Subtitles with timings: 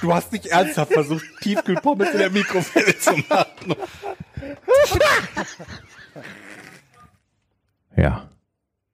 [0.00, 3.74] Du hast nicht ernsthaft versucht, Tiefkühlpommes in der Mikrowelle zu machen.
[7.96, 8.28] Ja.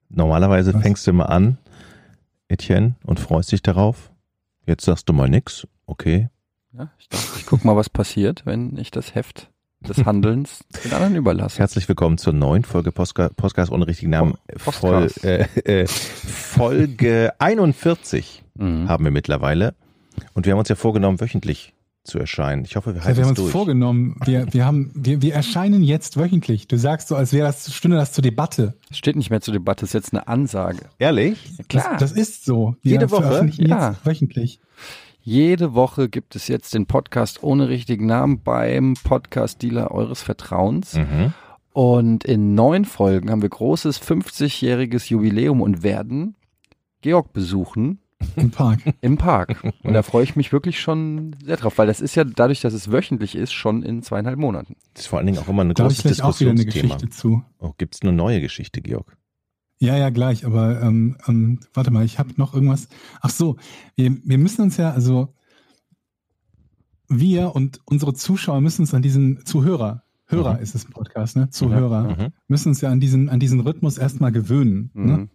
[0.08, 0.82] Normalerweise Was?
[0.82, 1.58] fängst du immer an,
[2.48, 4.12] Etienne, und freust dich darauf.
[4.66, 5.66] Jetzt sagst du mal nix.
[5.86, 6.28] Okay.
[6.72, 9.50] Ja, ich dachte, ich guck mal, was passiert, wenn ich das Heft
[9.80, 11.58] des Handelns den anderen überlasse.
[11.58, 14.34] Herzlich willkommen zur neuen Folge Postka Podcast ohne richtigen Namen.
[14.56, 15.24] Voll, Podcast.
[15.24, 15.46] äh,
[15.82, 18.88] äh, Folge 41 Mhm.
[18.88, 19.74] haben wir mittlerweile.
[20.34, 21.72] Und wir haben uns ja vorgenommen, wöchentlich
[22.04, 22.64] zu erscheinen.
[22.66, 23.52] Ich hoffe, wir Ja, halten wir haben es uns durch.
[23.52, 26.68] vorgenommen, wir, wir, haben, wir, wir erscheinen jetzt wöchentlich.
[26.68, 28.74] Du sagst so, als wäre das, stünde das zur Debatte.
[28.90, 30.80] Es steht nicht mehr zur Debatte, es ist jetzt eine Ansage.
[30.98, 31.38] Ehrlich?
[31.46, 31.96] Ja, Das, klar.
[31.98, 32.76] das ist so.
[32.82, 33.48] Wir Jede Woche?
[33.54, 33.96] Ja.
[34.04, 34.60] Wöchentlich.
[35.22, 40.94] Jede Woche gibt es jetzt den Podcast ohne richtigen Namen beim Podcast-Dealer eures Vertrauens.
[40.98, 41.32] Mhm.
[41.72, 46.36] Und in neun Folgen haben wir großes 50-jähriges Jubiläum und werden
[47.00, 48.00] Georg besuchen
[48.36, 48.80] Im Park.
[49.00, 49.62] im Park.
[49.82, 52.72] Und da freue ich mich wirklich schon sehr drauf, weil das ist ja dadurch, dass
[52.74, 54.76] es wöchentlich ist, schon in zweieinhalb Monaten.
[54.94, 56.64] Das ist vor allen Dingen auch immer ein Da habe ich gleich auch wieder eine
[56.64, 56.94] Diskussionsthema.
[56.96, 57.42] Geschichte zu.
[57.58, 59.16] Oh, Gibt es eine neue Geschichte, Georg?
[59.78, 60.46] Ja, ja, gleich.
[60.46, 62.88] Aber ähm, ähm, warte mal, ich habe noch irgendwas.
[63.20, 63.56] Ach so,
[63.96, 65.34] wir, wir müssen uns ja, also
[67.08, 70.60] wir und unsere Zuschauer müssen uns an diesen Zuhörer, Hörer Mhm.
[70.62, 71.50] ist es im Podcast, ne?
[71.50, 72.32] Zuhörer, Mhm.
[72.48, 74.90] müssen uns ja an diesen, an diesen Rhythmus erstmal gewöhnen.
[74.94, 75.16] Ne?
[75.18, 75.30] Mhm.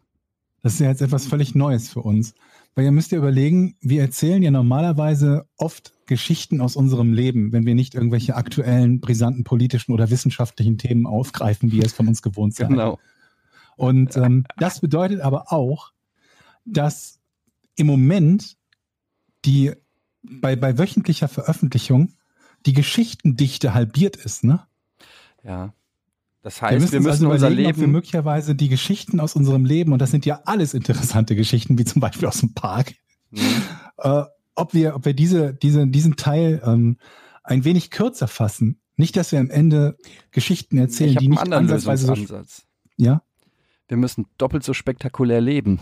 [0.64, 2.34] Das ist ja jetzt etwas völlig Neues für uns.
[2.76, 7.66] Weil ihr müsst ihr überlegen, wir erzählen ja normalerweise oft Geschichten aus unserem Leben, wenn
[7.66, 12.22] wir nicht irgendwelche aktuellen, brisanten politischen oder wissenschaftlichen Themen aufgreifen, wie ihr es von uns
[12.22, 12.70] gewohnt seid.
[12.70, 12.98] Genau.
[13.76, 15.92] Und ähm, das bedeutet aber auch,
[16.66, 17.20] dass
[17.76, 18.58] im Moment
[19.46, 19.74] die
[20.22, 22.14] bei, bei wöchentlicher Veröffentlichung
[22.66, 24.44] die Geschichtendichte halbiert ist.
[24.44, 24.66] Ne?
[25.44, 25.74] Ja.
[26.42, 27.92] Das wir heißt, müssen, wir müssen also unser überlegen, ob wir Leben.
[27.92, 32.00] möglicherweise die Geschichten aus unserem Leben, und das sind ja alles interessante Geschichten, wie zum
[32.02, 32.94] Beispiel aus dem Park,
[33.32, 33.40] Mhm.
[34.00, 34.24] äh,
[34.56, 36.98] ob wir, ob wir diese, diese, diesen Teil ähm,
[37.44, 38.80] ein wenig kürzer fassen.
[38.96, 39.98] Nicht, dass wir am Ende
[40.32, 42.64] Geschichten erzählen, die nicht anderen ansatzweise so, Lösungsansatz.
[42.98, 43.22] ja.
[43.88, 45.80] Wir müssen doppelt so spektakulär leben.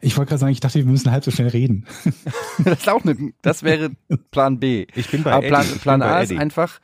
[0.00, 1.86] Ich wollte gerade sagen, ich dachte, wir müssen halb so schnell reden.
[2.64, 3.90] Das, ist auch eine, das wäre
[4.30, 4.86] Plan B.
[4.94, 6.80] Ich bin bei Aber Plan, Plan A ist einfach,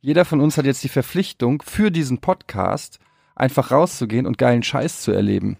[0.00, 2.98] jeder von uns hat jetzt die Verpflichtung, für diesen Podcast
[3.34, 5.56] einfach rauszugehen und geilen Scheiß zu erleben.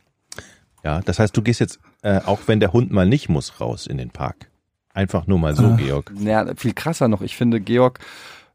[0.85, 3.87] Ja, das heißt, du gehst jetzt, äh, auch wenn der Hund mal nicht muss, raus
[3.87, 4.51] in den Park.
[4.95, 5.77] Einfach nur mal so, Ah.
[5.77, 6.13] Georg.
[6.19, 7.21] Ja, viel krasser noch.
[7.23, 8.01] Ich finde, Georg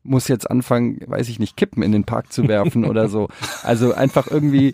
[0.04, 3.30] muss jetzt anfangen, weiß ich nicht, Kippen in den Park zu werfen oder so.
[3.64, 4.74] Also einfach irgendwie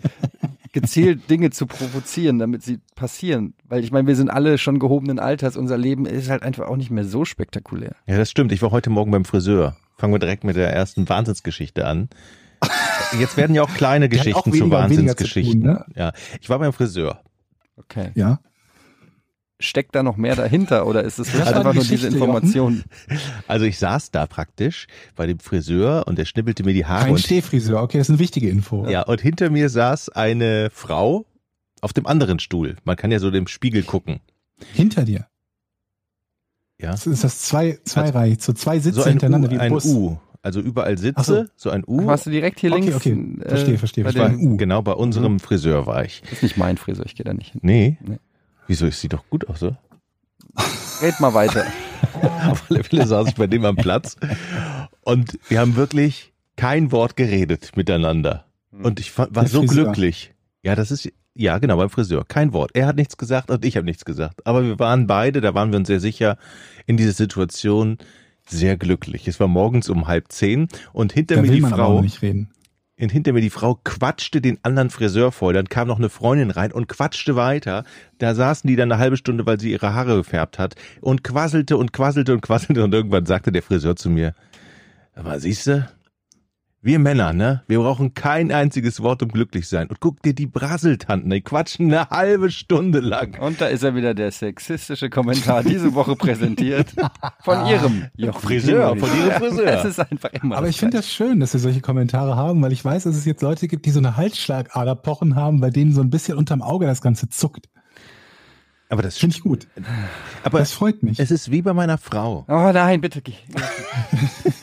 [0.72, 3.54] gezielt Dinge zu provozieren, damit sie passieren.
[3.68, 5.56] Weil ich meine, wir sind alle schon gehobenen Alters.
[5.56, 7.94] Unser Leben ist halt einfach auch nicht mehr so spektakulär.
[8.06, 8.52] Ja, das stimmt.
[8.52, 9.76] Ich war heute Morgen beim Friseur.
[9.98, 12.08] Fangen wir direkt mit der ersten Wahnsinnsgeschichte an.
[13.18, 15.60] Jetzt werden ja auch kleine auch Geschichten zu weniger- zu Wahnsinnsgeschichten.
[15.62, 15.84] tun, ne?
[15.94, 17.20] Ja, ich war beim Friseur.
[17.76, 18.10] Okay.
[18.14, 18.40] Ja.
[19.60, 22.82] Steckt da noch mehr dahinter oder ist es einfach nur diese Geschichte, Information?
[23.46, 27.12] Also ich saß da praktisch bei dem Friseur und der schnippelte mir die Haare Kein
[27.12, 28.88] und Stehfriseur, okay, das ist eine wichtige Info.
[28.88, 31.26] Ja, und hinter mir saß eine Frau
[31.80, 32.74] auf dem anderen Stuhl.
[32.82, 34.18] Man kann ja so im Spiegel gucken.
[34.72, 35.26] Hinter dir.
[36.82, 36.90] Ja.
[36.90, 39.84] Das ist das zwei, zweiereich, so zwei Sitze So ein hintereinander U, wie ein Bus.
[39.86, 40.18] U.
[40.42, 41.44] Also überall Sitze, so.
[41.56, 42.04] so ein U.
[42.06, 42.96] Warst du direkt hier Okay, links?
[42.96, 43.36] okay.
[43.46, 44.38] Verstehe, verstehe, bei verstehe.
[44.38, 44.56] U.
[44.56, 46.20] Genau, bei unserem Friseur war ich.
[46.22, 47.60] Das ist nicht mein Friseur, ich gehe da nicht hin.
[47.62, 47.98] Nee.
[48.04, 48.18] Nee.
[48.66, 49.78] Wieso ist sie doch gut aus, oder?
[51.02, 51.64] Red mal weiter.
[52.50, 54.16] Auf alle Fälle saß ich bei dem am Platz
[55.02, 58.44] und wir haben wirklich kein Wort geredet miteinander.
[58.72, 59.84] Und ich war Der so Friseur.
[59.84, 60.34] glücklich.
[60.64, 62.24] Ja, das ist, ja genau, beim Friseur.
[62.26, 62.70] Kein Wort.
[62.74, 64.46] Er hat nichts gesagt und ich habe nichts gesagt.
[64.46, 66.36] Aber wir waren beide, da waren wir uns sehr sicher,
[66.86, 67.98] in dieser Situation
[68.46, 69.28] sehr glücklich.
[69.28, 72.02] Es war morgens um halb zehn und hinter Da mir die man aber auch Frau,
[72.02, 72.50] nicht reden.
[73.00, 75.54] und hinter mir die Frau quatschte den anderen Friseur voll.
[75.54, 77.84] Dann kam noch eine Freundin rein und quatschte weiter.
[78.18, 81.76] Da saßen die dann eine halbe Stunde, weil sie ihre Haare gefärbt hat und quasselte
[81.76, 84.34] und quasselte und quasselte und irgendwann sagte der Friseur zu mir,
[85.14, 85.88] aber siehste,
[86.84, 87.62] wir Männer, ne?
[87.68, 89.86] Wir brauchen kein einziges Wort, um glücklich sein.
[89.86, 93.38] Und guck dir die Brasseltanten, die quatschen eine halbe Stunde lang.
[93.38, 96.92] Und da ist er wieder der sexistische Kommentar diese Woche präsentiert
[97.44, 99.64] von ihrem Jochen Friseur, von ihrem Friseur.
[99.66, 102.72] Das ist einfach immer Aber ich finde das schön, dass wir solche Kommentare haben, weil
[102.72, 105.92] ich weiß, dass es jetzt Leute gibt, die so eine Halsschlagader pochen haben, bei denen
[105.92, 107.68] so ein bisschen unterm Auge das Ganze zuckt.
[108.88, 109.68] Aber das, Finde ich gut.
[110.42, 111.18] aber Das freut mich.
[111.18, 112.44] es ist wie bei meiner Frau.
[112.48, 113.34] Oh nein, bitte geh.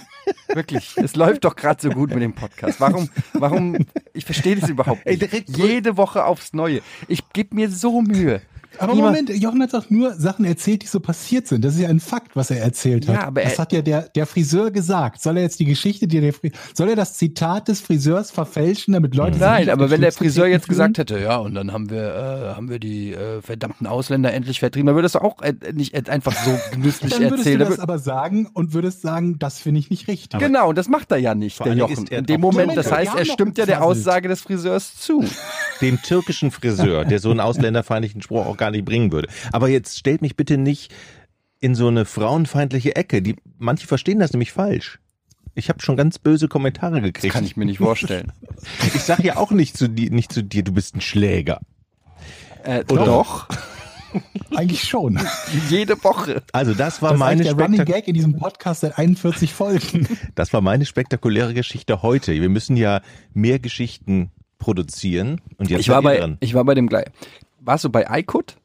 [0.54, 0.98] Wirklich.
[0.98, 2.80] Es läuft doch gerade so gut mit dem Podcast.
[2.80, 3.78] Warum, warum,
[4.14, 5.22] ich verstehe das überhaupt nicht.
[5.58, 6.82] Jede Woche aufs Neue.
[7.08, 8.42] Ich gebe mir so Mühe.
[8.80, 11.64] Aber Niemand- Moment, Jochen hat doch nur Sachen erzählt, die so passiert sind.
[11.66, 13.16] Das ist ja ein Fakt, was er erzählt hat.
[13.16, 15.22] Ja, aber das er- hat ja der, der Friseur gesagt.
[15.22, 18.94] Soll er jetzt die Geschichte, die der Fri soll er das Zitat des Friseurs verfälschen,
[18.94, 21.74] damit Leute sich Nein, nicht aber wenn der Friseur jetzt gesagt hätte, ja, und dann
[21.74, 22.04] haben wir,
[22.52, 25.94] äh, haben wir die äh, verdammten Ausländer endlich vertrieben, dann würde es auch äh, nicht
[25.94, 27.60] äh, einfach so genüsslich dann würdest erzählen.
[27.60, 30.40] du Dann das aber sagen und würdest sagen, das finde ich nicht richtig.
[30.40, 32.08] Genau, und das macht er ja nicht, Vor der Jochen.
[32.08, 33.80] In dem Moment, Moment, das heißt, er stimmt ja der.
[33.84, 35.24] Aussage des Friseurs zu.
[35.82, 39.28] dem türkischen Friseur, der so einen ausländerfeindlichen Spruch auch gar nicht bringen würde.
[39.52, 40.94] Aber jetzt stellt mich bitte nicht
[41.60, 43.22] in so eine frauenfeindliche Ecke.
[43.22, 45.00] Die, manche verstehen das nämlich falsch.
[45.56, 47.34] Ich habe schon ganz böse Kommentare Das gekriegt.
[47.34, 48.32] kann ich mir nicht vorstellen.
[48.94, 51.60] Ich sag ja auch nicht zu dir, nicht zu dir, du bist ein Schläger.
[52.64, 53.06] Äh, Oder?
[53.06, 53.48] doch,
[54.56, 55.20] Eigentlich schon.
[55.70, 56.44] jede Woche.
[56.52, 60.08] Also das war Das meine der Running Gag in diesem Podcast seit 41 Folgen.
[60.36, 62.34] das war meine spektakuläre Geschichte heute.
[62.34, 63.02] Wir müssen ja
[63.34, 66.38] mehr Geschichten produzieren und jetzt Ich war bei, dran.
[66.42, 67.06] ich war bei dem gleich.
[67.60, 68.58] Warst du bei iCut?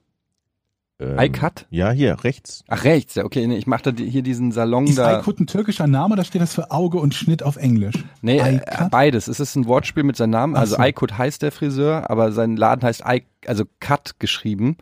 [1.00, 1.66] Ähm, iCut?
[1.70, 2.62] Ja, hier rechts.
[2.68, 5.18] Ach, rechts, ja, okay, nee, ich machte hier diesen Salon Ist da.
[5.18, 7.96] Aykut ein türkischer Name oder steht das für Auge und Schnitt auf Englisch?
[8.22, 8.90] Nee, äh, iCut?
[8.90, 9.26] beides.
[9.26, 10.54] Es ist ein Wortspiel mit seinem Namen.
[10.56, 10.82] Also so.
[10.82, 14.76] iCut heißt der Friseur, aber sein Laden heißt I, also Cut geschrieben.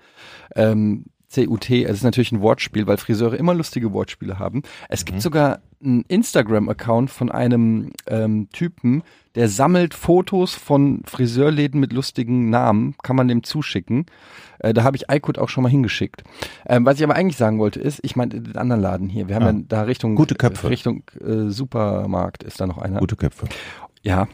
[0.54, 1.84] Ähm, C-U-T.
[1.84, 4.62] Es ist natürlich ein Wortspiel, weil Friseure immer lustige Wortspiele haben.
[4.88, 9.02] Es gibt sogar einen Instagram-Account von einem ähm, Typen,
[9.34, 12.94] der sammelt Fotos von Friseurläden mit lustigen Namen.
[13.02, 14.04] Kann man dem zuschicken.
[14.58, 16.22] Äh, da habe ich iCut auch schon mal hingeschickt.
[16.66, 19.28] Ähm, was ich aber eigentlich sagen wollte ist, ich meine den anderen Laden hier.
[19.28, 19.50] Wir haben Ah.
[19.52, 20.68] ja da Richtung Gute Köpfe.
[20.68, 23.00] Richtung äh, Supermarkt ist da noch einer.
[23.00, 23.48] Gute Köpfe.
[24.02, 24.28] Ja.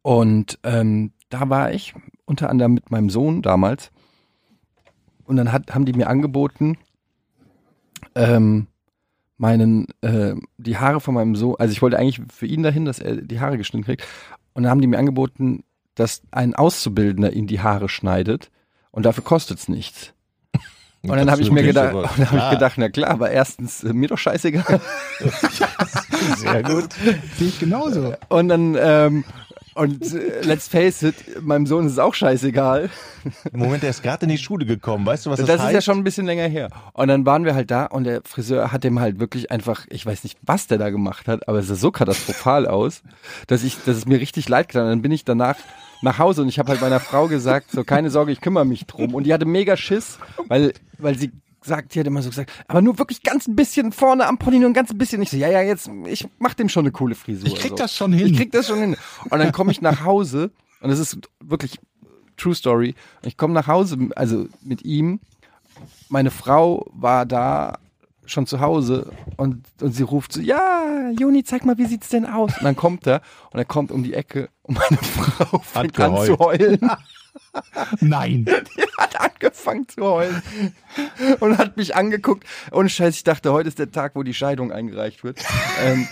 [0.00, 3.91] Und ähm, da war ich unter anderem mit meinem Sohn damals.
[5.32, 6.76] Und dann hat, haben die mir angeboten,
[8.14, 8.66] ähm,
[9.38, 12.98] meinen, äh, die Haare von meinem Sohn, also ich wollte eigentlich für ihn dahin, dass
[12.98, 14.04] er die Haare geschnitten kriegt.
[14.52, 15.64] Und dann haben die mir angeboten,
[15.94, 18.50] dass ein Auszubildender ihm die Haare schneidet.
[18.90, 20.12] Und dafür kostet's nichts.
[21.00, 23.82] Und dann habe ich mir gedacht, und dann hab ich gedacht, na klar, aber erstens
[23.84, 24.82] äh, mir doch scheißegal.
[26.36, 26.92] Sehr gut.
[27.38, 28.14] Sehe ich genauso.
[28.28, 29.24] Und dann, ähm,
[29.74, 32.90] und äh, let's face it, meinem Sohn ist es auch scheißegal.
[33.52, 35.06] Im Moment, der ist gerade in die Schule gekommen.
[35.06, 35.74] Weißt du, was Das, das, ist heißt?
[35.74, 36.68] ja schon ein bisschen länger her.
[36.92, 40.04] Und dann waren wir halt da und der Friseur hat dem halt wirklich einfach, ich
[40.04, 43.02] weiß nicht, was der da gemacht hat, aber es sah so katastrophal aus,
[43.46, 44.84] dass ich, dass es mir richtig leid getan.
[44.86, 44.92] hat.
[44.92, 45.56] Dann bin ich danach
[46.02, 48.86] nach Hause und ich habe halt meiner Frau gesagt, so keine Sorge, ich kümmere mich
[48.86, 49.14] drum.
[49.14, 51.30] Und die hatte mega Schiss, weil, weil sie
[51.62, 54.58] sagt, die hat immer so gesagt, aber nur wirklich ganz ein bisschen vorne am Pony,
[54.58, 55.22] nur ein ganz bisschen.
[55.22, 57.46] Ich so, ja, ja, jetzt, ich mach dem schon eine coole Frisur.
[57.46, 57.76] Ich krieg so.
[57.76, 58.28] das schon hin.
[58.28, 58.96] Ich krieg das schon hin.
[59.30, 60.50] Und dann komme ich nach Hause
[60.80, 61.78] und es ist wirklich
[62.36, 62.94] True Story.
[63.22, 65.20] Ich komme nach Hause, also mit ihm.
[66.08, 67.78] Meine Frau war da
[68.26, 72.24] schon zu Hause und, und sie ruft so, ja, Juni, zeig mal, wie sieht's denn
[72.24, 72.56] aus?
[72.58, 73.20] Und dann kommt er
[73.50, 76.80] und er kommt um die Ecke und meine Frau fängt an zu heulen.
[78.00, 78.46] Nein.
[78.98, 80.42] hat angefangen zu heulen
[81.40, 82.44] und hat mich angeguckt.
[82.70, 85.38] Ohne Scheiß, ich dachte, heute ist der Tag, wo die Scheidung eingereicht wird.
[85.84, 86.06] ähm,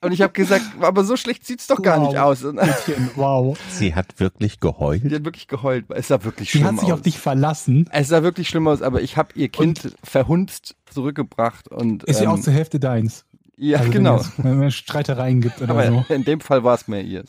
[0.00, 2.08] und ich habe gesagt, aber so schlecht sieht's doch gar Wow.
[2.08, 2.42] nicht aus.
[2.42, 3.56] Und Mädchen, Wow.
[3.70, 5.04] Sie hat wirklich geheult.
[5.04, 5.84] die hat wirklich geheult.
[5.90, 6.94] Es sah wirklich Sie schlimm hat sich aus.
[6.98, 7.88] auf dich verlassen.
[7.92, 12.30] es sah wirklich schlimm aus, aber ich habe ihr Kind verhunzt zurückgebracht und Ist ja
[12.30, 13.24] auch ähm, zur Hälfte deins.
[13.56, 14.16] ja Also genau.
[14.16, 16.04] Wenn es, wenn es Streitereien gibt oder Aber so.
[16.08, 17.22] in dem Fall war es mehr ihr.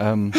[0.00, 0.32] Ähm,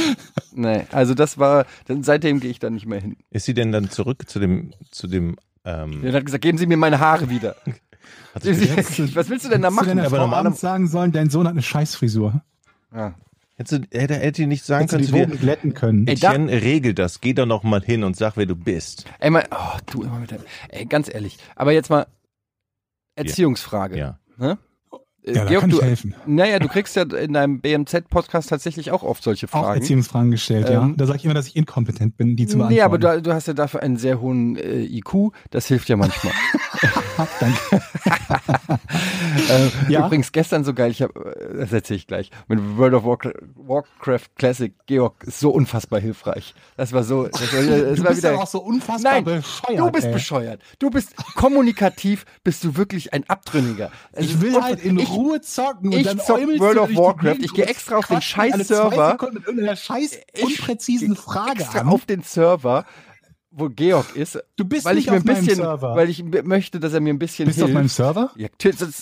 [0.53, 1.65] nee, also das war,
[2.01, 3.15] seitdem gehe ich da nicht mehr hin.
[3.29, 6.65] Ist sie denn dann zurück zu dem, zu dem, ähm, Er hat gesagt, geben Sie
[6.65, 7.55] mir meine Haare wieder.
[8.33, 9.87] hat sie gesagt, Was willst du denn da Hättest du machen?
[9.97, 12.41] deiner aber Frau normaler- abends sagen sollen, dein Sohn hat eine Scheißfrisur.
[12.93, 13.13] Ja.
[13.55, 16.07] hätte, sie- hätte, hätte sie nicht sagen Hättest du können die Wogen glätten können.
[16.07, 19.05] Ey, da- Etienne, regel das, geh doch noch mal hin und sag, wer du bist.
[19.19, 21.37] Ey, mal, oh, du immer mit deinem, ey, ganz ehrlich.
[21.55, 22.07] Aber jetzt mal
[23.15, 23.97] Erziehungsfrage.
[23.97, 24.19] Ja.
[24.37, 24.57] Ne?
[25.23, 26.15] Ja, Georg, du, helfen.
[26.25, 29.79] naja, du kriegst ja in deinem BMZ-Podcast tatsächlich auch oft solche Auch Fragen.
[29.79, 30.81] Erziehungsfragen gestellt, ja.
[30.81, 32.73] Ähm, Da sage ich immer, dass ich inkompetent bin, die zu beantworten.
[32.75, 35.95] Nee, aber du, du hast ja dafür einen sehr hohen äh, IQ, das hilft ja
[35.95, 36.33] manchmal.
[37.39, 37.81] Danke.
[39.49, 40.05] äh, Ja.
[40.07, 44.27] Übrigens gestern so geil, ich hab, äh, das erzähle ich gleich, mit World of Warcraft,
[44.37, 46.53] Classic, Georg, ist so unfassbar hilfreich.
[46.77, 49.23] Das war so, das war, das Du war bist wieder, ja auch so unfassbar Nein,
[49.23, 49.79] bescheuert.
[49.79, 50.13] du bist ey.
[50.13, 50.61] bescheuert.
[50.79, 53.91] Du bist kommunikativ, bist du wirklich ein Abtrünniger.
[54.13, 56.95] Es Ich will halt in ich, Ruhe zocken und ich dann zock World du of
[56.95, 57.37] Warcraft.
[57.41, 59.17] Ich geh und extra auf den Scheiß-Server.
[59.33, 61.87] mit irgendeiner scheiß Ich unpräzisen Frage extra an.
[61.89, 62.85] auf den Server,
[63.53, 65.95] wo Georg ist, Du bist weil ich mir auf ein meinem bisschen, Server.
[65.95, 67.75] weil ich möchte, dass er mir ein bisschen Bist du hilft.
[67.75, 68.31] auf meinem Server?
[68.37, 68.47] ja,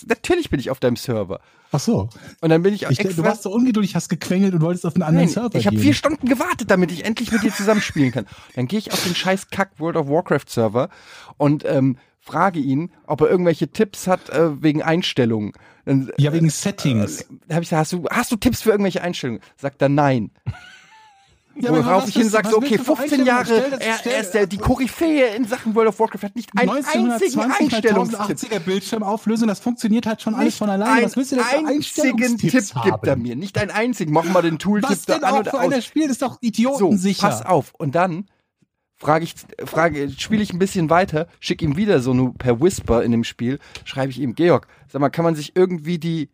[0.08, 1.39] natürlich bin ich auf deinem Server.
[1.72, 2.10] Ach so.
[2.42, 3.22] Und dann bin ich, Ich, extra.
[3.22, 5.78] du warst so ungeduldig, hast gequengelt und wolltest auf einen anderen Nein, Server ich habe
[5.78, 8.25] vier Stunden gewartet, damit ich endlich mit dir zusammenspielen kann.
[8.56, 10.89] Dann gehe ich auf den scheiß Kack World of Warcraft Server
[11.38, 15.54] und ähm, frage ihn, ob er irgendwelche Tipps hat äh, wegen Einstellungen.
[15.86, 17.22] Dann Ja, wegen Settings.
[17.22, 19.42] äh, habe ich gesagt, hast du, hast du Tipps für irgendwelche Einstellungen?
[19.58, 20.32] Sagt er nein.
[21.62, 23.44] Ja, Worauf was ich hin sage, was so, okay, willst du für 15 Jahre?
[23.46, 26.36] Stell das- er, stell- er ist der, die Koryphäe in Sachen World of Warcraft, hat
[26.38, 28.52] nicht einen einzigen 1920 Einstellungstipp.
[28.52, 31.04] 1080er Bildschirmauflösung, das funktioniert halt schon alles von alleine.
[31.06, 31.84] Was willst du denn für einen einzigen
[32.18, 33.22] Tipp Einstellungstipps gibt er haben?
[33.24, 33.36] mir.
[33.36, 34.14] Nicht einen einzigen.
[34.14, 35.86] Mach mal den Tooltip Was da denn an auch oder für einer aus.
[35.86, 36.04] Spiel?
[36.04, 37.28] Das ist doch So, idiotensicher.
[37.28, 37.74] pass auf.
[37.78, 38.28] Und dann
[39.00, 39.34] frage ich,
[39.65, 43.24] frage, spiele ich ein bisschen weiter, schicke ihm wieder so nur per Whisper in dem
[43.24, 46.29] Spiel, schreibe ich ihm, Georg, sag mal, kann man sich irgendwie die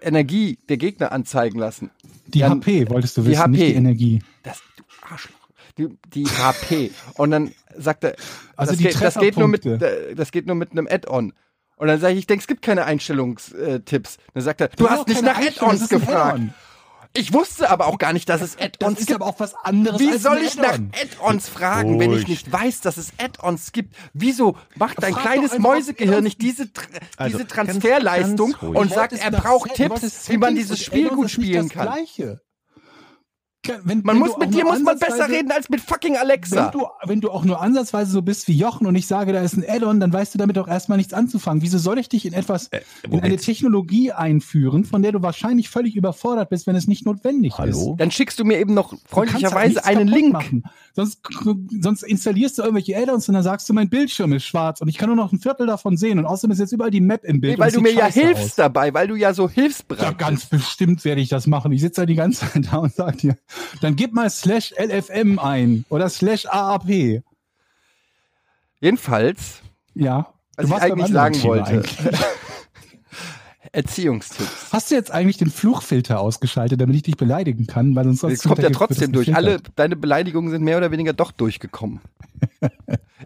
[0.00, 1.90] Energie der Gegner anzeigen lassen?
[2.26, 3.66] Die Dann- HP wolltest du die wissen, nicht HP.
[3.72, 4.22] die Energie.
[4.42, 5.34] Das, du Arschloch.
[5.78, 6.90] Die, die HP.
[7.14, 8.16] Und dann sagt er,
[8.56, 11.32] Also das, die geht, das, geht nur mit, äh, das geht nur mit einem Add-on.
[11.76, 14.16] Und dann sage ich, ich denke, es gibt keine Einstellungstipps.
[14.34, 16.34] Dann sagt er, du Ja, hast nicht nach Add-ons gefragt.
[16.34, 16.54] Add-on.
[17.18, 19.20] Ich wusste aber auch gar nicht, dass es Add-ons ist gibt.
[19.20, 20.92] aber auch was anderes Wie als soll ich nach Add-on.
[21.02, 22.28] Add-ons fragen, wenn ich Ruhig.
[22.28, 23.96] nicht weiß, dass es Add-ons gibt?
[24.12, 26.84] Wieso macht dein Frag kleines Mäusegehirn nicht diese, Tr
[27.16, 28.76] Also, diese ganz- Transferleistung ganz ruhig.
[28.78, 31.86] und sagt, er braucht Tipps, wie man dieses Spiel gut spielen das kann?
[31.92, 32.40] Gleiche.
[33.84, 36.66] Wenn, Man wenn muss mit dir muss man besser reden als mit fucking Alexa.
[36.72, 39.42] Wenn du, wenn du auch nur ansatzweise so bist wie Jochen und ich sage, da
[39.42, 41.60] ist ein Add-on, dann weißt du damit auch erstmal nichts anzufangen.
[41.60, 43.36] Wieso soll ich dich in etwas, Äh, in eine.
[43.36, 47.58] Technologie einführen, von der du wahrscheinlich völlig überfordert bist, wenn es nicht notwendig ist?
[47.58, 47.94] Hallo?
[47.98, 50.32] Dann schickst du mir eben noch kannst freundlicherweise einen Link.
[50.32, 50.62] Machen.
[50.94, 51.20] Sonst,
[51.80, 54.96] sonst installierst du irgendwelche Add-ons und dann sagst du, mein Bildschirm ist schwarz und ich
[54.98, 57.40] kann nur noch ein Viertel davon sehen und außerdem ist jetzt überall die Map im
[57.40, 57.58] Bild.
[57.58, 58.54] Nee, weil du mir ja hilfst aus.
[58.54, 60.62] dabei, weil du ja so hilfsbereit Ja, ganz bist.
[60.62, 61.72] bestimmt werde ich das machen.
[61.72, 63.36] Ich sitze da die ganze Zeit da und sage dir,
[63.80, 67.22] dann gib mal slash LFM ein oder slash AAP.
[68.80, 69.62] Jedenfalls,
[69.94, 70.32] Ja.
[70.56, 71.64] was Du ich eigentlich sagen wollte.
[71.66, 71.96] eigentlich.
[73.72, 74.72] Erziehungstipps.
[74.72, 77.94] Hast du jetzt eigentlich den Fluchfilter ausgeschaltet, damit ich dich beleidigen kann?
[77.94, 79.34] Weil sonst Es kommt ja das trotzdem durch.
[79.34, 82.00] Alle deine Beleidigungen sind mehr oder weniger doch durchgekommen.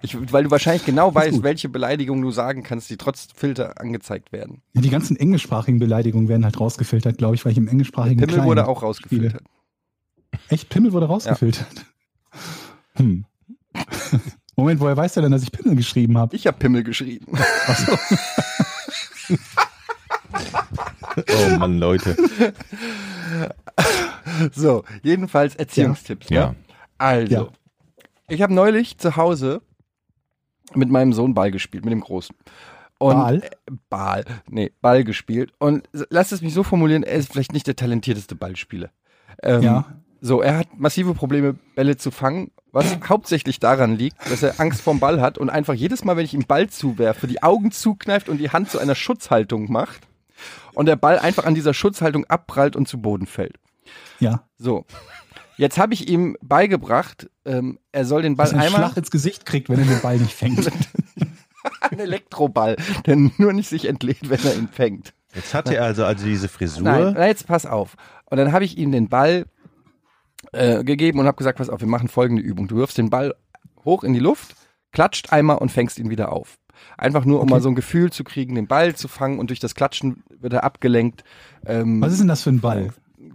[0.01, 4.33] Ich, weil du wahrscheinlich genau weißt, welche Beleidigungen du sagen kannst, die trotz Filter angezeigt
[4.33, 4.63] werden.
[4.73, 8.35] Ja, die ganzen englischsprachigen Beleidigungen werden halt rausgefiltert, glaube ich, weil ich im englischsprachigen Pimmel
[8.35, 9.43] Kleinen wurde auch rausgefiltert.
[10.49, 10.69] Echt?
[10.69, 11.67] Pimmel wurde rausgefiltert?
[12.97, 13.25] Hm.
[14.57, 16.37] Moment, woher weißt du denn, dass ich Pimmel geschrieben habe?
[16.37, 17.27] Ich habe Pimmel geschrieben.
[21.17, 22.17] Oh Mann, Leute.
[24.53, 26.31] So, jedenfalls Erziehungstipps.
[26.31, 26.37] Ne?
[26.37, 26.55] Ja.
[26.99, 27.49] Also, Ja.
[28.29, 29.63] ich habe neulich zu Hause
[30.75, 32.35] mit meinem Sohn Ball gespielt, mit dem Großen.
[32.99, 33.43] Und Ball?
[33.43, 33.51] Äh,
[33.91, 34.25] Ball.
[34.49, 35.53] Nee, Ball gespielt.
[35.59, 38.91] Und s- lass es mich so formulieren, er ist vielleicht nicht der talentierteste Ballspieler.
[39.43, 39.85] Ähm, Ja.
[40.25, 44.81] So, er hat massive Probleme, Bälle zu fangen, was hauptsächlich daran liegt, dass er Angst
[44.81, 48.29] vorm Ball hat und einfach jedes Mal, wenn ich ihm Ball zuwerfe, die Augen zukneift
[48.29, 50.03] und die Hand zu einer Schutzhaltung macht
[50.75, 53.57] und der Ball einfach an dieser Schutzhaltung abprallt und zu Boden fällt.
[54.21, 54.45] Ja.
[54.59, 54.87] So.
[55.57, 58.81] Jetzt habe ich ihm beigebracht, ähm, er soll den Ball Dass er einmal.
[58.81, 60.71] Schlag ins Gesicht kriegt, wenn er den Ball nicht fängt.
[61.81, 62.77] Ein Elektroball,
[63.07, 65.15] der nur nicht sich entlädt, wenn er ihn fängt.
[65.35, 66.85] Jetzt hat er also, also diese Frisur.
[66.85, 67.97] Nein, na, jetzt pass auf.
[68.27, 69.47] Und dann habe ich ihm den Ball
[70.53, 72.69] äh, gegeben und habe gesagt, pass auf, wir machen folgende Übung.
[72.69, 73.35] Du wirfst den Ball
[73.85, 74.55] hoch in die Luft,
[74.93, 76.59] klatscht einmal und fängst ihn wieder auf.
[76.99, 77.51] Einfach nur, um Okay.
[77.55, 80.53] mal so ein Gefühl zu kriegen, den Ball zu fangen und durch das Klatschen wird
[80.53, 81.23] er abgelenkt.
[81.65, 82.91] Ähm, Was ist denn das für ein Ball?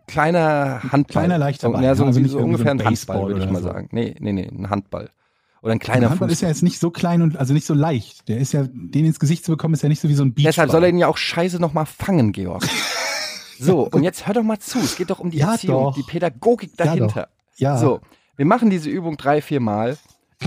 [0.08, 1.04] kleiner Handball.
[1.24, 3.68] Kleiner, leichter Ball, ja, so, also so ungefähr ein Handball, würde ich mal so.
[3.70, 3.90] sagen.
[3.92, 5.10] Nee, nee, nee, ein Handball.
[5.62, 6.32] Oder ein Der kleiner Handball Fußball.
[6.34, 8.28] ist ja jetzt nicht so klein und also nicht so leicht.
[8.28, 10.34] Der ist ja, den ins Gesicht zu bekommen, ist ja nicht so wie so ein
[10.34, 10.52] Beachball.
[10.52, 12.64] Deshalb soll er ihn ja auch scheiße nochmal fangen, Georg.
[13.60, 14.80] So, und jetzt hör doch mal zu.
[14.80, 15.96] Es geht doch um die Ja, Erziehung, doch.
[15.96, 17.30] die Pädagogik Ja, dahinter.
[17.30, 17.58] doch.
[17.60, 17.78] Ja.
[17.78, 18.02] So,
[18.36, 19.98] wir machen diese Übung drei, vier Mal.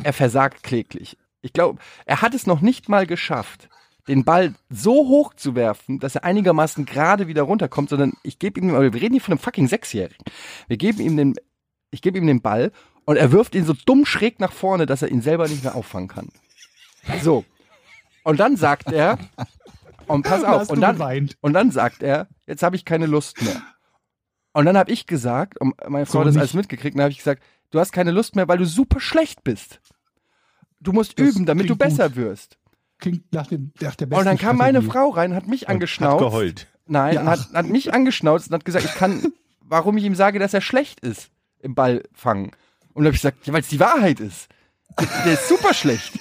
[0.05, 1.17] Er versagt kläglich.
[1.43, 3.69] Ich glaube, er hat es noch nicht mal geschafft,
[4.07, 8.61] den Ball so hoch zu werfen, dass er einigermaßen gerade wieder runterkommt, sondern ich gebe
[8.61, 10.25] ihm, aber wir reden hier von einem fucking Sechsjährigen.
[10.69, 11.35] Wir geben ihm den,
[11.91, 12.73] ich gebe ihm den Ball
[13.05, 15.75] und er wirft ihn so dumm schräg nach vorne, dass er ihn selber nicht mehr
[15.75, 16.29] auffangen kann.
[17.23, 17.45] So.
[18.23, 19.19] Und dann sagt er,
[20.07, 23.63] und pass auf, und dann, und dann sagt er, jetzt habe ich keine Lust mehr.
[24.53, 26.41] Und dann habe ich gesagt, und meine Frau So hat das nicht.
[26.43, 29.45] alles mitgekriegt, dann habe ich gesagt, du hast keine Lust mehr, weil du super schlecht
[29.45, 29.81] bist.
[30.81, 32.17] Du musst Das üben, damit du besser gut.
[32.17, 32.59] wirst.
[32.99, 34.83] Klingt nach, dem, nach der besten Und dann kam meine.
[34.83, 36.19] Frau rein, hat mich Hat angeschnauzt.
[36.19, 36.67] geheult.
[36.87, 37.21] Nein, Ja.
[37.23, 40.53] und hat, hat mich angeschnauzt und hat gesagt, ich kann, warum ich ihm sage, dass
[40.53, 41.31] er schlecht ist
[41.61, 42.51] im Ball fangen.
[42.93, 44.49] Und dann habe ich gesagt, ja, weil es die Wahrheit ist.
[44.99, 46.19] Der, der ist super schlecht.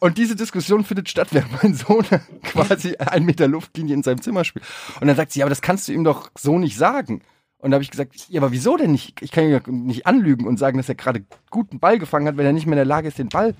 [0.00, 2.04] Und diese Diskussion findet statt, während mein Sohn
[2.42, 4.64] quasi einen Meter Luftlinie in seinem Zimmer spielt.
[5.00, 7.22] Und dann sagt sie, ja, aber das kannst du ihm doch so nicht sagen.
[7.58, 9.20] Und da habe ich gesagt, ja, aber wieso denn nicht?
[9.20, 12.36] Ich kann ihn ja nicht anlügen und sagen, dass er gerade guten Ball gefangen hat,
[12.36, 13.54] wenn er nicht mehr in der Lage ist, den Ball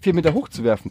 [0.00, 0.90] vier Meter hoch zu werfen.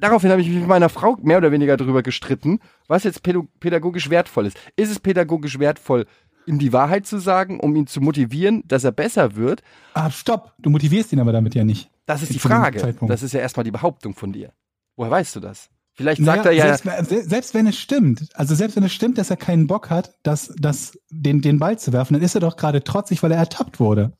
[0.00, 4.10] Daraufhin habe ich mich mit meiner Frau mehr oder weniger darüber gestritten, was jetzt pädagogisch
[4.10, 4.58] wertvoll ist.
[4.76, 6.06] Ist es pädagogisch wertvoll,
[6.46, 9.62] ihm die Wahrheit zu sagen, um ihn zu motivieren, dass er besser wird?
[9.94, 10.54] Ah, stopp.
[10.58, 11.90] Du motivierst ihn aber damit ja nicht.
[12.06, 12.94] Das ist die Zu dem Frage.
[13.02, 14.52] Das ist ja erstmal die Behauptung von dir.
[14.96, 15.68] Woher weißt du das?
[15.92, 19.28] Vielleicht sagt er ja, Selbst, selbst wenn es stimmt, also selbst wenn es stimmt, dass
[19.30, 22.56] er keinen Bock hat, das, das, den, den Ball zu werfen, dann ist er doch
[22.56, 24.12] gerade trotzig, weil er ertappt wurde.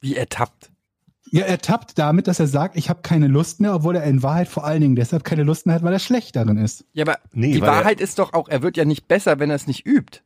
[0.00, 0.70] wie ertappt.
[1.32, 4.22] Ja, er tappt damit, dass er sagt, ich habe keine Lust mehr, obwohl er in
[4.22, 6.84] Wahrheit vor allen Dingen deshalb keine Lust mehr hat, weil er schlecht darin ist.
[6.92, 9.56] Ja, aber Nee, die Wahrheit ist doch auch, er wird ja nicht besser, wenn er
[9.56, 10.20] es nicht übt.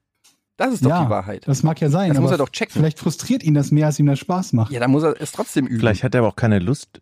[0.61, 1.49] Das ist doch ja, die Wahrheit.
[1.49, 2.11] Das mag ja sein.
[2.13, 2.75] Das muss er doch checken.
[2.75, 4.71] Vielleicht frustriert ihn das mehr, als ihm das Spaß macht.
[4.71, 5.81] Ja, dann muss er es trotzdem üben.
[5.81, 7.01] Vielleicht hat er aber auch keine Lust,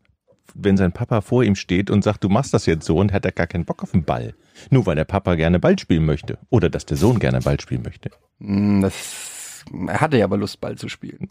[0.54, 3.24] wenn sein Papa vor ihm steht und sagt, du machst das jetzt so und hat
[3.24, 4.34] er gar keinen Bock auf den Ball.
[4.70, 6.38] Nur weil der Papa gerne Ball spielen möchte.
[6.50, 8.10] Oder dass der Sohn gerne Ball spielen möchte.
[8.38, 11.28] Hm, Das, er hatte ja aber Lust, Ball zu spielen.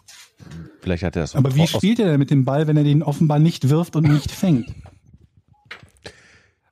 [0.81, 3.03] Vielleicht hat er das Aber wie spielt er denn mit dem Ball, wenn er den
[3.03, 4.67] offenbar nicht wirft und nicht fängt?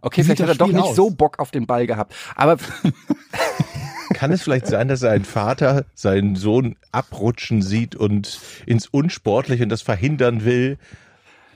[0.02, 0.98] Okay, vielleicht hat er doch nicht aus?
[0.98, 2.14] so Bock auf den Ball gehabt.
[2.36, 2.58] Aber
[4.16, 9.70] Kann es vielleicht sein, dass sein Vater seinen Sohn abrutschen sieht und ins Unsportliche und
[9.70, 10.78] das verhindern will?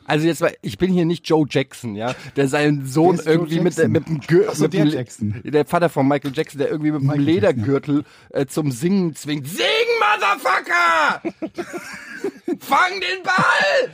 [0.05, 3.59] also jetzt mal, ich bin hier nicht Joe Jackson, ja, der seinen Sohn Joe irgendwie
[3.59, 6.91] mit, der- mit dem Gürtel, so, mit der der Vater von Michael Jackson, der irgendwie
[6.91, 9.47] mit dem Ledergürtel äh, zum Singen zwingt.
[9.47, 9.65] Sing,
[9.99, 11.21] Motherfucker!
[12.59, 13.91] Fang den Ball!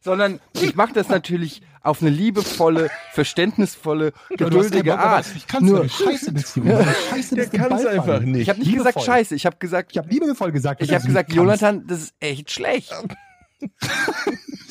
[0.00, 5.26] Sondern ich mache das natürlich auf eine liebevolle, verständnisvolle, geduldige Art.
[5.36, 6.84] Ich kann Nur, nur scheiße bist, Junge.
[7.10, 8.42] Scheiße Der bist den kann es Ball einfach nicht.
[8.42, 8.92] ich habe nicht Liebevoll.
[8.92, 10.82] gesagt Scheiße, ich habe gesagt, Ich habe liebevoll gesagt.
[10.82, 11.32] ich habe du gesagt.
[11.32, 12.92] Jonathan, das ist echt schlecht.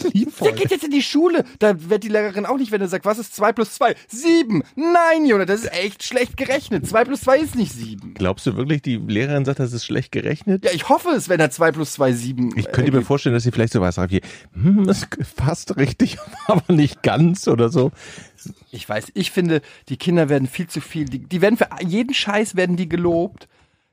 [0.04, 0.52] Der Liebevoll.
[0.54, 1.44] geht jetzt in die Schule.
[1.60, 3.96] Da wird die Lehrerin auch nicht, wenn er sagt, was ist 2 plus 2?
[4.08, 4.64] 7.
[4.76, 6.88] Nein, Jonathan, das ist echt schlecht gerechnet.
[6.88, 8.14] 2 plus 2 ist nicht 7.
[8.14, 10.64] Glaubst du wirklich, die Lehrerin sagt, das ist schlecht gerechnet?
[10.64, 12.54] Ja, ich hoffe es, wenn er 2 plus 2 7.
[12.58, 14.22] Ich könnte mir vorstellen, dass sie vielleicht so was sagt wie,
[14.54, 17.92] hm, das passt richtig, aber nicht ganz oder so.
[18.72, 22.14] Ich weiß, ich finde, die Kinder werden viel zu viel, die, die werden für jeden
[22.14, 23.48] Scheiß werden die gelobt.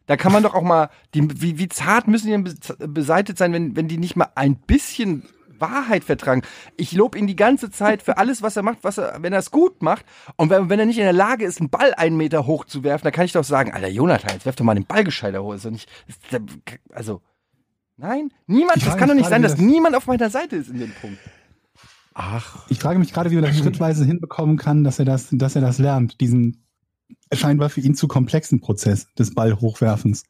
[0.06, 3.38] Da kann man doch auch mal, die, wie, wie zart müssen die denn bes- beseitigt
[3.38, 5.22] sein, wenn, wenn die nicht mal ein bisschen
[5.58, 6.42] Wahrheit vertragen.
[6.76, 9.38] Ich lobe ihn die ganze Zeit für alles, was er macht, was er, wenn er
[9.38, 10.04] es gut macht.
[10.36, 12.82] Und wenn, wenn er nicht in der Lage ist, einen Ball einen Meter hoch zu
[12.82, 15.40] werfen, dann kann ich doch sagen, Alter Jonathan, jetzt werf doch mal den Ball gescheiter
[15.42, 15.54] hoch.
[15.54, 16.18] Ist doch nicht, ist,
[16.92, 17.22] also,
[17.96, 20.68] nein, niemand, Ich das kann doch nicht sein, dass das- niemand auf meiner Seite ist
[20.68, 21.18] in dem Punkt.
[22.14, 25.54] Ach, Ich frage mich gerade, wie man das schrittweise hinbekommen kann, dass er das, dass
[25.54, 26.61] er das lernt, diesen
[27.32, 30.24] scheinbar für ihn zu komplexen Prozess des Ballhochwerfens.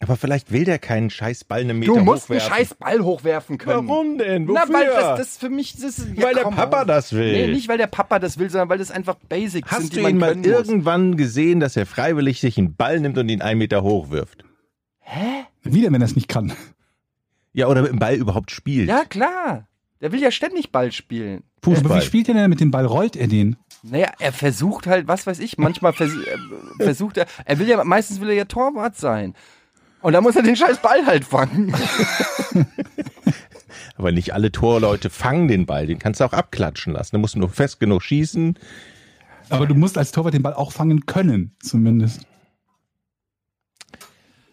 [0.00, 2.56] aber vielleicht will der keinen scheiß Ball eine Meter Du musst einen hochwerfen.
[2.66, 3.88] scheiß Ball hochwerfen können.
[3.88, 4.44] Warum denn?
[4.44, 4.74] Na, Wofür?
[4.74, 6.86] weil das, das für mich, das ist, ja, Weil der Papa on.
[6.88, 7.32] das will.
[7.32, 10.00] Nee, nicht weil der Papa das will, sondern weil das einfach Basics sind, Hast du
[10.06, 10.46] ihn mal muss.
[10.46, 14.44] irgendwann gesehen, dass er freiwillig sich einen Ball nimmt und ihn einen Meter hoch wirft?
[15.62, 16.52] Wieder, wenn er es nicht kann.
[17.52, 18.88] Ja, oder mit dem Ball überhaupt spielt?
[18.88, 19.68] Ja, klar.
[20.00, 21.44] Der will ja ständig Ball spielen.
[21.64, 22.00] Aber Fußball.
[22.00, 22.84] wie spielt er denn mit dem Ball?
[22.84, 23.56] Rollt er den?
[23.86, 27.84] Naja, er versucht halt, was weiß ich, manchmal vers äh, versucht er, er will ja,
[27.84, 29.34] meistens will er ja Torwart sein.
[30.00, 31.74] Und da muss er den scheiß Ball halt fangen.
[33.96, 35.86] Aber nicht alle Torleute fangen den Ball.
[35.86, 37.16] Den kannst du auch abklatschen lassen.
[37.16, 38.58] Da musst du nur fest genug schießen.
[39.50, 42.26] Aber du musst als Torwart den Ball auch fangen können, zumindest.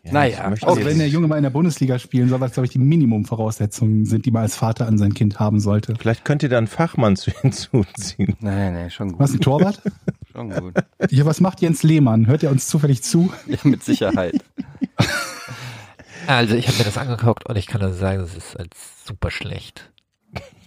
[0.04, 2.72] Ja, Naja, Auch wenn der Junge mal in der Bundesliga spielen soll, was, glaube ich,
[2.72, 5.94] die Minimumvoraussetzungen sind, die man als Vater an sein Kind haben sollte.
[6.00, 8.36] Vielleicht könnt ihr da einen Fachmann zu hinzuziehen.
[8.40, 9.20] Nein, nein, schon gut.
[9.20, 9.82] Was, ein Torwart?
[10.32, 10.74] Schon gut.
[11.10, 12.26] Ja, was macht Jens Lehmann?
[12.26, 13.34] Hört er uns zufällig zu?
[13.48, 14.42] Ja, mit Sicherheit.
[16.28, 18.74] Also ich habe mir das angeguckt und ich kann nur sagen, das ist halt
[19.06, 19.92] super schlecht.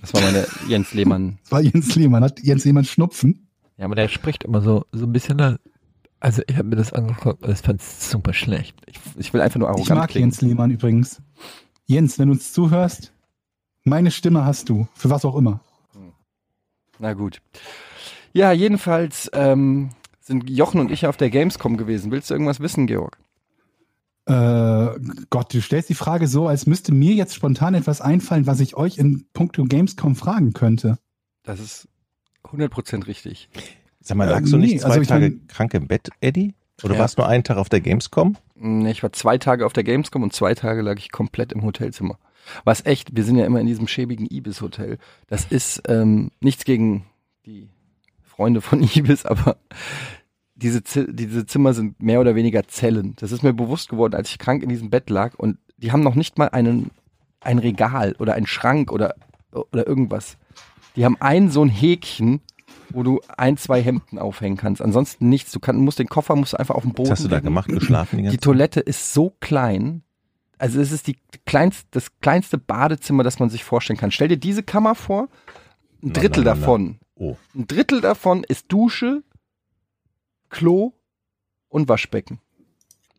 [0.01, 1.39] Das war meine Jens Lehmann.
[1.45, 2.23] Das war Jens Lehmann.
[2.25, 3.49] Hat Jens Lehmann Schnupfen?
[3.79, 5.59] Ja, aber der spricht immer so so ein bisschen.
[6.25, 8.75] Also ich habe mir das angeguckt und ich fand es super schlecht.
[8.87, 10.31] Ich, ich will einfach nur arrogant Ich mag klingen.
[10.31, 11.21] Jens Lehmann übrigens.
[11.85, 13.13] Jens, wenn du uns zuhörst,
[13.83, 14.89] meine Stimme hast du.
[14.95, 15.61] Für was auch immer.
[16.99, 17.43] Na gut.
[18.33, 22.11] Ja, jedenfalls ähm, sind Jochen und ich auf der Gamescom gewesen.
[22.11, 23.19] Willst du irgendwas wissen, Georg?
[24.25, 28.61] Äh, Gott, du stellst die Frage so, als müsste mir jetzt spontan etwas einfallen, was
[28.61, 30.97] ich euch in puncto Gamescom fragen könnte.
[31.43, 31.87] Das ist
[32.45, 33.51] 100% richtig.
[34.07, 36.11] Sag mal, Äh, lagst du nee, nicht zwei also ich Tage mein- krank im Bett,
[36.21, 36.55] Eddie?
[36.83, 37.01] Oder Ja.
[37.01, 38.37] warst nur einen Tag auf der Gamescom?
[38.55, 41.63] Nee, Ich war zwei Tage auf der Gamescom und zwei Tage lag ich komplett im
[41.65, 42.19] Hotelzimmer.
[42.65, 44.99] Was echt, wir sind ja immer in diesem schäbigen Ibis-Hotel.
[45.29, 47.07] Das ist ähm, nichts gegen
[47.47, 47.71] die
[48.23, 49.57] Freunde von Ibis, aber
[50.57, 53.15] diese, diese Zimmer sind mehr oder weniger Zellen.
[53.17, 56.03] Das ist mir bewusst geworden, als ich krank in diesem Bett lag und die haben
[56.03, 56.91] noch nicht mal einen,
[57.41, 59.15] ein Regal oder einen Schrank oder,
[59.53, 60.37] oder irgendwas.
[60.97, 62.41] Die haben ein so ein Häkchen,
[62.95, 64.81] wo du ein, zwei Hemden aufhängen kannst.
[64.81, 65.53] Ansonsten nichts.
[65.53, 67.37] Du kann, musst den Koffer musst du einfach auf dem Boden Was hast du da
[67.37, 67.47] legen.
[67.47, 67.69] gemacht?
[67.69, 70.03] Geschlafen die Die Toilette ist so klein.
[70.59, 74.11] Also es ist die kleinst, das kleinste Badezimmer, das man sich vorstellen kann.
[74.13, 75.29] Stell dir diese Kammer vor.
[76.03, 76.61] Ein Drittel na, na, na.
[76.61, 76.99] davon.
[77.17, 77.37] Oh.
[77.55, 79.23] Ein Drittel davon ist Dusche,
[80.49, 80.93] Klo
[81.69, 82.41] und Waschbecken.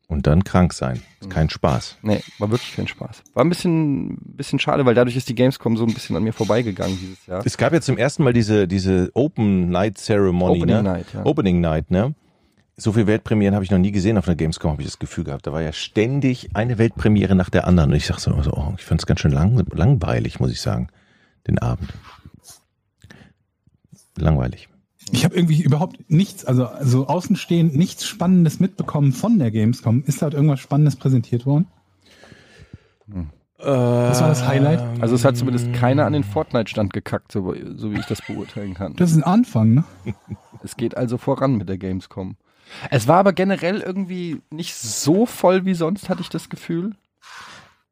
[0.07, 1.01] Und dann krank sein.
[1.19, 1.97] Ist kein Spaß.
[2.03, 3.23] Nee, war wirklich kein Spaß.
[3.33, 6.33] War ein bisschen, bisschen schade, weil dadurch ist die Gamescom so ein bisschen an mir
[6.33, 7.41] vorbeigegangen dieses Jahr.
[7.43, 10.83] Es gab ja zum ersten Mal diese, diese Open Night Ceremony, Opening ne?
[10.83, 11.25] Night, ja.
[11.25, 12.13] Opening Night, ne?
[12.77, 15.23] So viel Weltpremieren habe ich noch nie gesehen auf einer Gamescom, habe ich das Gefühl
[15.23, 15.47] gehabt.
[15.47, 17.91] Da war ja ständig eine Weltpremiere nach der anderen.
[17.91, 20.61] Und ich sag so, so oh, ich fand es ganz schön lang, langweilig, muss ich
[20.61, 20.89] sagen,
[21.47, 21.93] den Abend.
[24.17, 24.69] Langweilig.
[25.11, 30.03] Ich habe irgendwie überhaupt nichts, also, also außenstehend nichts Spannendes mitbekommen von der Gamescom.
[30.05, 31.67] Ist da irgendwas Spannendes präsentiert worden?
[33.57, 34.81] Was war das Highlight?
[35.01, 38.73] Also es hat zumindest keiner an den Fortnite-Stand gekackt, so, so wie ich das beurteilen
[38.73, 38.95] kann.
[38.95, 39.83] Das ist ein Anfang, ne?
[40.63, 42.37] Es geht also voran mit der Gamescom.
[42.89, 46.95] Es war aber generell irgendwie nicht so voll wie sonst, hatte ich das Gefühl.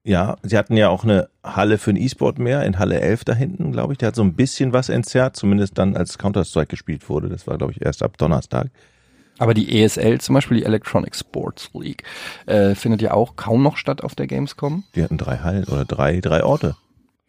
[0.05, 3.33] Ja, sie hatten ja auch eine Halle für ein E-Sport mehr, in Halle 11 da
[3.33, 3.99] hinten, glaube ich.
[3.99, 7.29] Der hat so ein bisschen was entzerrt, zumindest dann, als Counter-Strike gespielt wurde.
[7.29, 8.69] Das war, glaube ich, erst ab Donnerstag.
[9.39, 12.03] Aber die ESL, zum Beispiel die Electronic Sports League,
[12.47, 14.83] äh, findet ja auch kaum noch statt auf der Gamescom.
[14.95, 16.75] Die hatten drei Hallen oder drei, drei Orte.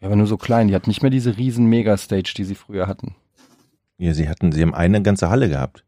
[0.01, 0.67] Ja, aber nur so klein.
[0.67, 3.15] Die hat nicht mehr diese riesen Megastage, die sie früher hatten.
[3.97, 5.85] Ja, sie hatten, sie haben eine ganze Halle gehabt.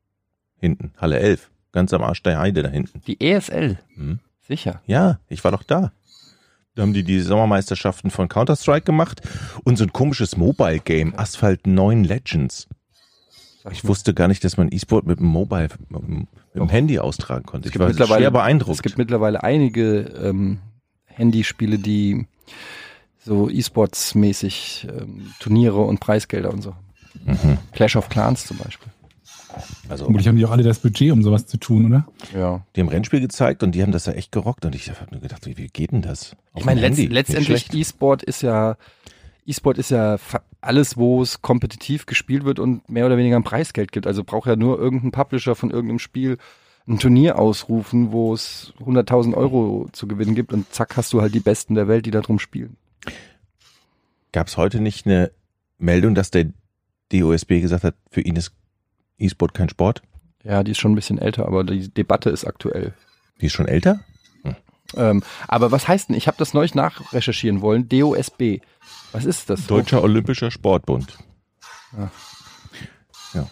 [0.60, 1.52] Hinten, Halle 11.
[1.74, 3.02] Ganz am Arsch der Heide da hinten.
[3.06, 4.20] Die ESL, Hm.
[4.48, 4.82] sicher.
[4.88, 5.92] Ja, ich war doch da.
[6.78, 9.22] Da haben die die Sommermeisterschaften von Counter-Strike gemacht
[9.64, 12.68] und so ein komisches Mobile-Game, Asphalt 9 Legends.
[13.72, 17.70] Ich wusste gar nicht, dass man E-Sport mit dem Mobile, mit dem, Handy austragen konnte.
[17.70, 18.76] Ich war schwer beeindruckt.
[18.76, 20.60] Es gibt mittlerweile einige ähm,
[21.06, 22.28] Handyspiele, die
[23.26, 26.76] so E-Sports-mäßig ähm, Turniere und Preisgelder und so.
[27.26, 27.58] Mhm.
[27.72, 28.92] Clash of Clans zum Beispiel.
[29.90, 32.08] Also, Vermutlich haben die auch alle das Budget, um sowas zu tun, oder?
[32.34, 32.66] Ja.
[32.76, 35.22] die haben Rennspiel gezeigt und die haben das ja echt gerockt und ich habe nur
[35.22, 36.34] gedacht, wie, wie geht denn das?
[36.54, 37.74] Auf Ich meine, letzt, letztendlich.
[37.74, 38.78] E-Sport ist ja
[39.48, 40.18] E-Sport ist ja
[40.60, 44.06] alles, wo es kompetitiv gespielt wird und mehr oder weniger ein Preisgeld gibt.
[44.06, 46.38] Also braucht ja nur irgendein Publisher von irgendeinem Spiel
[46.86, 51.34] ein Turnier ausrufen, wo es 100.000 Euro zu gewinnen gibt und zack hast du halt
[51.34, 52.76] die Besten der Welt, die da drum spielen.
[54.34, 55.32] Gab es heute nicht eine
[55.78, 56.48] Meldung, dass der
[57.14, 58.52] DOSB gesagt hat, für ihn ist
[59.18, 60.02] E-Sport kein Sport?
[60.44, 62.94] Ja, die ist schon ein bisschen älter, aber die Debatte ist aktuell.
[63.42, 64.00] Die ist schon älter?
[64.96, 68.60] Ähm, aber was heißt denn, ich habe das neulich nachrecherchieren wollen, DOSB.
[69.12, 69.68] Was ist das?
[69.68, 71.18] Deutscher Olympischer Sportbund.
[71.98, 72.12] Ja.
[73.34, 73.48] Ja.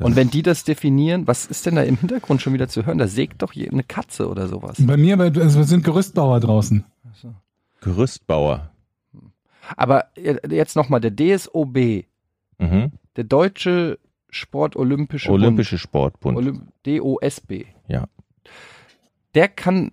[0.00, 2.96] Und wenn die das definieren, was ist denn da im Hintergrund schon wieder zu hören?
[2.96, 4.76] Da sägt doch eine Katze oder sowas.
[4.78, 6.82] Bei mir, bei, also wir sind Gerüstbauer draußen.
[7.82, 8.70] Gerüstbauer.
[9.76, 12.04] Aber jetzt nochmal, der DSOB,
[12.58, 12.92] Mhm.
[13.16, 13.98] der Deutsche
[14.32, 16.34] Sport-Olympische Olympische Sportbund.
[16.34, 17.66] Bund, Olymp DOSB.
[17.86, 18.06] Ja.
[19.34, 19.92] Der kann,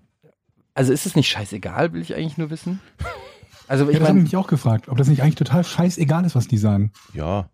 [0.73, 2.79] also ist es nicht scheißegal, will ich eigentlich nur wissen?
[3.67, 6.25] Also Ja, ich das habe ich mich auch gefragt, ob das nicht eigentlich total scheißegal
[6.25, 6.91] ist, was die sagen.
[7.13, 7.49] ja.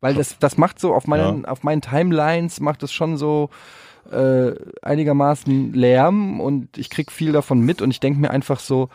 [0.00, 3.50] weil das, das macht so auf meinen, auf meinen Timelines, macht es schon so
[4.10, 8.88] äh, einigermaßen Lärm und ich krieg viel davon mit und ich denke mir einfach so,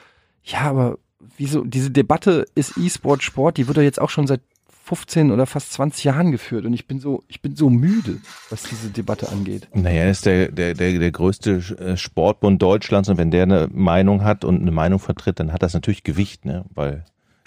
[0.44, 0.98] ja, aber
[1.38, 4.42] wieso, diese Debatte ist E-Sport Sport, die wird doch jetzt auch schon seit
[4.88, 8.20] 15 oder fast 20 Jahren geführt und ich bin so, ich bin so müde,
[8.50, 9.68] was diese Debatte angeht.
[9.74, 13.68] Naja, er ist der, der, der, der größte äh, Sportbund Deutschlands und wenn der eine
[13.72, 16.64] Meinung hat und eine Meinung vertritt, dann hat das natürlich Gewicht, ne?
[16.74, 17.04] Weil,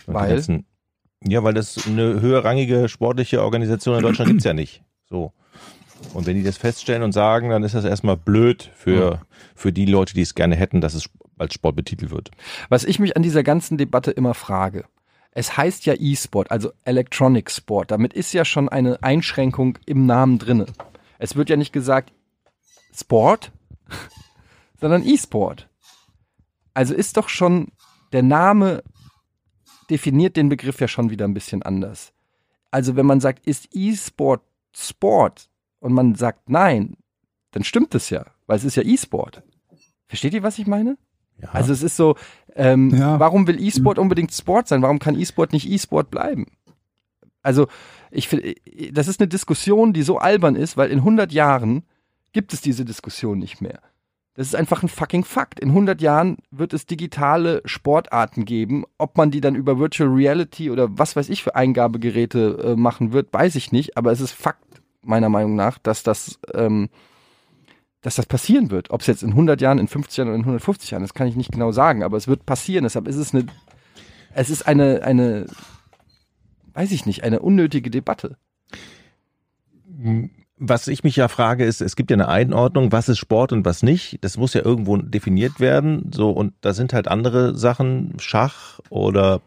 [0.06, 0.28] Weil?
[0.34, 0.66] ganzen-
[1.26, 4.82] ja, weil das eine höherrangige sportliche Organisation in Deutschland gibt's ja nicht.
[5.08, 5.32] So.
[6.14, 9.20] Und wenn die das feststellen und sagen, dann ist das erstmal blöd für,
[9.54, 12.30] für die Leute, die es gerne hätten, dass es als Sport betitelt wird.
[12.68, 14.84] Was ich mich an dieser ganzen Debatte immer frage,
[15.32, 17.90] es heißt ja E-Sport, also Electronic Sport.
[17.90, 20.66] Damit ist ja schon eine Einschränkung im Namen drinne.
[21.18, 22.12] Es wird ja nicht gesagt
[22.94, 23.52] Sport,
[24.80, 25.68] sondern E-Sport.
[26.74, 27.68] Also ist doch schon
[28.12, 28.82] der Name
[29.88, 32.12] definiert den Begriff ja schon wieder ein bisschen anders.
[32.70, 34.42] Also wenn man sagt, ist E-Sport
[34.74, 35.48] Sport
[35.80, 36.96] und man sagt nein,
[37.50, 39.42] dann stimmt es ja, weil es ist ja E-Sport.
[40.06, 40.96] Versteht ihr, was ich meine?
[41.42, 41.48] Ja.
[41.52, 42.16] Also es ist so,
[42.54, 43.18] ähm, Ja.
[43.20, 44.82] warum will E-Sport unbedingt Sport sein?
[44.82, 46.46] Warum kann E-Sport nicht E-Sport bleiben?
[47.42, 47.68] Also
[48.10, 48.54] ich finde,
[48.92, 51.84] das ist eine Diskussion, die so albern ist, weil in 100 Jahren
[52.32, 53.80] gibt es diese Diskussion nicht mehr.
[54.34, 55.58] Das ist einfach ein fucking Fakt.
[55.60, 58.84] In 100 Jahren wird es digitale Sportarten geben.
[58.96, 63.12] Ob man die dann über Virtual Reality oder was weiß ich für Eingabegeräte äh, machen
[63.12, 63.96] wird, weiß ich nicht.
[63.96, 64.64] Aber es ist Fakt,
[65.02, 66.88] meiner Meinung nach, dass das, ähm,
[68.02, 68.90] dass das passieren wird.
[68.90, 71.26] Ob es jetzt in 100 Jahren, in 50 Jahren oder in 150 Jahren, das kann
[71.26, 72.02] ich nicht genau sagen.
[72.02, 72.84] Aber es wird passieren.
[72.84, 73.46] Deshalb ist es eine,
[74.34, 75.46] es ist eine, eine,
[76.74, 78.36] weiß ich nicht, eine unnötige Debatte.
[80.62, 83.64] Was ich mich ja frage, ist, es gibt ja eine Einordnung, was ist Sport und
[83.64, 84.18] was nicht.
[84.22, 86.10] Das muss ja irgendwo definiert werden.
[86.14, 89.40] So, und da sind halt andere Sachen, Schach oder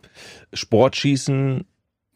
[0.54, 1.66] Sportschießen,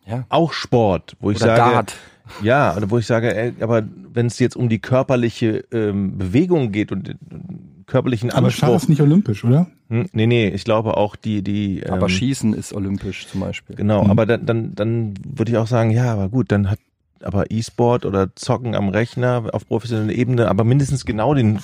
[0.06, 0.26] Ja.
[0.30, 1.95] auch Sport, wo ich Oder sage, Dart.
[2.44, 6.72] Ja, oder wo ich sage, ey, aber wenn es jetzt um die körperliche ähm, Bewegung
[6.72, 8.82] geht und den körperlichen Aber Schach Anspruch.
[8.84, 9.68] ist nicht olympisch, oder?
[9.90, 11.80] Hm, nee, nee, ich glaube auch die, die.
[11.80, 13.76] Ähm, Aber Schießen ist olympisch zum Beispiel.
[13.78, 14.10] Genau, Mhm.
[14.12, 16.80] aber dann, dann, dann würde ich auch sagen, ja, aber gut, dann hat
[17.22, 21.60] aber E-Sport oder Zocken am Rechner auf professioneller Ebene, aber mindestens genau den,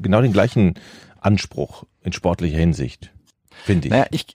[0.00, 0.74] genau den gleichen
[1.20, 3.12] Anspruch in sportlicher Hinsicht,
[3.64, 3.92] finde ich.
[3.92, 4.26] Naja, ich,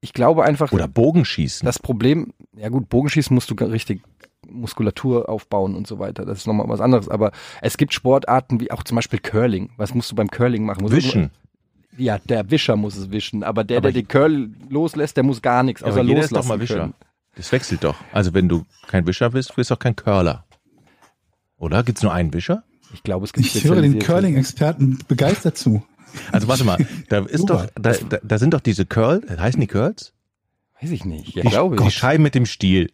[0.00, 1.64] ich glaube einfach, Oder Bogenschießen.
[1.66, 4.02] das Problem, ja gut, Bogenschießen musst du gar richtig
[4.48, 6.24] Muskulatur aufbauen und so weiter.
[6.24, 7.08] Das ist nochmal was anderes.
[7.08, 9.70] Aber es gibt Sportarten wie auch zum Beispiel Curling.
[9.76, 10.82] Was musst du beim Curling machen?
[10.82, 11.30] Musst du- Wischen.
[11.98, 15.40] Ja, der Wischer muss es wischen, aber der, Aber der den Curl loslässt, der muss
[15.40, 16.74] gar nichts außer aber jeder ist loslassen doch mal Wischer.
[16.80, 16.94] können.
[17.36, 17.96] Das wechselt doch.
[18.12, 20.44] Also wenn du kein Wischer bist, bist du auch kein Curler.
[21.58, 21.82] Oder?
[21.82, 22.64] Gibt's nur einen Wischer?
[22.92, 25.82] Ich glaube, es gibt Ich höre den Curling-Experten begeistert zu.
[26.32, 29.66] Also warte mal, da ist doch, da, da, da sind doch diese Curl, heißen die
[29.66, 30.12] Curls?
[30.80, 31.34] Weiß ich nicht.
[31.34, 31.94] Ja, die, glaube die ich.
[31.94, 32.90] Scheiben mit dem Stiel.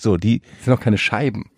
[0.00, 1.50] So, die, Das sind auch keine Scheiben.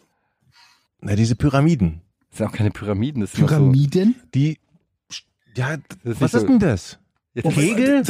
[1.00, 2.02] na, diese Pyramiden.
[2.30, 3.20] Das sind auch keine Pyramiden.
[3.20, 4.16] Das sind auch so, Pyramiden?
[4.34, 4.58] Die,
[5.56, 6.98] ja, Das ist was nicht ist so- denn das?
[7.34, 8.02] Kegel?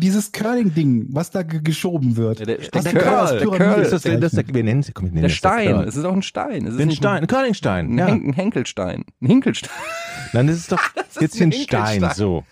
[0.00, 2.40] Dieses Curling-Ding, was da ge- geschoben wird.
[2.40, 3.82] Ja, der- Das der ist Curl, der Pyramide Curl.
[3.82, 4.54] Ist das, das, bezeichnet.
[4.56, 5.68] wir nennen es, komm, ich nenne der es Stein.
[5.74, 5.84] Curl.
[5.88, 6.66] Es ist auch ein Stein.
[6.66, 7.86] Es ist nicht Stein, ein Curlingstein.
[7.92, 8.06] Ein, Ja.
[8.08, 9.04] Hen- ein Henkelstein.
[9.20, 9.70] Ein Hinkelstein.
[10.32, 10.80] Nein, das ist doch
[11.20, 12.42] jetzt ein ein Stein, so.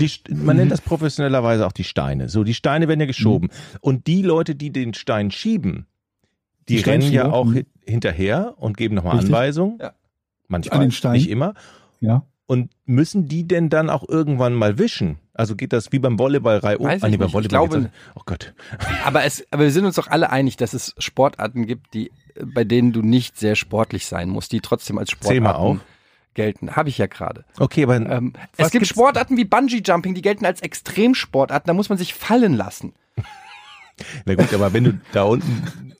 [0.00, 2.28] Die, man nennt das professionellerweise auch die Steine.
[2.28, 3.48] So, die Steine werden ja geschoben.
[3.80, 5.86] Und die Leute, die den Stein schieben,
[6.70, 7.54] die, Die rennen ja auch mhm.
[7.56, 9.18] hi- hinterher und geben nochmal.
[9.18, 9.78] Anweisungen.
[9.80, 9.92] Ja.
[10.48, 11.12] Manchmal, An den Stein.
[11.12, 11.54] nicht immer.
[12.00, 12.24] Ja.
[12.46, 15.18] Und müssen die denn dann auch irgendwann mal wischen?
[15.34, 16.86] Also geht das wie beim Volleyball reihum?
[16.86, 17.28] Weiß Ah, ich nee, beim nicht.
[17.28, 18.54] Ich Volleyball glaube- oh Gott.
[19.04, 22.10] Aber, es, aber wir sind uns doch alle einig, dass es Sportarten gibt, die,
[22.44, 25.78] bei denen du nicht sehr sportlich sein musst, die trotzdem als Sportarten auf.
[26.34, 26.74] gelten.
[26.74, 27.44] Habe ich ja gerade.
[27.58, 31.68] Okay, aber Ähm, es gibt gibt's- Sportarten wie Bungee Jumping, die gelten als Extremsportarten.
[31.68, 32.92] Da muss man sich fallen lassen.
[34.24, 35.92] na gut, aber wenn du da unten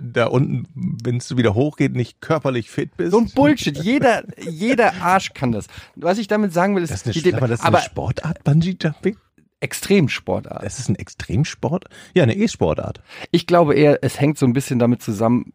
[0.00, 3.12] da unten, wenn es wieder hochgeht, nicht körperlich fit bist.
[3.12, 3.76] So ein Bullshit.
[3.78, 5.66] Jeder, jeder Arsch kann das.
[5.96, 7.86] Was ich damit sagen will, ist, das ist die eine, aber das ist aber eine
[7.86, 9.16] Sportart, Bungee Jumping?
[9.60, 10.64] Extremsportart.
[10.64, 11.86] Das ist ein Extremsport?
[12.14, 13.00] Ja, eine E-Sportart.
[13.30, 15.52] Ich glaube eher, es hängt so ein bisschen damit zusammen,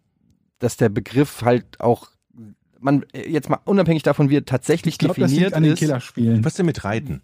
[0.60, 2.10] dass der Begriff halt auch,
[2.80, 5.74] man jetzt mal unabhängig davon, wie er tatsächlich Ich glaube, das definiert liegt an den
[5.74, 6.44] ist, Killerspielen.
[6.44, 7.22] Was denn mit Reiten?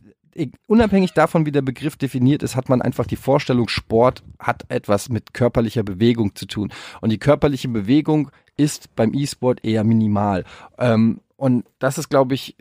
[0.68, 5.10] Unabhängig davon, wie der Begriff definiert ist, hat man einfach die Vorstellung, Sport hat etwas
[5.10, 6.72] mit körperlicher Bewegung zu tun.
[7.02, 10.44] Und die körperliche Bewegung ist beim E-Sport eher minimal.
[10.78, 12.56] Ähm, und das ist, glaube ich,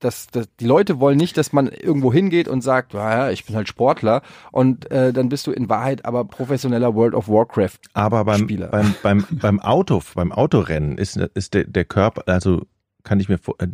[0.00, 3.54] dass, dass die Leute wollen nicht, dass man irgendwo hingeht und sagt, ja, ich bin
[3.54, 7.78] halt Sportler und äh, dann bist du in Wahrheit aber professioneller World of Warcraft.
[7.92, 8.68] Aber beim, Spieler.
[8.68, 12.62] beim, beim, beim Auto, beim Autorennen ist, ist der, der Körper, also
[13.04, 13.66] kann ich mir äh,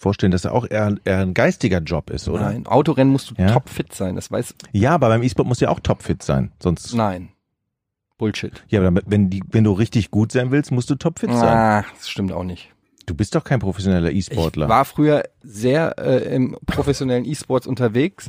[0.00, 2.40] vorstellen, dass er auch eher, eher ein geistiger Job ist, oder?
[2.50, 3.52] Nein, Autorennen musst du Ja?
[3.52, 4.16] topfit sein.
[4.16, 4.54] Das weiß.
[4.72, 6.50] Ja, aber beim E-Sport muss ja auch topfit sein.
[6.60, 7.28] Sonst, Nein.
[8.18, 8.64] Bullshit.
[8.68, 11.56] ja, aber wenn, die, wenn du richtig gut sein willst, musst du topfit sein.
[11.56, 12.68] Ah, das stimmt auch nicht.
[13.06, 14.68] Du bist doch kein professioneller Ich E-Sportler.
[14.68, 18.28] war früher sehr äh, im professionellen E-Sports unterwegs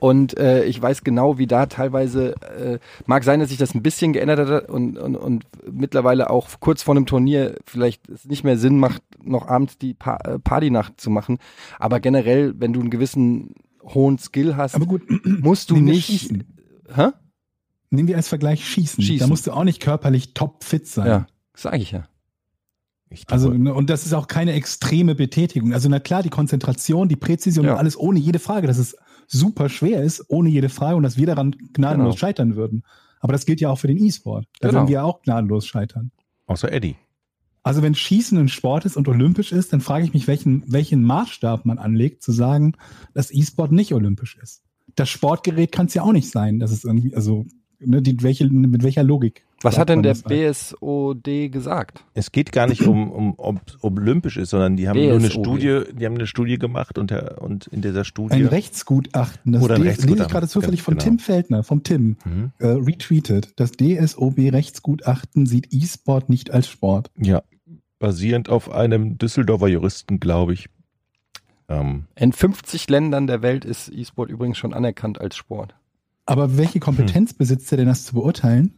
[0.00, 3.82] und äh, ich weiß genau, wie da teilweise, äh, mag sein, dass sich das ein
[3.82, 8.42] bisschen geändert hat und, und, und mittlerweile auch kurz vor einem Turnier vielleicht es nicht
[8.42, 11.38] mehr Sinn macht, noch abends die pa äh, Partynacht zu machen.
[11.78, 16.06] Aber generell, wenn du einen gewissen hohen Skill hast, Aber gut, musst du nicht.
[16.06, 16.44] Schießen.
[16.94, 17.08] Hä?
[17.90, 19.04] Nehmen wir als Vergleich Schießen.
[19.04, 19.18] Schießen.
[19.18, 21.06] Da musst du auch nicht körperlich topfit sein.
[21.06, 22.08] Ja, sage ich ja.
[23.10, 25.74] Ich Also, ne, und das ist auch keine extreme Betätigung.
[25.74, 27.72] Also, na klar, die Konzentration, die Präzision Ja.
[27.72, 28.96] und alles ohne jede Frage, dass es
[29.30, 32.18] super schwer ist, ohne jede Frage und dass wir daran gnadenlos Genau.
[32.18, 32.82] scheitern würden.
[33.20, 34.46] Aber das gilt ja auch für den E-Sport.
[34.60, 34.80] Da Genau.
[34.80, 36.10] würden wir auch gnadenlos scheitern.
[36.46, 36.96] außer Eddie.
[37.62, 41.04] Also, wenn Schießen ein Sport ist und olympisch ist, dann frage ich mich, welchen, welchen
[41.04, 42.72] Maßstab man anlegt, zu sagen,
[43.14, 44.62] dass E-Sport nicht olympisch ist.
[44.96, 46.58] Das Sportgerät kann es ja auch nicht sein.
[46.58, 47.46] Das ist irgendwie, also,
[47.78, 49.44] ne, die, welche, mit welcher Logik?
[49.62, 50.52] Was hat denn der das halt?
[50.80, 52.02] BSOD gesagt?
[52.14, 55.30] Es geht gar nicht um, um ob olympisch ist, sondern die haben nur eine.
[55.30, 58.36] Studie, die haben eine Studie gemacht und, der, und in dieser Studie.
[58.36, 61.04] Ein Rechtsgutachten, das Oder ein D- lese ich Rechtsgutachten, gerade zufällig von genau.
[61.04, 62.52] Tim Feldner, vom Tim, Mhm.
[62.58, 63.52] äh, retweetet.
[63.56, 67.10] Das DSOB-Rechtsgutachten sieht E-Sport nicht als Sport.
[67.20, 67.42] Ja,
[67.98, 70.68] basierend auf einem Düsseldorfer Juristen, glaube ich.
[71.68, 75.74] Ähm, In 50 Ländern der Welt ist E-Sport übrigens schon anerkannt als Sport.
[76.26, 76.80] Aber welche Hm.
[76.80, 78.74] Kompetenz besitzt er denn, das zu beurteilen?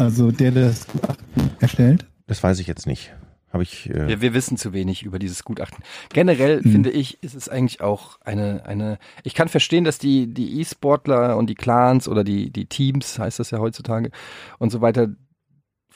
[0.00, 2.06] Also der, der das Gutachten erstellt?
[2.26, 3.12] das weiß ich jetzt nicht.
[3.52, 3.90] Habe ich.
[3.90, 5.82] Äh, Wir, wir wissen zu wenig über dieses Gutachten.
[6.12, 6.70] Generell Hm.
[6.72, 11.36] finde ich, ist es eigentlich auch eine, eine, ich kann verstehen, dass die, die E-Sportler
[11.36, 14.10] und die Clans oder die, die Teams, heißt das ja heutzutage,
[14.58, 15.08] und so weiter,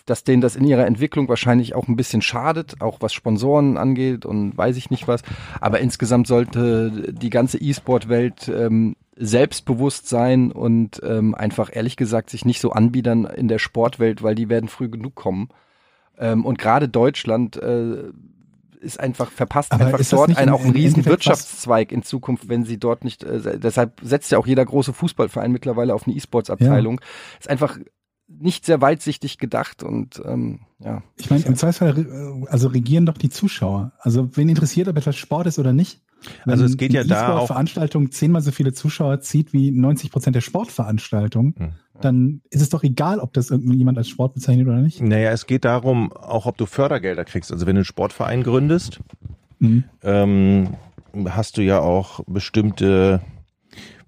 [0.06, 4.26] dass denen das in ihrer Entwicklung wahrscheinlich auch ein bisschen schadet, auch was Sponsoren angeht
[4.26, 5.22] und weiß ich nicht was.
[5.60, 12.44] Aber insgesamt sollte die ganze E-Sport-Welt ähm, selbstbewusst sein und ähm, einfach ehrlich gesagt sich
[12.44, 15.48] nicht so anbiedern in der Sportwelt, weil die werden früh genug kommen.
[16.18, 18.04] Ähm, und gerade Deutschland äh,
[18.80, 22.78] ist einfach verpasst Aber einfach dort im- auch einen riesen Wirtschaftszweig in Zukunft, wenn sie
[22.78, 27.00] dort nicht, äh, deshalb setzt ja auch jeder große Fußballverein mittlerweile auf eine E-Sports-Abteilung.
[27.38, 27.78] Ist einfach
[28.26, 31.02] nicht sehr weitsichtig gedacht und ähm, ja.
[31.16, 33.92] Ich meine, im Zweifelsfall, äh, also regieren doch die Zuschauer.
[34.00, 36.00] Also wen interessiert, ob etwas Sport ist oder nicht?
[36.46, 40.10] Also es geht ja eine da auch- E-Sport-Veranstaltung zehnmal so viele Zuschauer zieht wie 90
[40.10, 41.68] Prozent der Sportveranstaltungen, Hm.
[42.00, 45.00] dann ist es doch egal, ob das irgendjemand als Sport bezeichnet oder nicht.
[45.02, 47.52] Naja, es geht darum, auch ob du Fördergelder kriegst.
[47.52, 49.00] Also wenn du einen Sportverein gründest,
[49.58, 49.84] Mhm.
[50.02, 50.68] ähm,
[51.28, 53.20] hast du ja auch bestimmte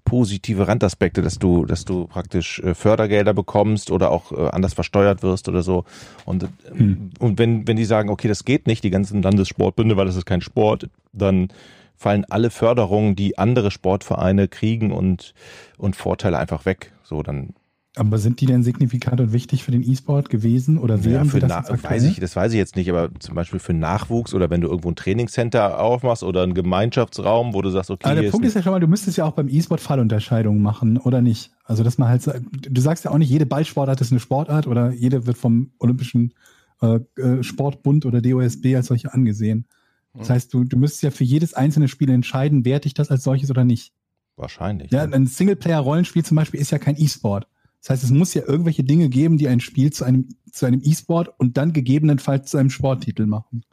[0.03, 5.21] positive Randaspekte, dass du, dass du praktisch äh, Fördergelder bekommst oder auch äh, anders versteuert
[5.21, 5.83] wirst oder so.
[6.25, 7.09] Und, äh, Hm.
[7.19, 10.25] und wenn, wenn die sagen, okay, das geht nicht, die ganzen Landessportbünde, weil das ist
[10.25, 11.49] kein Sport, dann
[11.97, 15.33] fallen alle Förderungen, die andere Sportvereine kriegen und,
[15.77, 16.93] und Vorteile einfach weg.
[17.03, 17.55] So, dann
[17.95, 21.41] Aber sind die denn signifikant und wichtig für den E-Sport gewesen oder ja, wären für
[21.41, 24.35] sie das Na weiß ich, das weiß ich jetzt nicht, aber zum Beispiel für Nachwuchs
[24.35, 28.21] oder wenn du irgendwo ein Trainingscenter aufmachst oder einen Gemeinschaftsraum, wo du sagst, okay, Aber
[28.21, 31.21] der Punkt ist ja schon mal, du müsstest ja auch beim E-Sport Fallunterscheidungen machen, oder
[31.21, 31.51] nicht?
[31.63, 34.91] Also, dass man halt, du sagst ja auch nicht, jede Ballsportart ist eine Sportart oder
[34.91, 36.33] jede wird vom Olympischen
[36.81, 39.65] äh, äh, Sportbund oder DOSB als solche angesehen.
[40.13, 43.23] Das heißt, du, du müsstest ja für jedes einzelne Spiel entscheiden, werte ich das als
[43.23, 43.93] solches oder nicht.
[44.35, 44.91] wahrscheinlich.
[44.91, 47.47] Ja, ein Singleplayer-Rollenspiel zum Beispiel ist ja kein E-Sport.
[47.81, 50.81] Das heißt, es muss ja irgendwelche Dinge geben, die ein Spiel zu einem, zu einem
[50.83, 53.63] E-Sport und dann gegebenenfalls zu einem Sporttitel machen.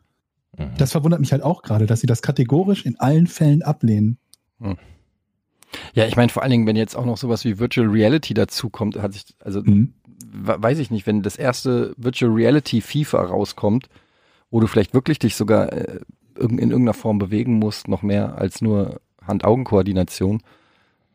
[0.58, 0.70] Mhm.
[0.78, 4.18] Das verwundert mich halt auch gerade, dass sie das kategorisch in allen Fällen ablehnen.
[5.94, 8.96] Ja, ich meine vor allen Dingen, wenn jetzt auch noch sowas wie Virtual Reality dazukommt,
[9.00, 9.94] hat sich, also Mhm.
[10.32, 13.88] we- weiß ich nicht, wenn das erste Virtual Reality FIFA rauskommt,
[14.50, 16.00] wo du vielleicht wirklich dich sogar äh,
[16.38, 20.42] in irgendeiner Form bewegen musst, noch mehr als nur Hand-Augen-Koordination.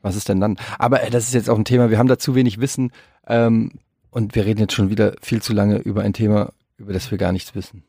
[0.01, 0.57] Was ist denn dann?
[0.77, 2.91] Aber äh, das ist jetzt auch ein Thema, wir haben da zu wenig Wissen
[3.27, 3.71] ähm,
[4.11, 7.17] und wir reden jetzt schon wieder viel zu lange über ein Thema, über das wir
[7.17, 7.83] gar nichts wissen.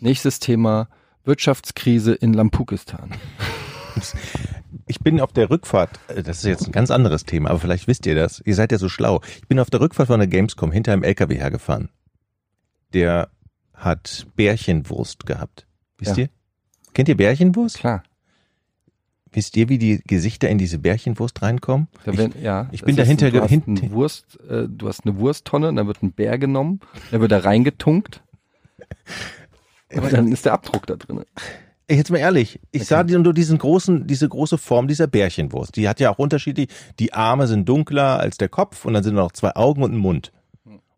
[0.00, 0.88] Nächstes Thema,
[1.24, 3.10] Wirtschaftskrise in Lampukistan.
[4.88, 7.88] Ich bin auf der Rückfahrt, äh, das ist jetzt ein ganz anderes Thema, aber vielleicht
[7.88, 8.40] wisst ihr das.
[8.44, 9.20] Ihr seid ja so schlau.
[9.40, 11.88] Ich bin auf der Rückfahrt von der Gamescom hinter einem LKW hergefahren.
[12.92, 13.30] Der
[13.74, 15.66] hat Bärchenwurst gehabt.
[15.98, 16.24] Wisst Ja.
[16.24, 16.28] ihr?
[16.94, 17.78] Kennt ihr Bärchenwurst?
[17.78, 18.02] Klar.
[19.32, 21.88] Wisst ihr, wie die Gesichter in diese Bärchenwurst reinkommen?
[22.04, 25.04] Da Ich- werden, ja, ich bin dahinter Ist, du, hast eine Wurst, äh, du hast
[25.04, 26.80] eine Wursttonne, dann wird ein Bär genommen,
[27.12, 28.22] der wird da reingetunkt.
[29.94, 31.22] Und dann ist der Abdruck da drin.
[31.88, 32.88] Jetzt mal ehrlich, ich Okay.
[33.12, 35.76] sah nur diesen großen, diese große Form dieser Bärchenwurst.
[35.76, 39.14] Die hat ja auch unterschiedlich, die Arme sind dunkler als der Kopf und dann sind
[39.14, 40.32] noch zwei Augen und ein Mund.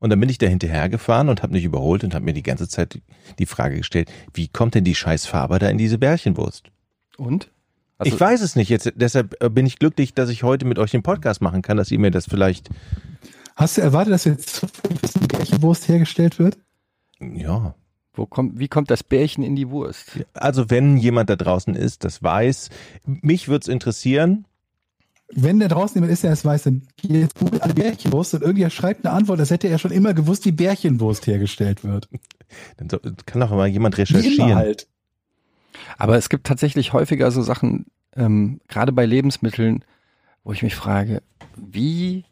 [0.01, 2.43] Und dann bin ich da hinterher gefahren und habe mich überholt und habe mir die
[2.45, 3.01] ganze Zeit
[3.39, 6.71] die- Frage gestellt, wie kommt denn die scheiß Farbe da in diese Bärchenwurst?
[7.17, 7.51] Und?
[7.99, 8.69] Also, ich weiß es nicht.
[8.69, 11.77] Jetzt, deshalb äh, bin ich glücklich, dass ich heute mit euch den Podcast machen kann,
[11.77, 12.69] dass ihr mir das vielleicht,
[13.57, 14.65] Hast du erwartet, dass jetzt
[15.29, 16.59] Bärchenwurst hergestellt wird?
[17.21, 17.75] ja.
[18.15, 20.19] Wo kommt, wie kommt das Bärchen in die Wurst?
[20.35, 22.69] Also wenn jemand da draußen ist, das weiß,
[23.07, 24.45] mich würde es interessieren.
[25.35, 28.43] Wenn der draußen jemand ist, der es weiß, dann geht jetzt Google alle Bärchenwurst und
[28.43, 32.09] irgendwer schreibt eine Antwort, das hätte er schon immer gewusst, wie Bärchenwurst hergestellt wird.
[32.79, 34.55] Dann so- kann doch mal jemand recherchieren.
[34.55, 34.89] halt.
[35.99, 37.87] Aber es gibt tatsächlich häufiger so Sachen,
[38.17, 39.85] ähm, gerade bei Lebensmitteln,
[40.45, 41.23] wo ich mich frage,
[41.57, 42.25] wie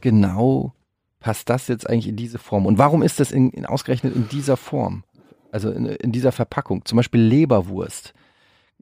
[0.00, 0.72] genau
[1.20, 2.64] passt das jetzt eigentlich in diese Form?
[2.64, 5.04] Und warum ist das in, in ausgerechnet in dieser Form?
[5.52, 6.84] Also in, in dieser Verpackung?
[6.86, 8.14] Zum Beispiel Leberwurst.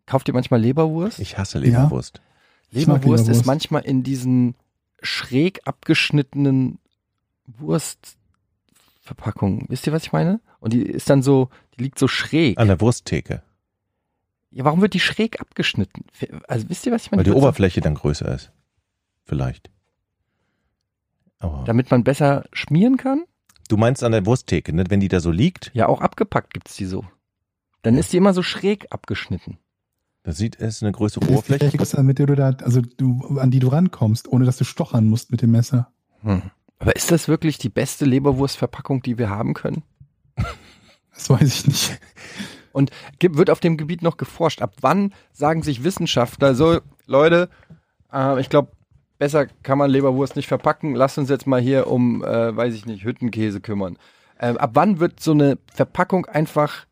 [0.07, 1.19] Kauft ihr manchmal Leberwurst?
[1.19, 2.21] Ich hasse Leberwurst.
[2.23, 2.28] Ich
[2.73, 3.47] mag Leberwurst ist Leberwurst.
[3.47, 4.55] manchmal in diesen
[5.03, 6.79] schräg abgeschnittenen
[7.47, 9.67] Wurstverpackungen.
[9.69, 10.41] Wisst ihr, was ich meine?
[10.61, 12.59] Und die ist dann so, die liegt so schräg.
[12.59, 13.43] An der Wursttheke.
[14.51, 16.05] Ja, warum wird die schräg abgeschnitten?
[16.49, 17.21] Also wisst ihr, was ich meine?
[17.25, 18.51] Weil die Oberfläche dann größer ist.
[19.25, 19.71] Vielleicht.
[21.39, 23.25] Aber Damit man besser schmieren kann?
[23.69, 24.85] du meinst an der Wursttheke, ne?
[24.89, 27.05] wenn die da so liegt, Ja, auch abgepackt gibt's die so.
[27.83, 29.59] Dann ist die immer so schräg abgeschnitten.
[30.29, 31.61] Da sieht es eine größere Die Oberfläche.
[31.61, 34.65] Fläche größer, mit der du da, also du, an die du rankommst, ohne dass du
[34.65, 35.91] stochern musst mit dem Messer.
[36.21, 36.43] Hm.
[36.79, 39.83] Aber ist das wirklich die beste Leberwurstverpackung, die wir haben können?
[41.15, 42.01] Das weiß ich nicht.
[42.71, 44.63] Und wird auf dem Gebiet noch geforscht?
[44.63, 47.49] Ab wann sagen sich Wissenschaftler so, Leute,
[48.13, 48.71] äh, ich glaube,
[49.19, 50.95] besser kann man Leberwurst nicht verpacken.
[50.95, 53.99] Lasst uns jetzt mal hier um, äh, weiß ich nicht, Hüttenkäse kümmern.
[54.39, 56.87] Ähm, ab wann wird so eine Verpackung einfach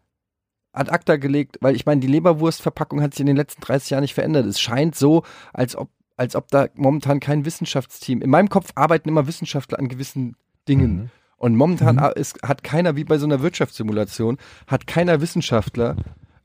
[0.77, 1.59] ad acta gelegt?
[1.61, 4.47] Weil ich meine, die Leberwurstverpackung hat sich in den letzten 30 Jahren nicht verändert.
[4.47, 5.23] Es scheint so,
[5.53, 8.23] als ob, als ob da momentan kein Wissenschaftsteam.
[8.23, 10.37] In meinem Kopf arbeiten immer Wissenschaftler an gewissen
[10.69, 10.97] Dingen.
[10.97, 11.11] Mhm.
[11.39, 12.13] Und momentan Mhm.
[12.17, 15.97] ist, hat keiner, wie bei so einer Wirtschaftssimulation, hat keiner Wissenschaftler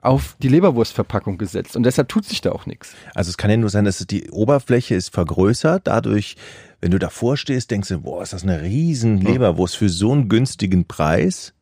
[0.02, 1.76] auf die Leberwurstverpackung gesetzt.
[1.78, 2.96] Und deshalb tut sich da auch nichts.
[3.14, 5.88] Also es kann ja nur sein, dass die Oberfläche ist vergrößert.
[5.88, 6.36] Dadurch,
[6.82, 10.28] wenn du davor stehst, denkst du, boah, ist das eine riesen Leberwurst für so einen
[10.28, 11.54] günstigen Preis.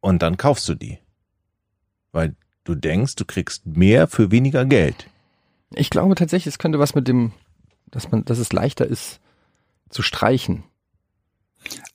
[0.00, 0.98] Und dann kaufst du die.
[2.12, 2.34] Weil
[2.64, 5.08] du denkst, du kriegst mehr für weniger Geld.
[5.74, 7.32] Ich glaube tatsächlich, es könnte was mit dem,
[7.90, 9.20] dass man, dass es leichter ist
[9.88, 10.64] zu streichen.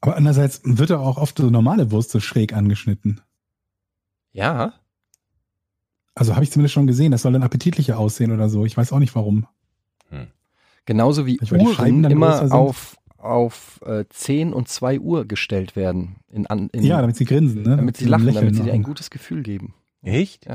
[0.01, 3.21] Aber andererseits wird ja auch oft so normale Wurst so schräg angeschnitten.
[4.31, 4.73] Ja.
[6.13, 8.65] Also habe ich zumindest schon gesehen, das soll dann appetitlicher aussehen oder so.
[8.65, 9.47] Ich weiß auch nicht warum.
[10.85, 16.17] Genauso wie Scheiben Uhren dann immer auf, auf äh, 10 und 2 Uhr gestellt werden.
[16.31, 17.75] In, in, Ja, damit sie grinsen, ne?
[17.77, 19.73] damit sie lachen, damit sie dir ein gutes Gefühl geben.
[20.05, 20.47] Echt?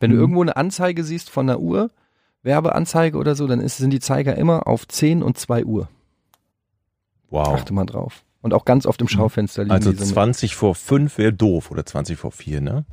[0.00, 0.20] Wenn du Mhm.
[0.22, 1.90] irgendwo eine Anzeige siehst von einer Uhr,
[2.42, 5.88] Werbeanzeige oder so, dann ist, sind die Zeiger immer auf 10 und 2 Uhr.
[7.28, 7.48] Wow.
[7.48, 8.24] Achte mal drauf.
[8.40, 10.14] Und auch ganz oft im Schaufenster liegen Also die so mit.
[10.14, 12.84] 20 vor 5 wäre doof oder 20 vor 4, ne?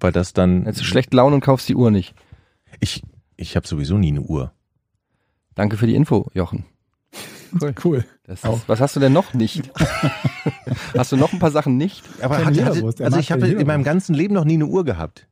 [0.00, 0.66] Weil das dann.
[0.66, 2.14] Jetzt schlecht Laune und kaufst die Uhr nicht.
[2.80, 3.02] Ich,
[3.36, 4.52] ich habe sowieso nie eine Uhr.
[5.54, 6.64] Danke für die Info, Jochen.
[7.60, 7.74] Cool.
[7.84, 8.04] Cool.
[8.24, 9.70] Das ist, was hast du denn noch nicht?
[10.96, 12.02] hast du noch ein paar Sachen nicht?
[12.22, 14.84] Aber Keine hatte, also mag ich habe in meinem ganzen Leben noch nie eine Uhr
[14.84, 15.28] gehabt.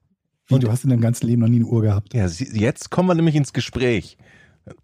[0.51, 2.14] Wie, du hast in deinem ganzen Leben noch nie eine Uhr gehabt.
[2.14, 4.16] Ja, jetzt kommen wir nämlich ins Gespräch.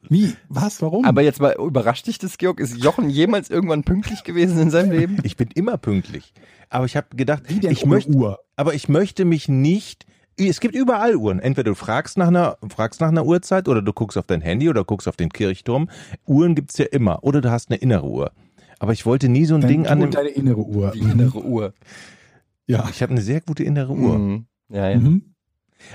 [0.08, 0.32] Wie?
[0.48, 0.80] Was?
[0.82, 1.04] Warum?
[1.04, 2.60] Aber jetzt mal überrascht dich das, Georg?
[2.60, 5.18] Ist Jochen jemals irgendwann pünktlich gewesen in seinem Leben?
[5.22, 6.32] Ich bin immer pünktlich.
[6.70, 8.38] Aber ich habe gedacht, Wie denn ich möchte, Uhr?
[8.56, 10.06] aber ich möchte mich nicht.
[10.38, 11.38] Es gibt überall Uhren.
[11.38, 14.68] Entweder du fragst nach einer, fragst nach einer Uhrzeit oder du guckst auf dein Handy
[14.68, 15.88] oder guckst auf den Kirchturm.
[16.26, 17.22] Uhren gibt's ja immer.
[17.22, 18.32] Oder du hast eine innere Uhr.
[18.78, 20.16] Aber ich wollte nie so ein Dein, Ding du an und dem.
[20.16, 20.90] deine innere Uhr.
[20.90, 21.72] Die innere Uhr.
[22.66, 22.86] Ja.
[22.90, 24.18] Ich habe eine sehr gute innere Uhr.
[24.18, 24.46] Mhm.
[24.68, 24.98] Ja, ja.
[24.98, 25.22] Mhm.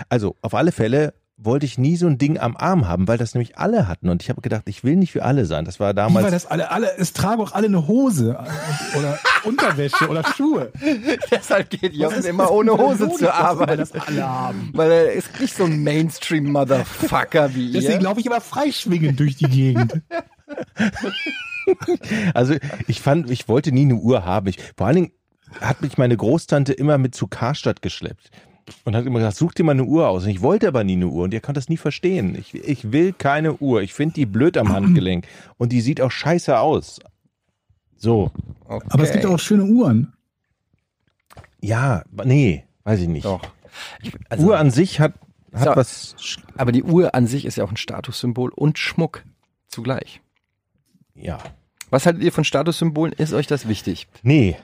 [0.10, 1.14] Also auf alle Fälle
[1.44, 4.10] wollte ich nie so ein Ding am Arm haben, weil das nämlich alle hatten.
[4.10, 5.66] Und ich habe gedacht, ich will nicht für alle sein.
[5.66, 6.24] Das war Wie damals.
[6.24, 8.38] war das alle, alle, es tragen auch alle eine Hose
[8.96, 10.72] oder Unterwäsche oder Schuhe.
[11.32, 13.80] Deshalb geht Jochen immer ohne Hose Logik, zur Arbeit.
[13.80, 14.70] das alle haben?
[14.74, 18.02] Weil er ist nicht so ein Mainstream-Motherfucker wie Deswegen ihr.
[18.02, 20.02] laufe ich immer freischwingend durch die Gegend.
[22.34, 22.56] Also
[22.88, 24.48] ich fand, ich wollte nie eine Uhr haben.
[24.48, 25.12] Ich, vor allen Dingen
[25.62, 28.32] hat mich meine Großtante immer mit zu Karstadt geschleppt.
[28.86, 30.24] Und hat immer gesagt, such dir mal eine Uhr aus.
[30.24, 32.36] Und ich wollte aber nie eine Uhr und ihr könnt das nie verstehen.
[32.36, 33.82] Ich, ich will keine Uhr.
[33.82, 35.28] Ich finde die blöd am Handgelenk.
[35.58, 37.00] Und die sieht auch scheiße aus.
[37.98, 38.32] So.
[38.66, 38.88] Okay.
[38.90, 40.14] Aber es gibt auch schöne Uhren.
[41.60, 43.26] Ja, nee, weiß ich nicht.
[43.26, 43.42] Doch.
[44.02, 45.14] Ich, also, Uhr an sich hat,
[45.54, 45.76] hat So.
[45.76, 46.16] was.
[46.58, 49.24] aber die Uhr an sich ist ja auch ein Statussymbol und Schmuck
[49.68, 50.22] zugleich.
[51.14, 51.40] Ja.
[51.90, 53.14] Was haltet ihr von Statussymbolen?
[53.14, 54.08] Ist euch das wichtig?
[54.24, 54.58] Nee,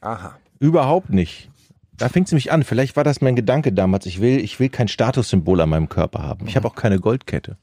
[0.00, 0.36] Aha.
[0.58, 1.50] überhaupt nicht.
[1.98, 2.62] Da fängt es nämlich an.
[2.62, 4.06] Vielleicht war das mein Gedanke damals.
[4.06, 6.46] Ich will, ich will kein Statussymbol an meinem Körper haben.
[6.46, 7.56] Ich habe auch keine Goldkette.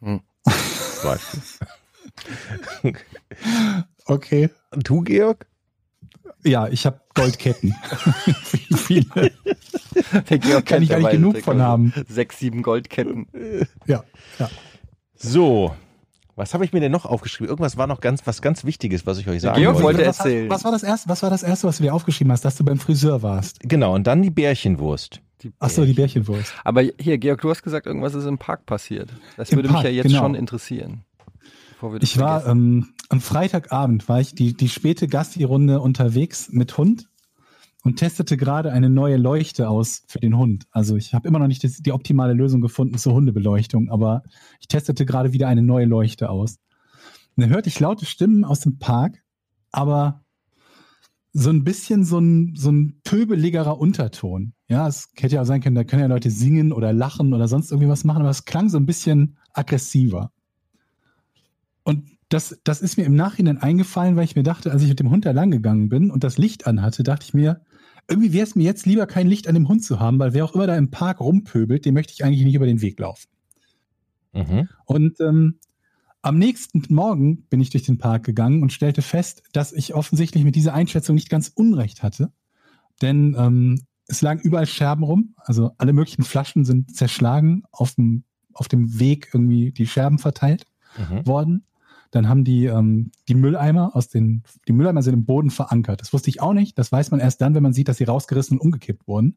[0.00, 0.20] Hm.
[1.02, 1.42] Beispiel.
[4.06, 4.48] Okay.
[4.70, 5.46] Und du, Georg?
[6.42, 7.74] Ja, ich habe Goldketten.
[8.50, 9.32] Wie viele?
[10.30, 11.92] Der Georg Kann ich gar nicht genug von haben.
[12.08, 13.26] Sechs, sieben Goldketten.
[13.86, 14.04] Ja,
[14.38, 14.50] ja.
[15.14, 15.74] So.
[16.38, 17.48] Was habe ich mir denn noch aufgeschrieben?
[17.48, 19.98] Irgendwas war noch ganz, was ganz Wichtiges, was ich euch sagen Georg wollte.
[19.98, 20.48] wollte was, erzählen.
[20.48, 22.64] Was war, das erste, was war das erste, was du dir aufgeschrieben hast, dass du
[22.64, 23.58] beim Friseur warst?
[23.60, 25.20] Genau, und dann die Bärchenwurst.
[25.42, 26.52] Die Ach so, die Bärchenwurst.
[26.64, 29.10] Aber hier, Georg, du hast gesagt, irgendwas ist im Park passiert.
[29.36, 30.20] Das Im würde mich Park, ja jetzt genau.
[30.20, 31.04] schon interessieren.
[31.72, 32.58] Bevor wir das Ich war vergessen.
[32.84, 37.08] ähm, am Freitagabend war ich die, die späte Gasti-Runde unterwegs mit Hund
[37.84, 40.66] und testete gerade eine neue Leuchte aus für den Hund.
[40.70, 44.22] Also ich habe immer noch nicht das, die optimale Lösung gefunden zur Hundebeleuchtung, aber
[44.60, 46.58] ich testete gerade wieder eine neue Leuchte aus.
[47.36, 49.22] Und dann hörte ich laute Stimmen aus dem Park,
[49.70, 50.24] aber
[51.32, 54.54] so ein bisschen so ein, so ein pöbeligerer Unterton.
[54.66, 57.70] Ja, es hätte ja sein können, da können ja Leute singen oder lachen oder sonst
[57.70, 60.32] irgendwie was machen, aber es klang so ein bisschen aggressiver.
[61.84, 65.00] Und das, das ist mir im Nachhinein eingefallen, weil ich mir dachte, als ich mit
[65.00, 67.62] dem Hund da lang gegangen bin und das Licht anhatte, dachte ich mir,
[68.08, 70.44] irgendwie wäre es mir jetzt lieber, kein Licht an dem Hund zu haben, weil wer
[70.44, 73.28] auch immer da im Park rumpöbelt, dem möchte ich eigentlich nicht über den Weg laufen.
[74.32, 74.68] Mhm.
[74.86, 75.58] Und ähm,
[76.22, 80.44] am nächsten Morgen bin ich durch den Park gegangen und stellte fest, dass ich offensichtlich
[80.44, 82.32] mit dieser Einschätzung nicht ganz unrecht hatte.
[83.02, 88.24] Denn ähm, es lagen überall Scherben rum, also alle möglichen Flaschen sind zerschlagen, auf dem,
[88.52, 91.26] auf dem Weg irgendwie die Scherben verteilt Mhm.
[91.26, 91.64] worden.
[92.10, 96.00] Dann haben die ähm, die Mülleimer aus den die Mülleimer sind im Boden verankert.
[96.00, 96.78] Das wusste ich auch nicht.
[96.78, 99.36] Das weiß man erst dann, wenn man sieht, dass sie rausgerissen und umgekippt wurden.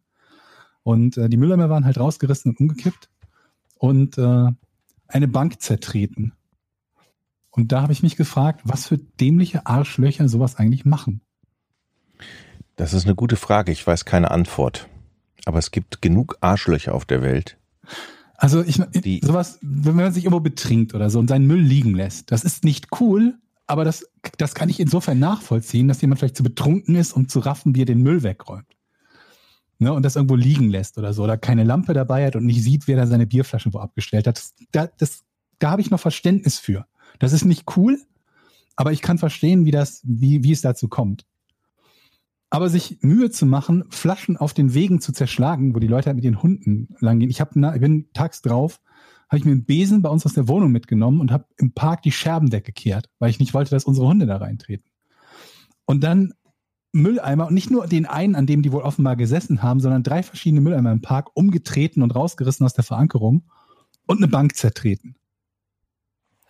[0.84, 3.10] Und äh, die Mülleimer waren halt rausgerissen und umgekippt
[3.78, 4.52] und äh,
[5.08, 6.34] eine Bank zertreten.
[7.50, 11.22] Und da habe ich mich gefragt, was für dämliche Arschlöcher sowas eigentlich machen.
[12.78, 13.72] Das ist eine gute Frage.
[13.72, 14.88] Ich weiß keine Antwort.
[15.46, 17.58] Aber es gibt genug Arschlöcher auf der Welt.
[18.42, 21.94] Also ich Die- sowas, wenn man sich irgendwo betrinkt oder so und seinen Müll liegen
[21.94, 23.36] lässt, das ist nicht cool,
[23.68, 24.04] aber das,
[24.39, 27.84] das kann ich insofern nachvollziehen, dass jemand vielleicht zu betrunken ist, um zu raffen, wie
[27.84, 28.66] er den Müll wegräumt.
[29.78, 32.64] Ne, und das irgendwo liegen lässt oder so, oder keine Lampe dabei hat und nicht
[32.64, 34.38] sieht, wer da seine Bierflaschen wo abgestellt hat.
[34.38, 35.24] Das, da, das,
[35.60, 36.88] da habe ich noch Verständnis für.
[37.20, 38.00] Das ist nicht cool,
[38.76, 41.26] aber ich kann verstehen, wie das, wie, wie es dazu kommt.
[42.52, 46.18] Aber sich Mühe zu machen, Flaschen auf den Wegen zu zerschlagen, wo die Leute halt
[46.18, 47.32] mit ihren Hunden langgehen.
[47.32, 48.82] Ich, hab, ich bin tags drauf,
[49.30, 52.02] habe ich mir einen Besen bei uns aus der Wohnung mitgenommen und habe im Park
[52.02, 54.91] die Scherben weggekehrt, weil ich nicht wollte, dass unsere Hunde da reintreten.
[55.86, 56.34] Und dann
[56.91, 60.22] Mülleimer und nicht nur den einen, an dem die wohl offenbar gesessen haben, sondern drei
[60.22, 63.43] verschiedene Mülleimer im Park umgetreten und rausgerissen aus der Verankerung
[64.08, 65.16] und eine Bank zertreten.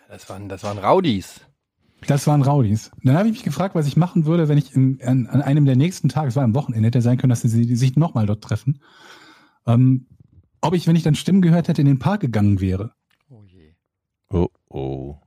[0.10, 1.42] Das waren, das waren Rowdies.
[2.08, 2.92] Das waren Rowdies.
[3.04, 5.66] Dann habe ich mich gefragt, was ich machen würde, wenn ich im, an, an einem
[5.66, 8.44] der nächsten Tage, es war am Wochenende, hätte sein können, dass sie sich nochmal dort
[8.44, 8.82] treffen,
[9.68, 10.08] ähm,
[10.62, 12.94] ob ich, wenn ich dann Stimmen gehört hätte, in den Park gegangen wäre.
[13.30, 13.74] Oh je.
[14.30, 15.18] Oh, oh.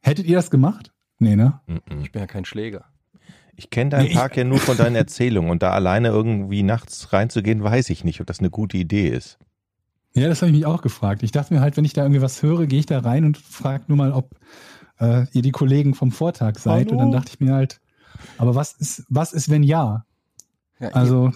[0.00, 0.92] Hättet ihr das gemacht?
[1.18, 1.60] Nee, ne?
[2.00, 2.86] Ich bin ja kein Schläger.
[3.54, 7.12] Ich kenne deinen Nee, Park ja nur von deinen Erzählungen und da alleine irgendwie nachts
[7.12, 9.38] reinzugehen, weiß ich nicht, ob das eine gute Idee ist.
[10.14, 11.22] Ja, das habe ich mich auch gefragt.
[11.22, 13.36] Ich dachte mir halt, wenn ich da irgendwie was höre, gehe ich da rein und
[13.36, 14.34] frage nur mal, ob
[15.00, 16.88] äh, ihr die Kollegen vom Vortag seid.
[16.88, 16.92] Hallo?
[16.92, 17.80] Und dann dachte ich mir halt,
[18.38, 20.04] aber was ist, was ist, wenn ja?
[20.78, 21.30] Ja, Also,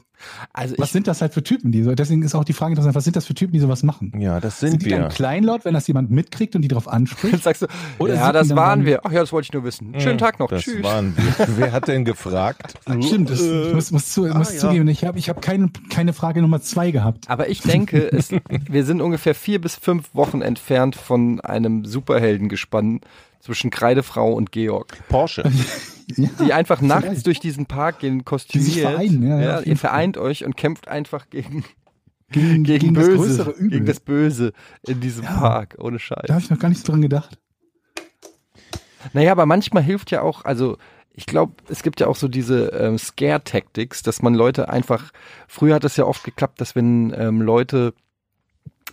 [0.54, 2.72] also was ich, sind das halt für Typen, die so, deswegen ist auch die Frage
[2.72, 4.10] interessant, was sind das für Typen, die sowas machen?
[4.18, 5.08] Ja, das Sind, sind die dann wir.
[5.08, 7.42] kleinlaut, wenn das jemand mitkriegt und die drauf Jetzt anspricht?
[7.42, 7.66] sagst du,
[7.98, 9.00] Oder ja, das dann waren dann- wir.
[9.04, 9.92] Ach ja, das wollte ich nur wissen.
[10.00, 10.48] Schönen Tag noch.
[10.48, 10.82] Das Tschüss.
[10.82, 11.46] waren wir.
[11.58, 12.72] Wer hat denn gefragt?
[13.02, 14.58] Stimmt, das, ich muss, muss, zu, muss ah, ja.
[14.60, 17.28] zugeben, ich habe ich hab keine, keine Frage Nummer zwei gehabt.
[17.28, 23.00] Aber ich denke, es, wir sind ungefähr vier bis fünf Wochen entfernt von einem Superheldengespann
[23.44, 25.44] zwischen Kreidefrau und Georg, Porsche.
[26.18, 27.26] Ja, die einfach nachts vielleicht.
[27.26, 28.90] durch diesen Park gehen, kostümiert.
[28.90, 31.64] vereinen, ja, ja, ihr vereint euch und kämpft einfach gegen,
[32.30, 33.70] gegen, gegen, gegen das Böse, größere Übel.
[33.70, 34.52] gegen das Böse
[34.86, 35.30] in diesem Ja.
[35.38, 36.24] Park, ohne Scheiß.
[36.26, 37.38] da habe ich noch gar nicht so dran gedacht.
[39.14, 40.76] Naja, aber manchmal hilft ja auch, also
[41.14, 45.10] ich glaube, es gibt ja auch so diese ähm, Scare-Tactics, dass man Leute einfach,
[45.48, 47.94] früher hat es ja oft geklappt, dass wenn ähm, Leute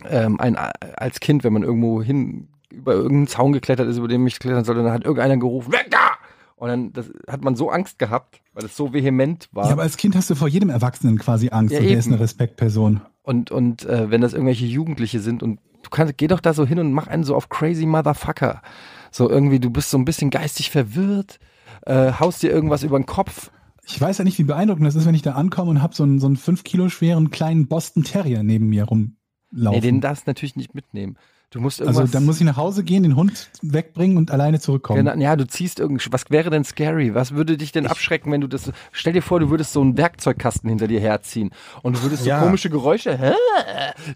[0.08, 4.24] ähm, ein, als Kind, wenn man irgendwo hin über irgendeinen Zaun geklettert ist, über den
[4.24, 6.12] nicht klettern sollte, dann hat irgendeiner gerufen, weg da!
[6.56, 9.66] Und dann das, hat man so Angst gehabt, weil es so vehement war.
[9.66, 12.06] Ja, aber als Kind hast du vor jedem Erwachsenen quasi Angst Ja, und der ist
[12.06, 12.14] eben.
[12.14, 13.00] eine Respektperson.
[13.22, 16.64] Und, und äh, wenn das irgendwelche Jugendliche sind und du kannst, geh doch da so
[16.64, 18.62] hin und mach einen so auf crazy Motherfucker.
[19.10, 21.40] So irgendwie, du bist so ein bisschen geistig verwirrt,
[21.84, 23.50] äh, haust dir irgendwas über den Kopf.
[23.84, 26.04] Ich weiß ja nicht, wie beeindruckend das ist, wenn ich da ankomme und habe so
[26.04, 29.16] einen, so einen fünf Kilo schweren kleinen Boston Terrier neben mir rumlaufen.
[29.50, 31.16] Nee, den darfst du natürlich nicht mitnehmen.
[31.52, 32.00] Du musst irgendwas.
[32.00, 35.04] also dann muss ich nach Hause gehen, den Hund wegbringen und alleine zurückkommen.
[35.04, 37.14] Genau, ja, du ziehst irgend, was wäre denn scary?
[37.14, 39.98] Was würde dich denn abschrecken, wenn du das, stell dir vor, du würdest so einen
[39.98, 41.50] Werkzeugkasten hinter dir herziehen
[41.82, 42.40] und du würdest so Ja.
[42.40, 43.32] komische Geräusche, hä?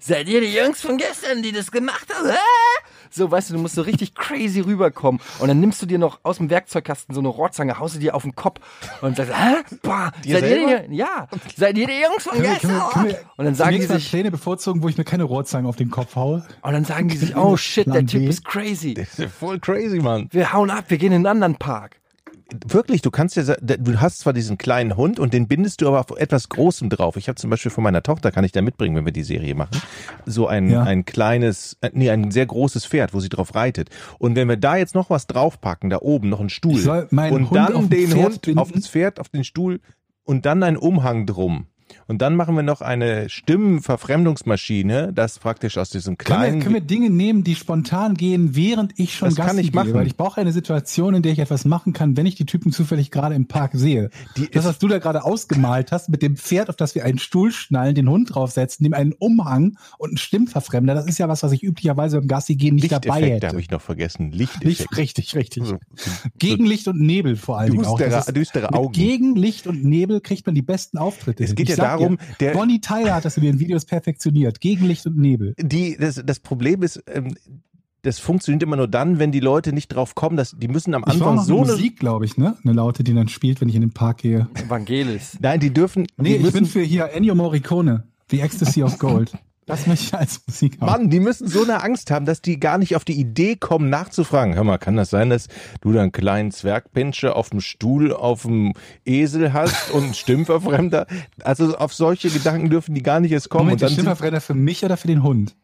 [0.01, 2.31] Seid ihr die Jungs von gestern, die das gemacht haben?
[2.31, 2.37] Hä?
[3.11, 6.19] So, weißt du, du musst so richtig crazy rüberkommen und dann nimmst du dir noch
[6.23, 8.61] aus dem Werkzeugkasten so eine Rohrzange, haust du dir auf den Kopf
[9.01, 9.55] und sagst, hä?
[10.25, 12.79] Dir seid ihr die, ja, seid ihr die Jungs von können wir, können gestern?
[12.79, 15.69] wir, können wir und dann sagen die sich, Pläne bevorzugen, wo ich mir keine Rohrzange
[15.69, 16.45] auf den Kopf haue?
[16.63, 18.27] und dann sagen die sich, oh shit, der Plan Typ B.
[18.29, 18.95] ist crazy.
[18.95, 20.29] Das ist voll crazy, Mann.
[20.33, 22.01] Wir hauen ab, wir gehen in einen anderen Park.
[22.69, 25.99] Wirklich, du kannst ja, du hast zwar diesen kleinen Hund und den bindest du aber
[25.99, 27.17] auf etwas Großem drauf.
[27.17, 29.57] Ich habe zum Beispiel von meiner Tochter, kann ich da mitbringen, wenn wir die Serie
[29.57, 29.83] machen,
[30.27, 30.85] so ein, Ja.
[30.85, 33.91] ein kleines, äh, nee, ein sehr großes Pferd, wo sie drauf reitet.
[34.21, 37.43] Und wenn wir da jetzt noch was draufpacken, da oben noch einen Stuhl und Hund
[37.43, 38.59] auf dann den Hund binden?
[38.61, 39.81] auf das Pferd, auf den Stuhl
[40.23, 41.67] und dann einen Umhang drum.
[42.09, 46.75] Und dann machen wir noch eine Stimmenverfremdungsmaschine, das praktisch aus diesem Können kleinen wir, können
[46.75, 49.87] wir Dinge nehmen, die spontan gehen, während ich schon Das kann Gassi ich machen.
[49.89, 49.95] gehe?
[49.95, 52.71] Weil ich brauche eine Situation, in der ich etwas machen kann, wenn ich die Typen
[52.73, 54.11] zufällig gerade im Park sehe.
[54.37, 57.19] Die das, was du da gerade ausgemalt hast, mit dem Pferd, auf das wir einen
[57.19, 61.43] Stuhl schnallen, den Hund draufsetzen, dem einen Umhang und einen Stimmverfremder, das ist ja was,
[61.43, 63.49] was ich üblicherweise beim Gassi gehen nicht dabei hätte.
[63.49, 64.31] habe ich noch vergessen.
[64.33, 64.97] Licht, Lichteffekte.
[64.97, 65.65] richtig, richtig.
[65.65, 65.79] So-
[66.39, 67.99] Gegenlicht und Nebel vor allen Dingen auch.
[67.99, 68.93] Düstere, düstere Augen.
[68.93, 71.43] Gegenlicht und Nebel kriegt man die besten Auftritte.
[71.45, 73.85] Es geht Ich ja sag darum, dir, der- Bonnie Tyler hat das in den Videos
[73.85, 74.61] perfektioniert.
[74.61, 75.55] Gegenlicht und Nebel.
[75.59, 77.35] die, das, das Problem ist, ähm,
[78.03, 81.03] das funktioniert immer nur dann, wenn die Leute nicht drauf kommen, dass die müssen am
[81.03, 81.73] Ich war Anfang noch so eine.
[81.73, 82.57] Musik, glaube ich, ne?
[82.63, 84.49] Eine Laute, die dann spielt, wenn ich in den Park gehe.
[84.55, 85.37] Evangelis.
[85.41, 86.07] Nein, die dürfen.
[86.17, 88.05] Nee, die ich müssen, bin für hier Ennio Morricone.
[88.31, 89.33] The Ecstasy of Gold.
[89.67, 90.87] Das möchte ich als Musik haben.
[90.87, 93.91] Mann, die müssen so eine Angst haben, dass die gar nicht auf die Idee kommen,
[93.91, 94.55] nachzufragen.
[94.55, 95.49] Hör mal, kann das sein, dass
[95.81, 101.09] du da einen kleinen Zwergpinscher auf dem Stuhl auf dem Esel hast und einen Stimmverfremder?
[101.43, 103.65] Also auf solche Gedanken dürfen die gar nicht erst kommen.
[103.65, 105.57] Moment, und dann Stimmverfremder für mich oder für den Hund?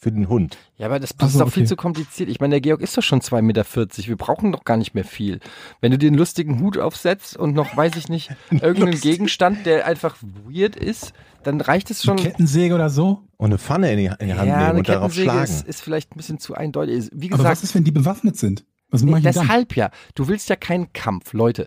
[0.00, 0.56] Für den Hund.
[0.76, 1.68] Ja, aber das, das so, ist doch viel okay.
[1.70, 2.28] zu kompliziert.
[2.28, 3.64] Ich meine, der Georg ist doch schon 2,40 Meter.
[4.06, 5.40] Wir brauchen doch gar nicht mehr viel.
[5.80, 9.02] Wenn du dir einen lustigen Hut aufsetzt und noch, weiß ich nicht, irgendeinen Lustig.
[9.10, 12.16] Gegenstand, der einfach weird ist, dann reicht es schon.
[12.18, 13.24] Eine Kettensäge oder so?
[13.38, 15.44] Und eine Pfanne in die, in die Hand ja, eine nehmen und darauf Kettensäge schlagen.
[15.52, 17.10] ist, ist vielleicht ein bisschen zu eindeutig.
[17.12, 18.64] Wie Aber gesagt, was ist, wenn die bewaffnet sind?
[18.90, 19.42] Was mache Nee, ich denn dann?
[19.48, 19.90] deshalb ja.
[20.14, 21.66] Du willst ja keinen Kampf, Leute.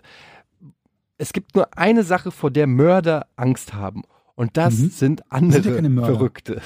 [1.18, 4.02] Es gibt nur eine Sache, vor der Mörder Angst haben.
[4.34, 4.90] Und das Mhm.
[4.90, 6.14] sind ja andere keine Mörder.
[6.14, 6.62] Verrückte.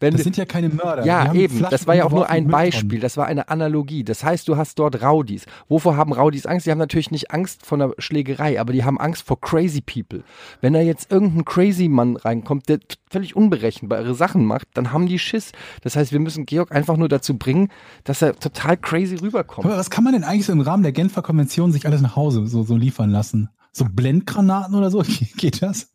[0.00, 1.04] Wenn Das sind ja keine Mörder.
[1.04, 1.56] Ja, eben.
[1.56, 2.48] Flaschen Das war ja auch nur ein.
[2.48, 3.00] Beispiel.
[3.00, 4.04] Das war eine Analogie.
[4.04, 5.46] Das heißt, du hast dort Rowdies.
[5.68, 6.66] Wovor haben Rowdies Angst?
[6.66, 10.22] Die haben natürlich nicht Angst vor einer Schlägerei, aber die haben Angst vor crazy people.
[10.60, 12.78] Wenn da jetzt irgendein crazy Mann reinkommt, der
[13.10, 15.52] völlig unberechenbare Sachen macht, dann haben die Schiss.
[15.82, 17.68] Das heißt, wir müssen Georg einfach nur dazu bringen,
[18.04, 19.66] dass er total crazy rüberkommt.
[19.66, 22.16] Aber was kann man denn eigentlich so im Rahmen der Genfer Konvention sich alles nach
[22.16, 23.50] Hause so, so liefern lassen?
[23.72, 25.02] So Blendgranaten oder so?
[25.36, 25.92] Geht das?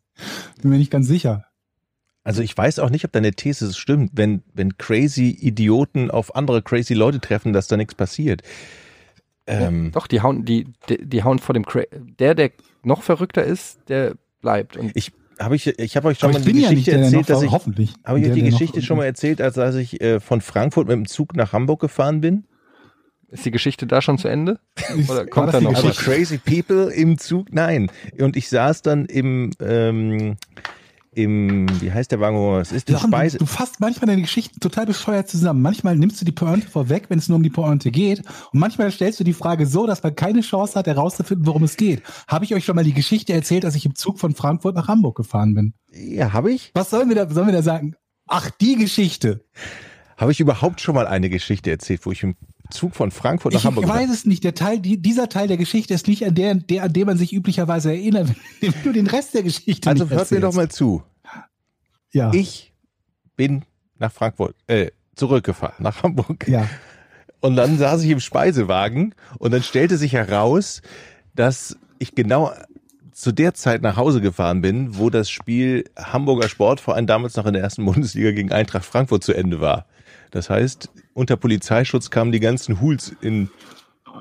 [0.60, 1.44] Bin mir nicht ganz sicher.
[2.22, 6.62] Also ich weiß auch nicht, ob deine These stimmt, wenn, wenn crazy Idioten auf andere
[6.62, 8.42] crazy Leute treffen, dass da nichts passiert.
[9.46, 12.50] Ähm, Doch, die hauen, die, die, die hauen vor dem Cra Der, der
[12.82, 14.76] noch verrückter ist, der bleibt.
[14.76, 17.42] Und ich habe ich, ich habe euch schon mal die ja nicht Geschichte erzählt, dass
[17.42, 17.94] ich hoffentlich.
[18.04, 20.96] habe ich euch die Geschichte schon mal erzählt, als, als ich äh, von Frankfurt mit
[20.96, 22.44] dem Zug nach Hamburg gefahren bin.
[23.30, 24.60] ist die Geschichte da schon zu Ende?
[25.08, 25.96] Oder kommt da die noch Also was?
[25.96, 27.90] Crazy people im Zug, nein.
[28.18, 30.36] Und ich saß dann im, ähm,
[31.12, 33.38] im, wie heißt der Wagen, wo es ist, die Jochen, Speise.
[33.38, 35.60] Du, du fasst manchmal deine Geschichten total bescheuert zusammen.
[35.60, 38.20] Manchmal nimmst du die Pointe vorweg, wenn es nur um die Pointe geht.
[38.52, 41.76] Und manchmal stellst du die Frage so, dass man keine Chance hat, herauszufinden, worum es
[41.76, 42.02] geht.
[42.28, 44.86] Habe ich euch schon mal die Geschichte erzählt, dass ich im Zug von Frankfurt nach
[44.86, 45.74] Hamburg gefahren bin?
[45.92, 46.70] Ja, habe ich?
[46.74, 47.96] Was sollen wir da, sollen wir da sagen?
[48.28, 49.44] Ach, die Geschichte.
[50.16, 52.36] Habe ich überhaupt schon mal eine Geschichte erzählt, wo ich im
[52.70, 54.44] Zug von Frankfurt nach Ich Hamburg weiß es nicht.
[54.44, 57.18] Der Teil, die, dieser Teil der Geschichte ist nicht an der, der, an den man
[57.18, 58.28] sich üblicherweise erinnert,
[58.60, 60.44] wenn du den Rest der Geschichte Also hört mir erzählst.
[60.44, 61.02] doch mal zu.
[62.12, 62.32] Ja.
[62.32, 62.72] Ich
[63.36, 63.64] bin
[63.98, 66.46] nach Frankfurt, äh, zurückgefahren, nach Hamburg.
[66.48, 66.68] ja.
[67.42, 70.82] Und dann saß ich im Speisewagen und dann stellte sich heraus,
[71.34, 72.52] dass ich genau
[73.12, 77.54] zu der Zeit nach Hause gefahren bin, wo das Spiel Hamburger Sportverein damals noch in
[77.54, 79.86] der ersten Bundesliga gegen Eintracht Frankfurt zu Ende war.
[80.30, 83.50] Das heißt, unter Polizeischutz kamen die ganzen Huls in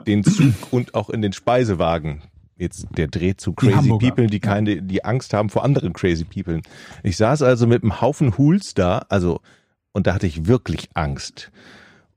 [0.07, 2.21] den Zug und auch in den Speisewagen.
[2.57, 3.87] Jetzt der Dreh zu Crazy.
[3.87, 6.61] People, die keine, die Angst haben vor anderen Crazy People.
[7.03, 9.39] Ich saß also mit einem Haufen Huls da, also,
[9.93, 11.51] und da hatte ich wirklich Angst.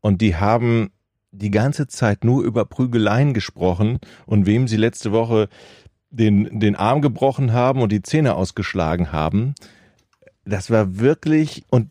[0.00, 0.90] Und die haben
[1.30, 5.48] die ganze Zeit nur über Prügeleien gesprochen und wem sie letzte Woche
[6.10, 9.54] den, den Arm gebrochen haben und die Zähne ausgeschlagen haben.
[10.44, 11.90] Das war wirklich, und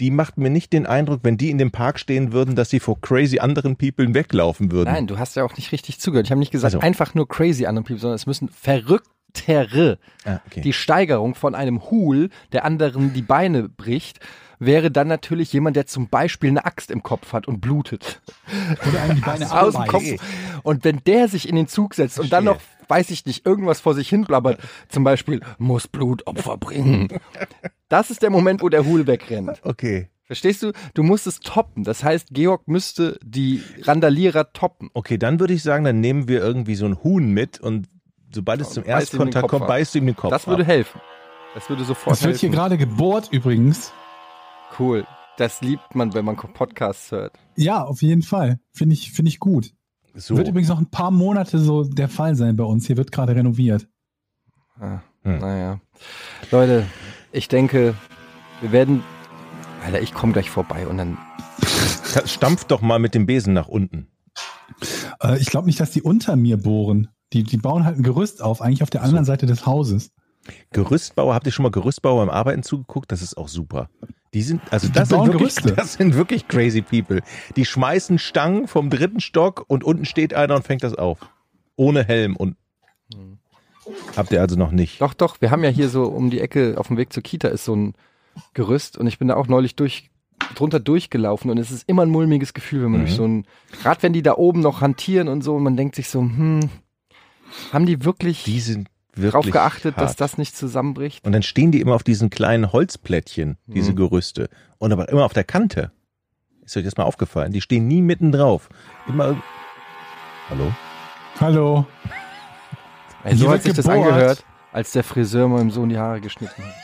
[0.00, 2.80] die macht mir nicht den Eindruck, wenn die in dem Park stehen würden, dass sie
[2.80, 4.92] vor crazy anderen People weglaufen würden.
[4.92, 6.26] Nein, du hast ja auch nicht richtig zugehört.
[6.26, 6.86] Ich habe nicht gesagt, Also.
[6.86, 9.98] einfach nur crazy andere people, sondern es müssen verrücktere.
[10.24, 10.60] Ah, okay.
[10.60, 14.20] Die Steigerung von einem Hul, der anderen die Beine bricht,
[14.58, 18.20] wäre dann natürlich jemand, der zum Beispiel eine Axt im Kopf hat und blutet.
[18.88, 19.86] Oder einem die Beine Aus dem.
[19.86, 20.04] Kopf.
[20.62, 23.80] Und wenn der sich in den Zug setzt und dann noch, weiß ich nicht, irgendwas
[23.80, 27.08] vor sich hin blabbert, zum Beispiel, muss Blutopfer bringen.
[27.88, 29.60] Das ist der Moment, wo der Hul wegrennt.
[29.62, 30.08] Okay.
[30.26, 30.72] Verstehst du?
[30.94, 31.84] Du musst es toppen.
[31.84, 34.88] Das heißt, Georg müsste die Randalierer toppen.
[34.94, 37.88] Okay, dann würde ich sagen, dann nehmen wir irgendwie so ein Huhn mit und
[38.32, 39.68] sobald es zum Erstkontakt Kopf kommt, ab.
[39.68, 40.68] beißt du ihm den Kopf Das würde ab.
[40.68, 40.98] helfen.
[41.54, 42.58] Das würde sofort Es wird hier helfen.
[42.58, 43.92] gerade gebohrt übrigens.
[44.78, 45.06] Cool.
[45.36, 47.38] Das liebt man, wenn man Podcasts hört.
[47.56, 48.60] Ja, auf jeden Fall.
[48.72, 49.72] Finde ich, finde ich gut.
[50.14, 50.36] So.
[50.36, 52.86] Wird übrigens noch ein paar Monate so der Fall sein bei uns.
[52.86, 53.88] Hier wird gerade renoviert.
[54.78, 55.38] Ah, Hm.
[55.38, 55.80] Naja.
[56.50, 56.86] Leute,
[57.32, 57.94] ich denke,
[58.60, 59.02] wir werden.
[59.84, 61.18] Alter, ich komme gleich vorbei und dann.
[62.26, 64.08] Stampft doch mal mit dem Besen nach unten.
[65.22, 67.08] Äh, ich glaube nicht, dass die unter mir bohren.
[67.32, 70.12] Die, die bauen halt ein Gerüst auf, eigentlich auf der anderen Seite des Hauses.
[70.70, 73.10] Gerüstbauer, habt ihr schon mal Gerüstbauer beim Arbeiten zugeguckt?
[73.10, 73.88] Das ist auch super.
[74.34, 75.72] Die sind, also das, sind wirklich, Gerüste.
[75.76, 77.22] das sind wirklich crazy people.
[77.56, 81.18] Die schmeißen Stangen vom dritten Stock und unten steht einer und fängt das auf.
[81.76, 82.56] Ohne Helm und
[84.16, 85.00] habt ihr also noch nicht.
[85.00, 87.48] Doch, doch, wir haben ja hier so um die Ecke auf dem Weg zur Kita
[87.48, 87.94] ist so ein
[88.54, 90.10] Gerüst und ich bin da auch neulich durch
[90.56, 93.04] drunter durchgelaufen und es ist immer ein mulmiges Gefühl, wenn man Mhm.
[93.06, 93.46] durch so ein,
[93.82, 96.60] gerade wenn die da oben noch hantieren und so und man denkt sich so, hm,
[97.72, 100.20] haben die wirklich Die sind wirklich geachtet, dass hart.
[100.20, 101.24] das nicht zusammenbricht?
[101.24, 103.96] Und dann stehen die immer auf diesen kleinen Holzplättchen, diese Mhm.
[103.96, 104.48] Gerüste.
[104.78, 105.90] Und aber immer auf der Kante.
[106.64, 107.52] Ist euch das mal aufgefallen?
[107.52, 108.68] Die stehen nie mitten drauf.
[109.06, 109.36] Immer.
[110.50, 110.72] Hallo?
[111.40, 111.86] Hallo.
[113.24, 116.62] Ey, so hat wird sich das angehört, als der Friseur meinem Sohn die Haare geschnitten
[116.62, 116.74] hat.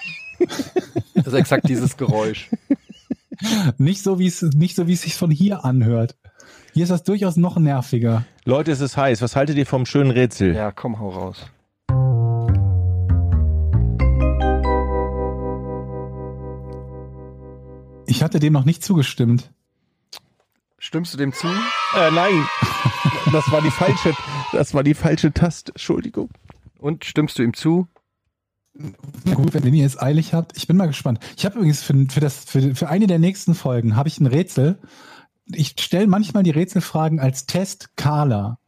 [1.14, 2.48] Das ist exakt dieses Geräusch.
[3.76, 6.16] Nicht so, wie es, nicht so, wie es sich von hier anhört.
[6.72, 8.24] Hier ist das durchaus noch nerviger.
[8.46, 9.20] Leute, es ist heiß.
[9.20, 10.54] Was haltet ihr vom schönen Rätsel?
[10.54, 11.44] Ja, komm, hau raus.
[18.10, 19.52] Ich hatte dem noch nicht zugestimmt.
[20.78, 21.46] Stimmst du dem zu?
[21.46, 22.44] Äh, nein.
[23.32, 24.12] Das war die falsche,
[24.52, 25.72] das war die falsche Taste.
[25.72, 26.28] Entschuldigung.
[26.78, 27.86] Und stimmst du ihm zu?
[28.74, 30.56] Na gut, wenn ihr es eilig habt.
[30.56, 31.20] Ich bin mal gespannt.
[31.36, 34.26] Ich habe übrigens für, für, das, für, für eine der nächsten Folgen habe ich ein
[34.26, 34.78] Rätsel.
[35.46, 38.58] Ich stelle manchmal die Rätselfragen als Test Carla.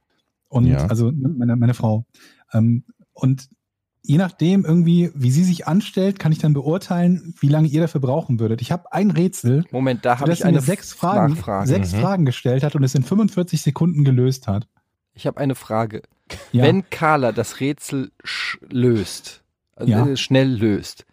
[0.49, 0.86] Und Ja.
[0.86, 2.05] also ne, meine, meine Frau.
[2.53, 3.49] Ähm, und
[4.03, 8.00] je nachdem irgendwie, wie sie sich anstellt, kann ich dann beurteilen, wie lange ihr dafür
[8.00, 8.61] brauchen würdet.
[8.61, 11.68] Ich habe ein Rätsel, Moment, da habe das ich eine sechs Fragen, Nachfrage.
[11.68, 12.00] sechs Mhm.
[12.00, 14.66] Fragen gestellt hat und es in 45 Sekunden gelöst hat.
[15.14, 16.03] Ich habe eine Frage.
[16.53, 16.64] Ja.
[16.64, 19.42] Wenn Carla das Rätsel sch löst,
[19.76, 20.07] also Ja.
[20.07, 21.05] äh, schnell löst,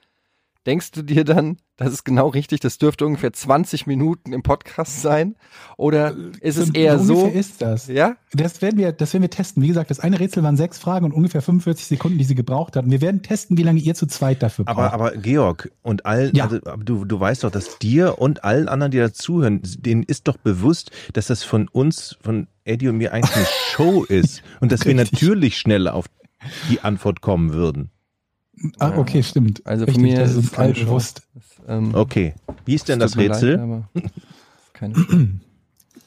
[0.69, 5.01] denkst du dir dann, das ist genau richtig, das dürfte ungefähr 20 Minuten im Podcast
[5.01, 5.35] sein?
[5.77, 7.19] Oder ist es eher so so?
[7.21, 7.87] ungefähr ist das.
[7.87, 8.17] Ja?
[8.33, 9.63] Das werden wir, das werden wir testen.
[9.63, 12.75] Wie gesagt, das eine Rätsel waren sechs Fragen und ungefähr 45 Sekunden, die sie gebraucht
[12.75, 12.85] hat.
[12.85, 14.77] Und wir werden testen, wie lange ihr zu zweit dafür braucht.
[14.77, 16.43] Aber, aber Georg und allen, Ja.
[16.43, 20.27] also, aber du, du weißt doch, dass dir und allen anderen, die dazuhören, denen ist
[20.27, 24.71] doch bewusst, dass das von uns, von Eddie und mir eigentlich eine Show ist und
[24.71, 26.05] dass wir natürlich schneller auf
[26.69, 27.89] die Antwort kommen würden.
[28.79, 29.65] Ah, okay, stimmt.
[29.65, 31.21] Also von Richtig, mir das ist es bewusst.
[31.33, 32.33] Das, ähm, Okay.
[32.65, 33.55] Wie ist denn das Rätsel?
[33.55, 33.83] Leid,
[34.77, 35.39] Chance.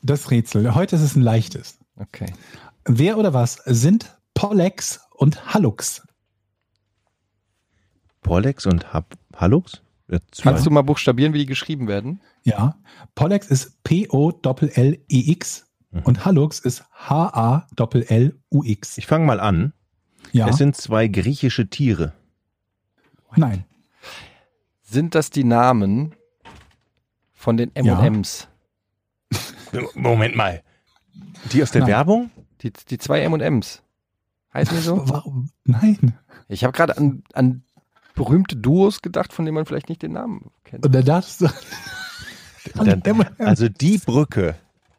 [0.03, 0.75] Das Rätsel.
[0.75, 1.79] Heute ist es ein leichtes.
[1.97, 2.27] Okay.
[2.85, 6.03] Wer oder was sind Pollex und Hallux?
[8.23, 9.81] Pollex und Hab Hallux?
[10.43, 12.21] Kannst du mal buchstabieren, wie die geschrieben werden?
[12.45, 12.77] Ja.
[13.15, 16.01] Pollex ist P-O-L-L-E-X Mhm.
[16.05, 18.99] und Hallux ist H-A-L-L-U-X.
[18.99, 19.73] Ich fange mal an.
[20.33, 20.49] Ja.
[20.49, 22.15] Es sind zwei griechische Tiere.
[23.37, 23.65] Nein.
[24.83, 26.15] Sind das die Namen
[27.33, 28.05] von den Ja.
[28.05, 28.49] M&Ms?
[29.95, 30.63] Moment mal.
[31.53, 31.91] Die aus der Nein.
[31.91, 32.31] Werbung?
[32.61, 33.83] Die, die zwei M&Ms.
[34.55, 35.09] Heißen die so?
[35.09, 35.51] Warum?
[35.65, 36.19] Nein.
[36.49, 37.63] Ich habe gerade an, an
[38.15, 40.85] berühmte Duos gedacht, von denen man vielleicht nicht den Namen kennt.
[40.85, 41.49] Und dann darfst du.
[42.75, 43.03] Dann-
[43.39, 44.55] Also die Brücke.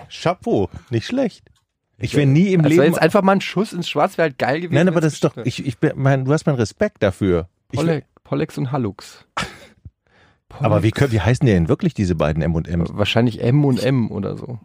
[0.10, 1.50] Chapeau, nicht schlecht.
[1.98, 2.94] Ich wäre nie im Das war Leben.
[2.94, 4.76] jetzt einfach mal ein Schuss ins Schwarz, wäre halt geil gewesen.
[4.76, 5.38] Nein, aber das ist doch.
[5.38, 7.48] Ich, ich bin, mein, du hast meinen Respekt dafür.
[7.72, 7.80] Ich,
[8.34, 9.28] Pollex und Hallux.
[10.50, 12.90] aber wie, können, wie heißen die denn wirklich diese beiden M&M's?
[12.96, 14.58] Wahrscheinlich M und M oder so.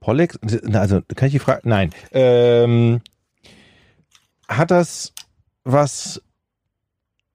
[0.00, 0.38] Pollex?
[0.64, 1.62] Na, Also kann ich die Frage?
[1.64, 1.92] Nein.
[2.12, 3.00] Ähm,
[4.46, 5.14] hat das
[5.64, 6.22] was?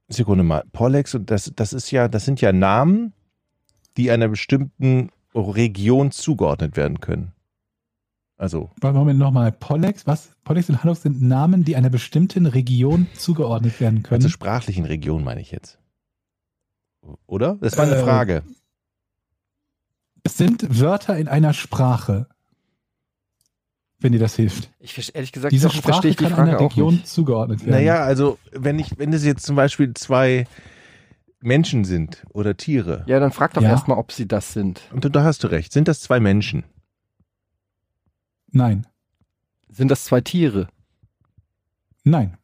[0.08, 0.66] Sekunde mal.
[0.72, 3.14] Pollex und das, das ist ja, das sind ja Namen,
[3.98, 7.32] die einer bestimmten Region zugeordnet werden können.
[8.42, 9.52] Also Moment nochmal.
[9.52, 10.32] Pollex, was?
[10.44, 14.16] Pollex und Hallux sind Namen, die einer bestimmten Region zugeordnet werden können.
[14.20, 15.78] also sprachlichen Region meine ich jetzt.
[17.28, 17.58] Oder?
[17.62, 18.42] Das war eine Äh, Frage.
[20.24, 22.26] es sind Wörter in einer Sprache.
[24.00, 24.72] Wenn dir das hilft.
[24.80, 27.08] Ich ehrlich gesagt Diese Sprache verstehe ich die kann Frage einer auch Region nicht.
[27.08, 27.70] zugeordnet werden.
[27.70, 30.48] Naja, also wenn ich, wenn es jetzt zum Beispiel zwei
[31.42, 33.70] Menschen sind oder Tiere, Ja, dann frag doch Ja.
[33.70, 34.82] erstmal, ob sie das sind.
[34.92, 36.64] und da hast du recht, sind das zwei Menschen?
[38.52, 38.88] Nein.
[39.70, 40.68] Sind das zwei Tiere?
[42.04, 42.38] Nein.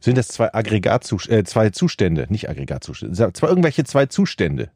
[0.00, 4.70] Sind das zwei Aggregatzustände, äh, zwei Zustände, nicht Aggregatzustände, zwei irgendwelche zwei Zustände?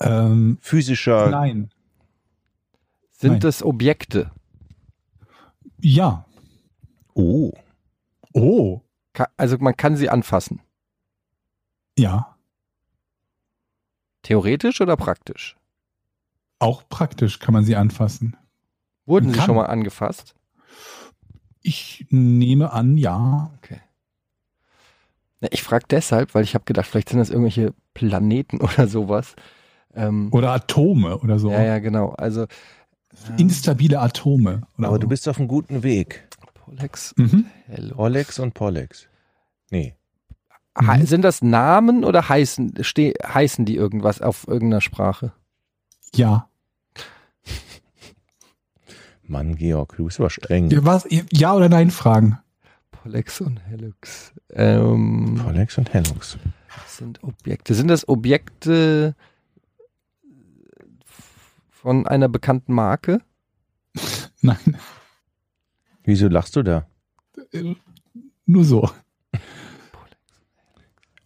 [0.00, 1.70] Ähm, Physischer, nein.
[3.10, 3.40] Sind Nein.
[3.40, 4.30] das Objekte?
[5.80, 6.24] Ja.
[7.14, 7.52] oh,
[8.32, 8.80] Oh.
[9.12, 10.60] Ka- Also man kann sie anfassen.
[11.98, 12.36] Ja.
[14.22, 15.56] Theoretisch oder praktisch?
[16.58, 18.36] Auch praktisch kann man sie anfassen.
[19.06, 20.34] Wurden sie schon mal angefasst?
[21.62, 23.50] Ich nehme an, ja.
[23.58, 23.80] Okay.
[25.40, 29.34] Na, Ich frage deshalb, weil ich habe gedacht, vielleicht sind das irgendwelche Planeten oder sowas.
[29.94, 31.50] Ähm, Oder Atome oder so.
[31.50, 32.10] Ja, ja, genau.
[32.10, 32.46] Also
[33.38, 34.62] Instabile Atome.
[34.76, 35.00] Oder aber so.
[35.02, 36.28] du bist auf einem guten Weg.
[36.54, 37.46] Polex, Mhm.
[37.66, 37.94] Hello.
[37.96, 39.08] Pollex und Pollex.
[39.70, 39.94] Nee.
[40.78, 41.06] He- Mhm.
[41.06, 45.32] Sind das Namen oder heißen, heißen die irgendwas auf irgendeiner Sprache?
[46.14, 46.47] Ja.
[49.28, 50.70] Mann, Georg, du bist aber streng.
[50.70, 52.38] Ja, Was, ja oder nein fragen.
[52.90, 54.32] Polex und Helix.
[54.50, 56.38] Ähm, Pollex und Hellux.
[56.86, 57.74] sind Objekte.
[57.74, 59.14] Sind das Objekte
[61.70, 63.20] von einer bekannten Marke?
[64.42, 64.76] Nein.
[66.04, 66.86] Wieso lachst du da?
[67.52, 67.74] Äh,
[68.46, 68.88] Nur so.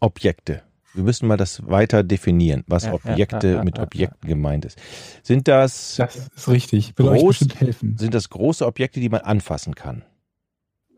[0.01, 0.63] Objekte.
[0.95, 4.65] Wir müssen mal das weiter definieren, was Ja, Objekte ja, ja, mit ja, Objekten gemeint
[4.67, 4.79] ist.
[5.23, 6.99] Sind das, Das ist richtig.
[6.99, 10.05] Will Groß- sind das große Objekte, die man anfassen kann?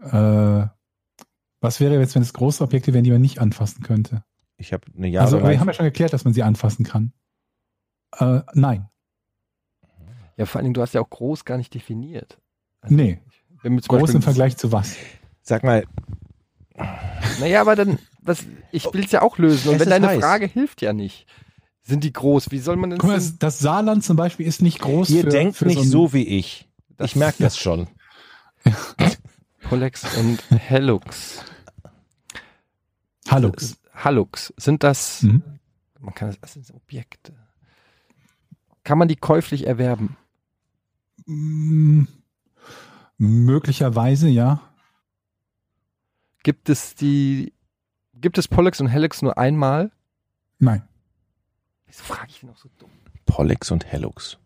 [0.03, 0.67] Äh,
[1.61, 4.25] was wäre jetzt, wenn es große Objekte wären, die man nicht anfassen könnte?
[4.57, 7.13] Ich habe eine Ja also, wir haben ja schon geklärt, dass man sie anfassen kann.
[8.19, 8.89] Äh, nein.
[10.37, 12.39] Ja, vor allen Dingen, du hast ja auch groß gar nicht definiert.
[12.81, 13.21] Also, Nee.
[13.63, 14.97] Groß Beispiel- im Vergleich zu was?
[15.43, 15.85] Sag mal,
[17.41, 19.69] Naja, aber dann, was, ich will es ja auch lösen.
[19.69, 20.21] Und Es wenn deine heiß.
[20.21, 21.27] Frage hilft ja nicht.
[21.83, 22.51] Sind die groß?
[22.51, 25.23] Wie soll man denn Guck mal, das, das Saarland zum Beispiel ist nicht groß ihr
[25.25, 26.67] für, denkt für nicht so, so wie ich.
[26.97, 27.89] Das- ich merke das schon.
[29.69, 31.43] Polex und Hellux.
[33.29, 33.77] Hallux.
[33.95, 34.53] Hallux.
[34.57, 35.43] Sind das, Mhm.
[36.01, 37.35] man kann das, das sind Objekte.
[38.83, 40.17] Kann man die käuflich erwerben?
[41.27, 42.05] Mm,
[43.17, 44.61] Möglicherweise, ja.
[46.43, 47.54] Gibt es die,
[48.21, 49.91] gibt es Pollux und Helix nur einmal?
[50.59, 50.83] Nein.
[51.87, 52.91] Wieso frage ich noch so dumm?
[53.27, 54.39] Pollux und Hellux.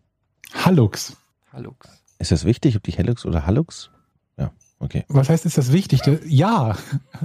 [0.54, 1.16] Hallux.
[1.52, 1.88] Hallux.
[2.18, 3.90] Ist das wichtig, ob die Hellux oder Hallux?
[4.36, 5.04] Ja, okay.
[5.08, 6.00] Was heißt, ist das wichtig?
[6.26, 6.76] Ja.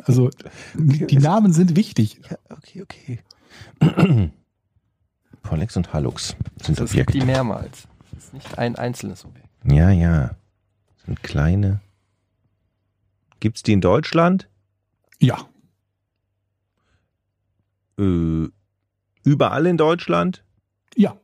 [0.05, 0.29] Also,
[0.75, 2.19] die Namen sind wichtig.
[2.29, 3.19] Ja, okay, okay.
[5.41, 7.25] Pollux und Hallux sind Also es gibt die Objekte.
[7.25, 7.87] mehrmals.
[8.11, 9.47] Das ist nicht ein einzelnes Objekt.
[9.65, 10.35] Ja, ja.
[11.05, 11.81] Sind kleine.
[13.39, 14.47] Gibt's die in Deutschland?
[15.19, 15.45] Ja.
[17.99, 18.47] Äh,
[19.23, 20.43] überall in Deutschland?
[20.95, 21.17] Ja.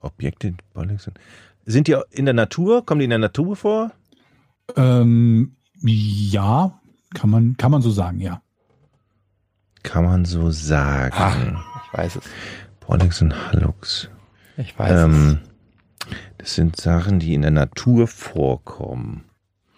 [0.00, 1.18] Objekte, die Pollux sind.
[1.64, 2.84] Sind die in der Natur?
[2.86, 3.92] Kommen die in der Natur vor?
[4.76, 6.80] Ähm, ja.
[7.14, 8.42] Kann man, kann man so sagen, ja.
[9.82, 11.58] Kann man so sagen.
[11.86, 12.24] Ich weiß es.
[12.80, 14.08] Pollux und Hallux.
[14.56, 15.04] Ich weiß es.
[15.04, 15.38] Ähm,
[16.38, 19.24] das sind Sachen, die in der Natur vorkommen.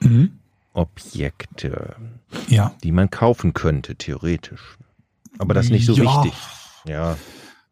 [0.00, 0.37] Mhm.
[0.78, 1.96] Objekte,
[2.48, 2.74] Ja.
[2.82, 4.76] die man kaufen könnte, theoretisch.
[5.38, 6.02] Aber das ist nicht so Ja.
[6.24, 6.38] wichtig.
[6.86, 7.16] Ja.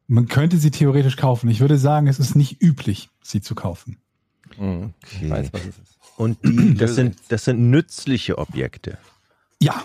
[0.08, 1.48] Man könnte sie theoretisch kaufen.
[1.50, 3.98] Ich würde sagen, es ist nicht üblich, sie zu kaufen.
[4.56, 5.30] Hm, Ich Okay.
[5.30, 5.98] weiß, was es ist.
[6.16, 8.98] Und die, das sind, das sind nützliche Objekte.
[9.60, 9.84] Ja.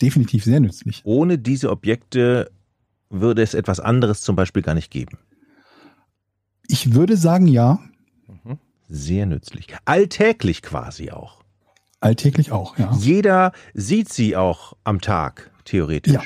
[0.00, 1.02] Definitiv sehr nützlich.
[1.04, 2.50] Ohne diese Objekte
[3.10, 5.18] würde es etwas anderes zum Beispiel gar nicht geben.
[6.68, 7.80] Ich würde sagen, ja.
[8.88, 9.66] Sehr nützlich.
[9.84, 11.39] Alltäglich quasi auch.
[12.00, 12.92] Alltäglich auch, ja.
[12.98, 16.14] Jeder sieht sie auch am Tag, theoretisch.
[16.14, 16.22] Ja.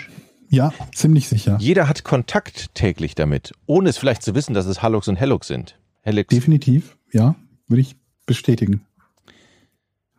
[0.48, 1.56] Ja, ziemlich sicher.
[1.58, 5.48] Jeder hat Kontakt täglich damit, ohne es vielleicht zu wissen, dass es Hallux und Hellux
[5.48, 5.80] sind.
[6.02, 6.28] Helix.
[6.32, 7.34] Definitiv, ja.
[7.66, 8.86] Würde ich bestätigen.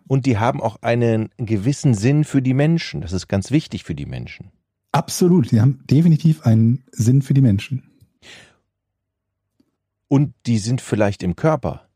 [0.07, 3.01] Und die haben auch einen gewissen Sinn für die Menschen.
[3.01, 4.51] Das ist ganz wichtig für die Menschen.
[4.91, 5.49] Absolut.
[5.49, 7.91] Sie haben definitiv einen Sinn für die Menschen.
[10.07, 11.87] Und die sind vielleicht im Körper.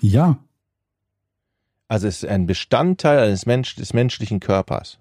[0.00, 0.38] Ja.
[1.88, 4.98] Also es ist ein Bestandteil eines Mensch, des menschlichen Körpers.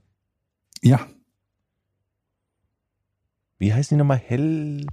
[0.82, 1.08] Ja.
[3.58, 4.18] Wie heißen die nochmal?
[4.18, 4.86] Hell.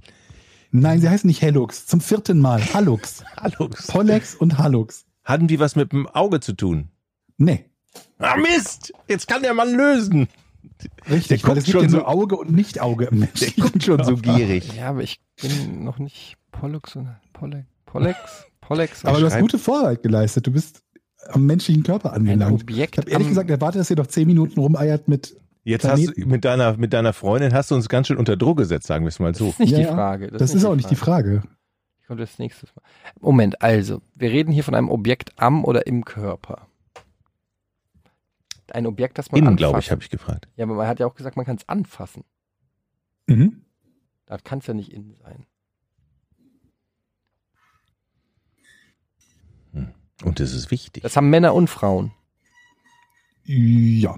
[0.71, 1.85] Nein, sie heißen nicht Hellux.
[1.85, 2.61] Zum vierten Mal.
[2.73, 3.23] Hallux.
[3.37, 3.87] Hallux.
[3.87, 5.05] Pollex und Hallux.
[5.23, 6.89] Hatten die was mit dem Auge zu tun?
[7.37, 7.65] Nee.
[8.17, 8.91] Ah, Mist!
[9.07, 10.27] Jetzt kann der Mann lösen.
[11.09, 13.61] Richtig, Der weil es gibt ja schon nur so- Auge und Nicht-Auge im Der Menschen.
[13.61, 14.73] guckt schon so gierig.
[14.75, 18.17] Ja, aber ich bin noch nicht Pollux und Polle, Pollex,
[18.61, 19.05] Pollex.
[19.05, 20.47] Aber du hast gute Vorarbeit geleistet.
[20.47, 20.81] Du bist
[21.29, 22.61] am menschlichen Körper ein angelangt.
[22.63, 25.35] Objekt Ich habe ehrlich gesagt erwartet, dass ihr doch zehn Minuten rumeiert mit.
[25.63, 26.29] Jetzt hast du Planeten.
[26.29, 29.09] mit deiner, mit deiner Freundin hast du uns ganz schön unter Druck gesetzt, sagen wir
[29.09, 29.49] es mal Das so.
[29.49, 29.85] ist nicht Ja, die.
[29.85, 30.27] Frage.
[30.27, 31.41] Das, ist auch nicht die Frage.
[32.01, 32.83] Ich komme das nächstes Mal.
[33.21, 36.67] Moment, also, wir reden hier von einem Objekt am oder im Körper.
[38.73, 40.47] Ein Objekt, das man Innen, glaube ich, habe ich gefragt.
[40.57, 42.23] Ja, aber man hat ja auch gesagt, man kann es anfassen.
[43.27, 43.61] Mhm.
[44.25, 45.45] Da kann es ja nicht innen sein.
[50.23, 51.03] Und das ist wichtig.
[51.03, 52.11] Das haben Männer und Frauen.
[53.45, 54.17] Ja.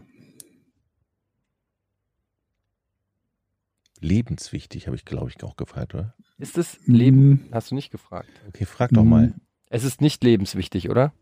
[4.02, 6.14] Lebenswichtig, habe ich, glaube ich, auch gefragt, oder?
[6.38, 7.30] Ist es Leben?
[7.30, 7.40] Mhm.
[7.52, 8.30] Hast du nicht gefragt.
[8.48, 9.34] Okay, frag doch mal.
[9.70, 11.14] Es ist nicht lebenswichtig, oder?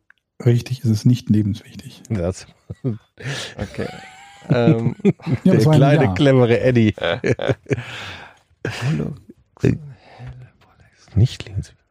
[0.43, 2.01] Richtig, es ist nicht lebenswichtig.
[2.09, 2.47] Das,
[2.83, 3.87] Okay.
[4.49, 4.95] ähm,
[5.43, 6.13] Ja, das der kleine, Ja.
[6.13, 6.93] clevere Eddie.
[8.63, 9.21] Pollux,
[11.15, 11.85] Nicht lebenswichtig.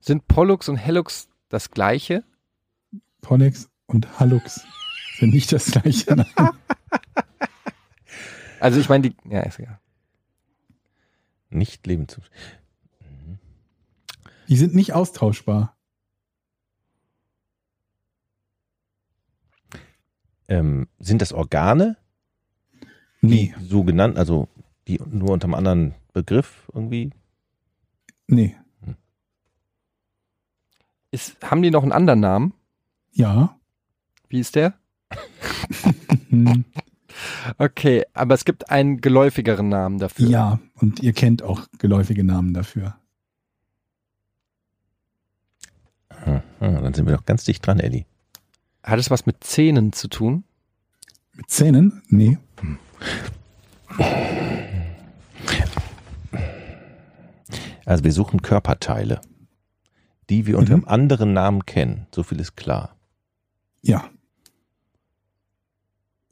[0.00, 2.24] sind Pollux und Hellux das gleiche?
[3.20, 4.64] Pollex und Hallux
[5.18, 6.14] sind nicht das gleiche.
[6.16, 6.26] Nein.
[8.60, 9.16] Also ich meine, die.
[9.30, 9.78] Ja, ist egal.
[11.48, 12.32] Nicht lebenswichtig.
[14.48, 15.76] Die sind nicht austauschbar.
[20.48, 21.96] Ähm, sind das Organe?
[23.20, 24.48] Nee, Die so genannt, also
[24.88, 27.12] die nur unter einem anderen Begriff irgendwie?
[28.26, 28.56] nee.
[31.10, 32.54] Ist, haben die noch einen anderen Namen?
[33.12, 33.56] Ja.
[34.28, 34.74] Wie ist der?
[36.30, 36.64] Hm,
[37.58, 40.28] Okay, aber es gibt einen geläufigeren Namen dafür.
[40.28, 42.96] Ja, und ihr kennt auch geläufige Namen dafür.
[46.24, 48.06] Hm, dann sind wir doch ganz dicht dran, Eddie.
[48.82, 50.44] Hat es was mit Zähnen zu tun?
[51.32, 52.02] Mit Zähnen?
[52.08, 52.38] Nee.
[57.84, 59.20] Also wir suchen Körperteile,
[60.30, 60.84] die wir unter Mhm.
[60.84, 62.06] einem anderen Namen kennen.
[62.14, 62.96] So viel ist klar.
[63.82, 64.08] Ja.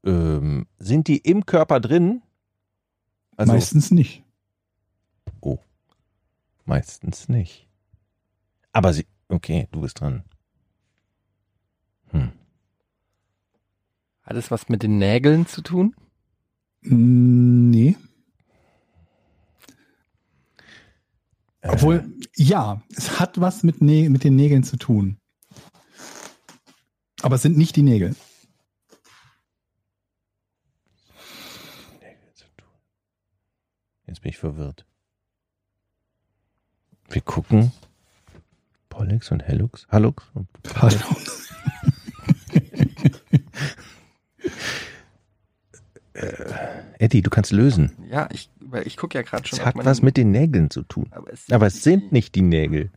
[0.04, 2.22] Ähm, sind die im Körper drin?
[3.36, 4.22] Also meistens nicht.
[6.68, 7.68] meistens nicht.
[8.72, 10.24] Aber sie, okay, du bist dran.
[12.10, 12.32] Hm.
[14.22, 15.94] Hat es was mit den Nägeln zu tun?
[16.82, 17.96] Mm, Nee.
[21.68, 22.04] Obwohl,
[22.36, 25.18] Ja, es hat was mit, Nä mit den Nägeln zu tun.
[27.22, 28.14] Aber es sind nicht die Nägel.
[32.00, 32.68] Nägel zu tun.
[34.06, 34.86] Jetzt bin ich verwirrt.
[37.08, 37.72] Wir gucken.
[38.88, 39.86] Pollux und Hellux.
[39.88, 41.00] Hallux und Pardon.
[46.98, 47.92] Eddie, du kannst lösen.
[48.10, 50.82] Ja, ich, weil ich gucke ja gerade schon Es hat was mit den Nägeln zu
[50.82, 51.08] tun.
[51.10, 52.90] Aber es, Aber es sind nicht die Nägel.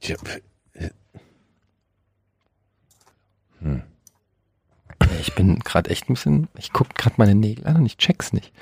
[0.00, 0.16] Tja,
[0.74, 0.90] äh,
[3.60, 3.82] Hm.
[5.20, 6.48] Ich bin gerade echt ein bisschen.
[6.56, 8.52] Ich gucke gerade meine Nägel an und ich check's nicht.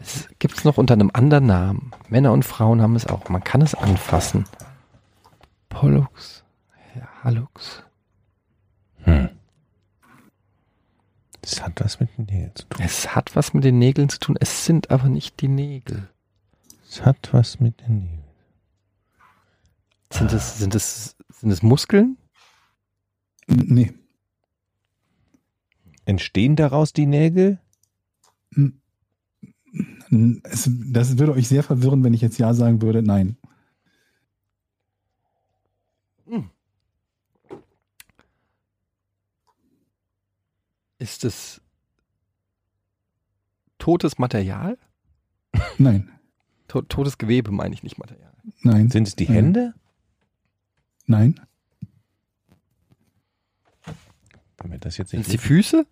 [0.00, 1.92] Es gibt's noch unter einem anderen Namen.
[2.08, 3.28] Männer und Frauen haben es auch.
[3.28, 4.44] Man kann es anfassen.
[5.68, 6.44] Pollux.
[6.96, 7.84] Ja, Hallux.
[11.44, 12.80] Es hat was mit den Nägeln zu tun.
[12.80, 14.36] Es hat was mit den Nägeln zu tun.
[14.40, 16.08] Es sind aber nicht die Nägel.
[16.88, 18.24] Es hat was mit den Nägeln.
[20.10, 22.16] Sind es, sind es, sind es Muskeln?
[23.46, 23.92] Nee.
[26.06, 27.58] Entstehen daraus die Nägel?
[30.44, 33.02] Es, das würde euch sehr verwirren, wenn ich jetzt Ja sagen würde.
[33.02, 33.36] Nein.
[41.04, 41.60] Ist es
[43.76, 44.78] totes Material?
[45.76, 46.10] Nein.
[46.68, 48.32] To totes Gewebe meine ich nicht Material.
[48.62, 48.88] Nein.
[48.88, 49.32] Sind es die Ja.
[49.34, 49.74] Hände?
[51.04, 51.38] Nein.
[54.56, 55.86] Wenn wir das jetzt Sind nicht es die Füße?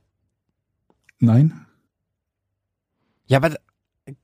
[1.19, 1.67] Nein.
[3.27, 3.55] Ja, aber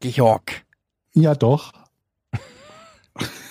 [0.00, 0.64] Georg.
[1.12, 1.74] Ja, doch.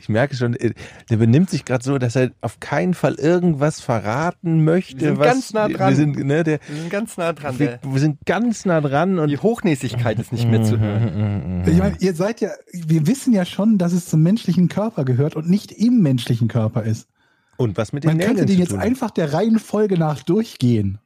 [0.00, 0.74] Ich merke schon, äh,
[1.10, 5.00] der benimmt sich gerade so, dass er auf keinen Fall irgendwas verraten möchte.
[5.00, 5.88] Wir sind was, ganz nah dran.
[5.90, 7.58] Wir sind, ne, der, Wir sind ganz nah dran.
[7.58, 11.62] wir, wir sind ganz nah dran und die Hochnäsigkeit ist nicht mehr zu hören.
[11.62, 11.68] Mhm.
[11.70, 15.36] Ich meine, ihr seid ja, wir wissen ja schon, dass es zum menschlichen Körper gehört
[15.36, 17.08] und nicht im menschlichen Körper ist.
[17.56, 18.80] Und was mit den Man Nägeln könnte den zu jetzt tun?
[18.80, 20.98] einfach der Reihenfolge nach durchgehen.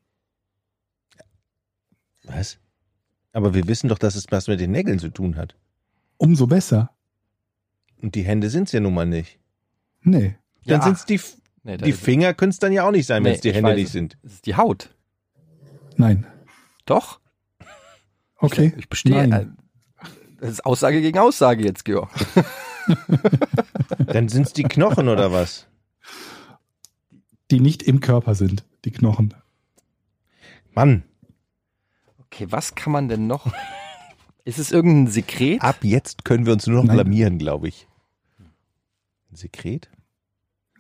[2.24, 2.58] Was?
[3.32, 5.54] Aber wir wissen doch, dass es was mit den Nägeln zu tun hat.
[6.16, 6.90] Umso besser.
[8.02, 9.38] Und die Hände sind es ja nun mal nicht.
[10.02, 10.36] Nee.
[10.64, 10.82] Dann Ja.
[10.84, 11.20] sind es die,
[11.62, 13.54] Nee, die Finger, können es dann ja auch nicht sein, wenn Nee, es die ich
[13.54, 13.92] Hände weiß nicht es.
[13.92, 14.16] sind.
[14.22, 14.94] Das ist die Haut.
[15.96, 16.26] Nein.
[16.86, 17.20] Doch.
[18.42, 18.72] Okay.
[18.78, 19.28] Ich bestehe.
[19.28, 19.58] Nein.
[20.40, 22.08] Das ist Aussage gegen Aussage jetzt, Georg.
[24.06, 25.66] Dann sind es die Knochen oder was?
[27.50, 29.34] Die nicht im Körper sind, die Knochen.
[30.72, 31.02] Mann,
[32.32, 33.52] Okay, was kann man denn noch?
[34.44, 35.60] Ist es irgendein Sekret?
[35.60, 36.96] ab jetzt können wir uns nur noch Nein.
[36.96, 37.86] blamieren, glaube ich.
[39.32, 39.90] Sekret?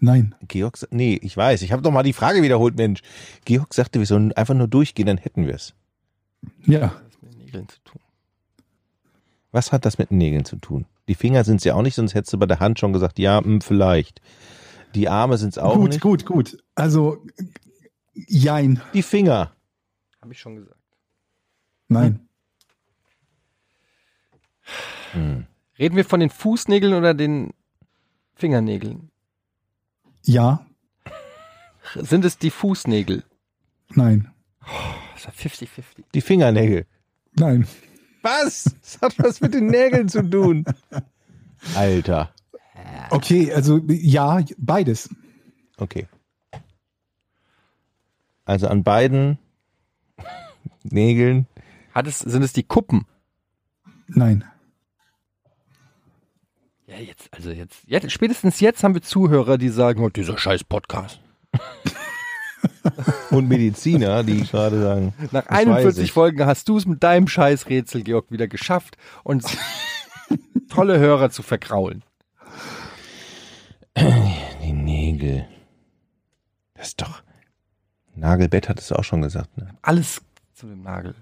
[0.00, 0.34] Nein.
[0.48, 3.02] Georg, nee, ich weiß, ich habe doch mal die Frage wiederholt, Mensch.
[3.44, 5.74] Georg sagte, wir sollen einfach nur durchgehen, dann hätten wir es.
[6.66, 6.78] Ja.
[6.78, 8.00] Das hat mit den Nägeln zu tun.
[9.52, 10.86] Was hat das mit den Nägeln zu tun?
[11.08, 13.18] Die Finger sind es ja auch nicht, sonst hättest du bei der Hand schon gesagt,
[13.18, 14.20] ja, hm, vielleicht.
[14.94, 16.00] Die Arme sind es auch gut, nicht.
[16.00, 16.58] gut, gut.
[16.74, 17.24] Also,
[18.14, 18.80] jein.
[18.94, 19.52] Die Finger.
[20.20, 20.80] Habe ich schon gesagt.
[21.88, 22.20] Nein.
[25.12, 25.46] Hm.
[25.78, 27.52] Reden wir von den Fußnägeln oder den
[28.40, 29.10] Fingernägeln?
[30.24, 30.66] Ja.
[31.94, 33.24] Sind es die Fußnägel?
[33.90, 34.30] Nein.
[35.14, 36.04] Das war 50-50.
[36.14, 36.86] Die Fingernägel.
[37.36, 37.66] Nein.
[38.22, 38.74] Was?
[38.80, 40.64] Das hat was mit den Nägeln zu tun.
[41.74, 42.32] Alter.
[43.10, 45.10] Okay, also ja, beides.
[45.76, 46.06] Okay.
[48.44, 49.38] Also an beiden
[50.82, 51.46] Nägeln.
[51.92, 53.06] Hat es, sind es die Kuppen?
[54.06, 54.44] Nein.
[56.90, 60.64] Ja, jetzt, also jetzt, jetzt, spätestens jetzt haben wir Zuhörer, die sagen, oh, dieser scheiß
[60.64, 61.20] Podcast.
[63.30, 65.14] Und Mediziner, die gerade sagen.
[65.30, 66.12] Nach das weiß 41 ich.
[66.12, 69.56] Folgen hast du es mit deinem scheiß Rätsel, Georg, wieder geschafft, uns
[70.68, 72.02] tolle Hörer zu verkraulen.
[73.96, 75.46] Die Nägel.
[76.74, 77.22] Das ist doch.
[78.16, 79.68] Nagelbett hattest du auch schon gesagt, ne?
[79.82, 80.22] Alles
[80.54, 81.14] zu dem Nagel.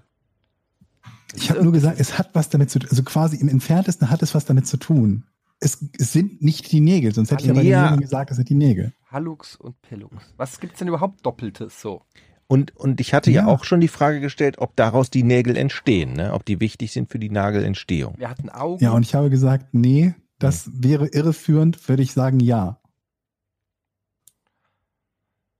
[1.35, 2.89] Ich habe nur gesagt, es hat was damit zu tun.
[2.89, 5.25] Also quasi im Entferntesten hat es was damit zu tun.
[5.61, 7.91] Es, es sind nicht die Nägel, sonst hätte ich aber Ja.
[7.91, 7.95] ja.
[7.97, 8.93] gesagt, es sind die Nägel.
[9.11, 10.15] Hallux und Pellux.
[10.37, 12.03] Was gibt's denn überhaupt Doppeltes so?
[12.47, 13.41] Und, und ich hatte ja.
[13.41, 13.47] Ja.
[13.47, 16.33] auch schon die Frage gestellt, ob daraus die Nägel entstehen, ne?
[16.33, 18.15] Ob die wichtig sind für die Nagelentstehung.
[18.17, 18.83] Wir hatten Augen.
[18.83, 22.79] Ja, und ich habe gesagt, nee, das wäre irreführend, würde ich sagen, ja.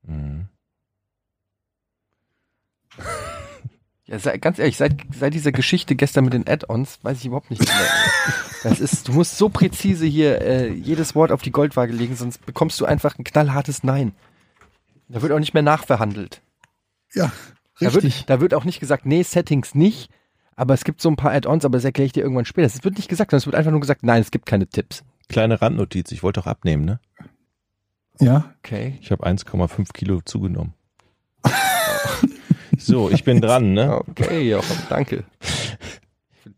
[0.03, 0.47] Mhm.
[4.09, 7.51] Ja, sei, ganz ehrlich, seit, seit dieser Geschichte gestern mit den Add-ons weiß ich überhaupt
[7.51, 7.87] nicht mehr.
[8.63, 12.43] Das ist, du musst so präzise hier äh, jedes Wort auf die Goldwaage legen, sonst
[12.45, 14.13] bekommst du einfach ein knallhartes Nein.
[15.09, 16.41] Da wird auch nicht mehr nachverhandelt.
[17.13, 17.31] Ja,
[17.79, 18.19] Da richtig.
[18.21, 20.09] wird, da wird auch nicht gesagt, nee, Settings nicht,
[20.55, 22.65] Aber es gibt so ein paar Add-ons, aber das erkläre ich dir irgendwann später.
[22.67, 25.03] Es wird nicht gesagt, sondern es wird einfach nur gesagt, nein, es gibt keine Tipps.
[25.29, 26.99] Kleine Randnotiz, ich wollte doch abnehmen, ne?
[28.19, 28.97] Ja, Okay.
[29.01, 30.73] Ich habe 1,5 Kilo zugenommen.
[32.89, 34.01] So, ich bin dran, ne?
[34.07, 35.23] Okay, Jochen, danke.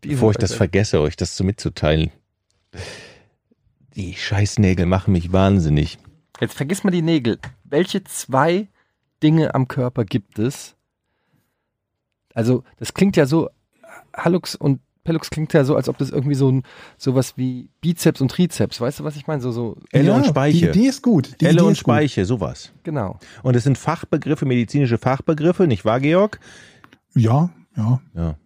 [0.00, 2.10] Bevor ich das vergesse, euch das so mitzuteilen.
[3.94, 5.98] Die Scheißnägel machen mich wahnsinnig.
[6.40, 7.38] Jetzt vergiss mal die Nägel.
[7.64, 8.68] Welche zwei
[9.22, 10.74] Dinge am Körper gibt es?
[12.34, 13.50] Also, das klingt ja so,
[14.16, 16.62] Hallux und Pellux klingt ja so, als ob das irgendwie so ein,
[16.96, 19.42] sowas wie Bizeps und Trizeps, weißt du, was ich meine?
[19.42, 20.70] So, so, Elle ja, und Speiche.
[20.70, 21.40] Die Idee ist gut.
[21.40, 21.94] Die Elle Idee und ist gut.
[21.94, 22.72] Speiche, sowas.
[22.82, 23.18] genau.
[23.42, 26.38] Und es sind Fachbegriffe, medizinische Fachbegriffe, nicht wahr, Georg?
[27.14, 28.00] Ja, ja.
[28.14, 28.36] Ja.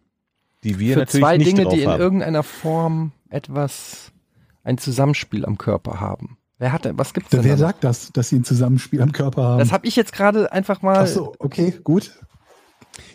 [0.64, 2.00] Die wir Für natürlich zwei nicht Dinge, drauf die in haben.
[2.00, 4.12] irgendeiner Form etwas,
[4.64, 6.38] ein Zusammenspiel am Körper haben.
[6.58, 7.44] Wer hat denn, was gibt's denn?
[7.44, 9.58] Wer da sagt das, dass sie ein Zusammenspiel am Körper haben?
[9.58, 10.96] Das habe ich jetzt gerade einfach mal.
[10.96, 12.12] Ach so, okay, gut.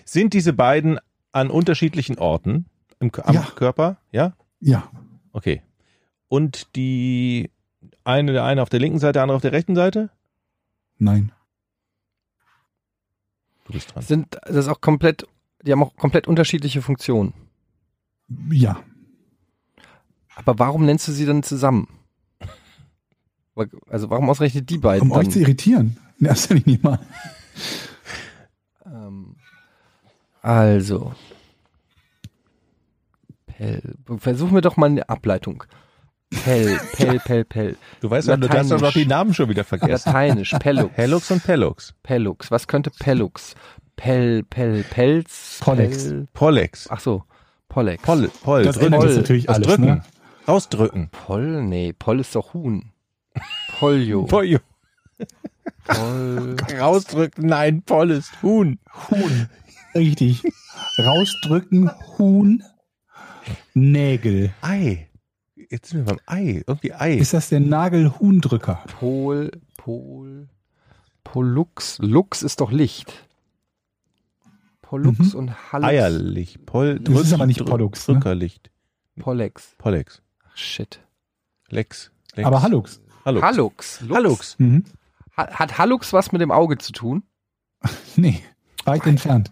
[0.05, 0.99] Sind diese beiden
[1.31, 2.67] an unterschiedlichen Orten
[3.01, 3.41] im, am Ja.
[3.55, 3.97] Körper?
[4.11, 4.33] Ja?
[4.61, 4.89] Ja,
[5.33, 5.61] Okay.
[6.29, 7.51] Und die
[8.03, 10.09] eine, der eine auf der linken Seite, der andere auf der rechten Seite?
[10.97, 11.31] nein.
[13.65, 14.03] Du bist dran.
[14.03, 15.25] sind das ist auch komplett,
[15.63, 17.33] die haben auch komplett unterschiedliche Funktionen.
[18.49, 18.81] Ja.
[20.35, 21.87] Aber warum nennst du sie dann zusammen?
[23.87, 25.09] Also warum ausgerechnet die beiden?
[25.09, 25.31] Um euch dann?
[25.31, 25.97] zu irritieren.
[26.19, 26.99] In erster Linie mal.
[28.85, 29.35] Ähm,
[30.41, 31.13] also.
[33.61, 33.81] Pell.
[34.17, 35.63] Versuchen wir doch mal eine Ableitung.
[36.31, 37.77] Pell, Pell, Pell, Pell.
[37.99, 40.09] Du weißt ja, du darfst doch noch die Namen schon wieder vergessen.
[40.09, 40.91] Lateinisch, Pellux.
[40.95, 41.93] Hellux und Pellux.
[42.03, 42.49] Pellux.
[42.49, 43.53] Was könnte Pellux?
[43.97, 45.59] Pell, Pell, Pelz.
[45.61, 46.05] Pollex.
[46.05, 46.87] Pell, Pollex.
[46.89, 47.23] ach so,
[47.69, 48.01] Pollex.
[48.01, 48.95] Poll, Poll, Das drücken.
[48.97, 49.15] Poll.
[49.15, 49.67] natürlich alles.
[49.67, 49.85] drücken.
[49.85, 50.03] Ne?
[50.47, 51.09] Rausdrücken.
[51.11, 51.63] Poll?
[51.63, 52.91] Nee, Poll ist doch Huhn.
[53.77, 54.23] Polio.
[54.25, 54.57] Pollo.
[55.85, 56.55] Poll.
[56.79, 57.45] Rausdrücken.
[57.45, 58.79] Nein, Poll ist Huhn.
[59.11, 59.49] Huhn.
[59.93, 60.41] Richtig.
[60.97, 62.63] Rausdrücken, Huhn,
[63.73, 64.53] Nägel.
[64.61, 65.07] Ei.
[65.69, 66.63] Jetzt sind wir beim Ei.
[66.67, 67.13] Irgendwie Ei.
[67.15, 68.83] Ist das der Nagelhuhndrücker?
[68.99, 70.49] Pol, Pol,
[71.23, 71.97] Pollux.
[71.99, 73.27] Lux ist doch Licht.
[74.81, 75.39] Pollux Mhm.
[75.39, 75.87] und Hallux.
[75.89, 76.65] Eierlicht.
[76.65, 78.15] Poll, Das ist aber nicht Drück- Pollux, ne?
[78.15, 78.69] Drückerlicht.
[79.19, 79.75] Pollex.
[79.77, 80.21] Pollex.
[80.49, 80.99] Ach, Shit.
[81.69, 82.11] Lex.
[82.35, 82.45] Lex.
[82.47, 82.99] Aber Hallux.
[83.23, 83.43] Hallux.
[83.45, 84.01] Hallux.
[84.01, 84.15] Lux.
[84.15, 84.55] Hallux.
[84.59, 84.83] Mhm.
[85.37, 87.23] Ha- Hat Hallux was mit dem Auge zu tun?
[88.17, 88.43] Nee,
[88.83, 89.51] weit entfernt.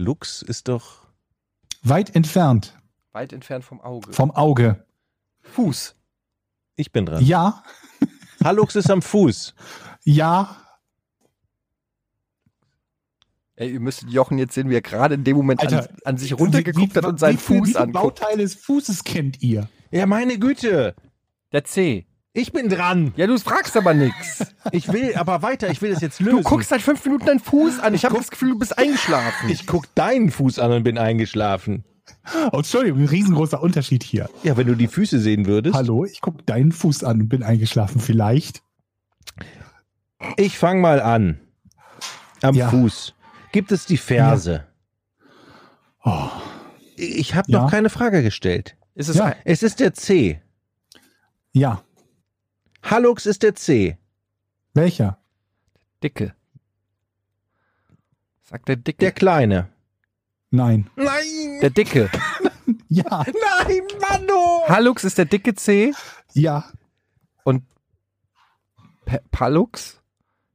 [0.00, 1.06] Lux ist doch.
[1.82, 2.76] Weit entfernt
[3.12, 4.12] Weit entfernt vom Auge.
[4.12, 4.84] vom Auge.
[5.42, 5.94] Fuß.
[6.76, 7.24] Ich bin dran.
[7.24, 7.62] Ja,
[8.44, 9.54] Hallux ist am Fuß.
[10.04, 10.56] ja,
[13.56, 16.16] Ey, ihr müsstet Jochen jetzt sehen, wie er gerade in dem Moment an, Alter, an
[16.16, 18.20] sich runtergeguckt hat und seinen wie, wie Fuß viele anguckt.
[18.20, 19.68] Bauteile des Fußes kennt ihr?
[19.90, 20.94] Ja, meine Güte.
[21.52, 22.06] Der C.
[22.32, 23.12] Ich bin dran.
[23.16, 24.54] Ja, du fragst aber nix.
[24.70, 25.68] Ich will aber weiter.
[25.70, 26.38] Ich will das jetzt lösen.
[26.38, 27.92] Du guckst seit fünf Minuten deinen Fuß an.
[27.94, 29.50] Ich habe guck- das Gefühl, du bist eingeschlafen.
[29.50, 31.84] Ich guck deinen Fuß an und bin eingeschlafen.
[32.52, 34.28] Oh, Entschuldigung, ein riesengroßer Unterschied hier.
[34.44, 35.74] Ja, wenn du die Füße sehen würdest.
[35.76, 38.00] Hallo, ich gucke deinen Fuß an und bin eingeschlafen.
[38.00, 38.62] Vielleicht.
[40.36, 41.40] Ich fang mal an.
[42.42, 42.68] Am Ja.
[42.70, 43.14] Fuß.
[43.52, 44.66] Gibt es die Ferse?
[46.04, 46.28] Oh,
[46.96, 47.62] Ich habe Ja.
[47.62, 48.76] noch keine Frage gestellt.
[48.94, 49.26] ist es Ja.
[49.26, 50.40] ein, Es ist der C.
[51.52, 51.82] ja,
[52.82, 53.98] Hallux ist der C.
[54.74, 55.18] welcher?
[56.02, 56.34] Dicke?
[58.42, 58.98] Sagt der Dicke.
[58.98, 59.68] Der Kleine.
[60.50, 60.90] Nein.
[60.96, 61.60] Nein!
[61.60, 62.10] der Dicke.
[62.92, 64.62] Ja, Nein, Mano!
[64.68, 65.92] Hallux ist der dicke C
[66.34, 66.64] ja.
[67.44, 67.62] und
[69.04, 70.00] Pe Pallux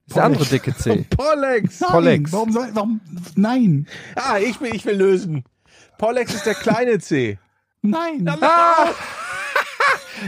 [0.06, 1.06] ist der andere dicke C.
[1.10, 1.80] Pollex!
[1.80, 2.32] Nein, Pollex.
[2.34, 3.02] Warum soll, warum?
[3.36, 5.44] Nein, Ah, ich will, ich will lösen.
[5.98, 7.38] Pollex ist der kleine C.
[7.82, 8.28] nein.
[8.42, 8.90] Ah!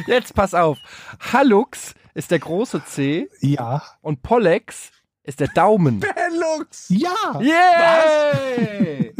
[0.08, 0.78] Jetzt pass auf.
[1.20, 4.92] Hallux ist der große C Ja, und Pollex
[5.24, 6.02] ist der Daumen.
[6.02, 6.90] Hellux!
[6.90, 7.40] ja.
[7.42, 9.14] Yay!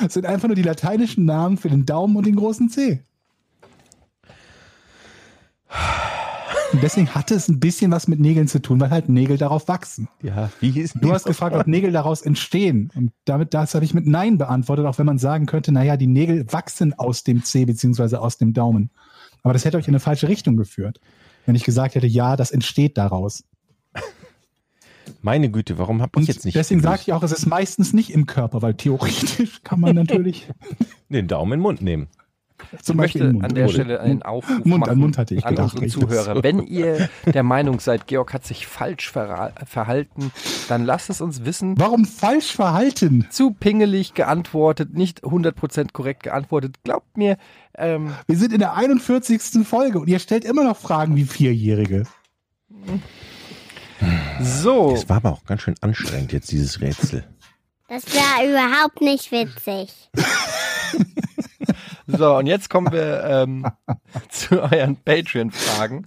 [0.00, 3.04] Das sind einfach nur die lateinischen Namen für den Daumen und den großen C.
[6.72, 9.68] Und deswegen hatte es ein bisschen was mit Nägeln zu tun, weil halt Nägel darauf
[9.68, 10.08] wachsen.
[10.22, 12.90] Ja, wie hieß Du hast gefragt, ob Nägel daraus entstehen.
[12.94, 16.06] Und damit, das habe ich mit Nein beantwortet, auch wenn man sagen könnte, naja, die
[16.06, 18.90] Nägel wachsen aus dem C beziehungsweise aus dem Daumen.
[19.46, 20.98] Aber das hätte euch in eine falsche Richtung geführt.
[21.44, 23.44] Wenn ich gesagt hätte, ja, das entsteht daraus.
[25.22, 28.10] Meine Güte, warum habe ich jetzt nicht deswegen sage ich auch, es ist meistens nicht
[28.10, 30.48] im Körper, weil theoretisch kann man natürlich
[31.10, 32.08] den Daumen in den Mund nehmen.
[32.82, 33.44] Zum Ich möchte Beispiel Mund.
[33.44, 35.78] an der Stelle einen Aufruf Mund machen an Mund hatte ich an gedacht.
[35.78, 36.06] unsere.
[36.08, 36.42] Zuhörer.
[36.42, 40.32] Wenn ihr der Meinung seid, Georg hat sich falsch verhalten,
[40.68, 41.74] dann lasst es uns wissen.
[41.78, 43.26] Warum falsch verhalten?
[43.30, 46.76] Zu pingelig geantwortet, nicht 100% korrekt geantwortet.
[46.84, 47.36] Glaubt mir,
[47.76, 49.66] ähm, Wir sind in der 41.
[49.66, 52.04] Folge und ihr stellt immer noch Fragen wie Vierjährige.
[54.40, 54.92] so.
[54.92, 57.24] Das war aber auch ganz schön anstrengend jetzt, dieses Rätsel.
[57.88, 60.10] Das wäre überhaupt nicht witzig.
[62.08, 63.66] So, und jetzt kommen wir ähm,
[64.28, 66.06] zu euren Patreon-Fragen.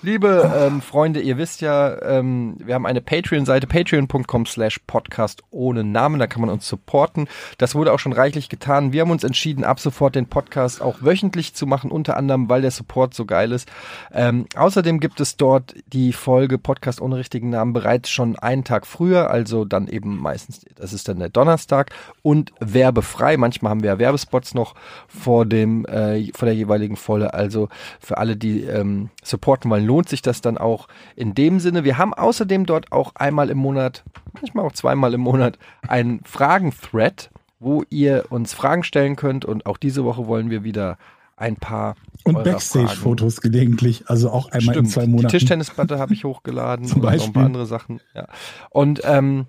[0.00, 5.82] Liebe ähm, Freunde, ihr wisst ja, ähm, wir haben eine Patreon-Seite, patreon.com slash podcast ohne
[5.82, 7.26] Namen, da kann man uns supporten.
[7.58, 8.92] Das wurde auch schon reichlich getan.
[8.92, 12.62] Wir haben uns entschieden, ab sofort den Podcast auch wöchentlich zu machen, unter anderem, weil
[12.62, 13.68] der Support so geil ist.
[14.12, 18.86] Ähm, außerdem gibt es dort die Folge Podcast ohne richtigen Namen bereits schon einen Tag
[18.86, 21.90] früher, also dann eben meistens, das ist dann der Donnerstag
[22.22, 23.36] und werbefrei.
[23.36, 24.76] Manchmal haben wir ja Werbespots noch
[25.24, 27.32] vor dem äh, vor der jeweiligen Folge.
[27.32, 27.68] Also
[27.98, 30.86] für alle, die ähm, supporten wollen, lohnt sich das dann auch
[31.16, 31.82] in dem Sinne.
[31.84, 37.30] Wir haben außerdem dort auch einmal im Monat, manchmal auch zweimal im Monat, einen Fragen-Thread,
[37.58, 39.44] wo ihr uns Fragen stellen könnt.
[39.46, 40.98] Und auch diese Woche wollen wir wieder
[41.36, 44.76] ein paar Und Backstage-Fotos gelegentlich, also auch einmal Stimmt.
[44.76, 45.28] in zwei Die Monaten.
[45.28, 47.32] Tischtennisplatte habe ich hochgeladen Zum und noch ein Beispiel.
[47.32, 48.00] paar andere Sachen.
[48.14, 48.26] Ja.
[48.70, 49.46] Und ähm,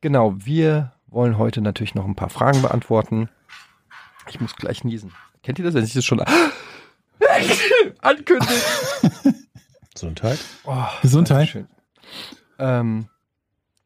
[0.00, 3.30] genau, wir wollen heute natürlich noch ein paar Fragen beantworten.
[4.28, 5.12] Ich muss gleich niesen.
[5.42, 6.20] Kennt ihr das, wenn ich das schon
[8.00, 8.52] ankündige?
[9.94, 10.38] Gesundheit.
[10.64, 11.66] Oh, Gesundheit.
[12.58, 13.08] Ähm,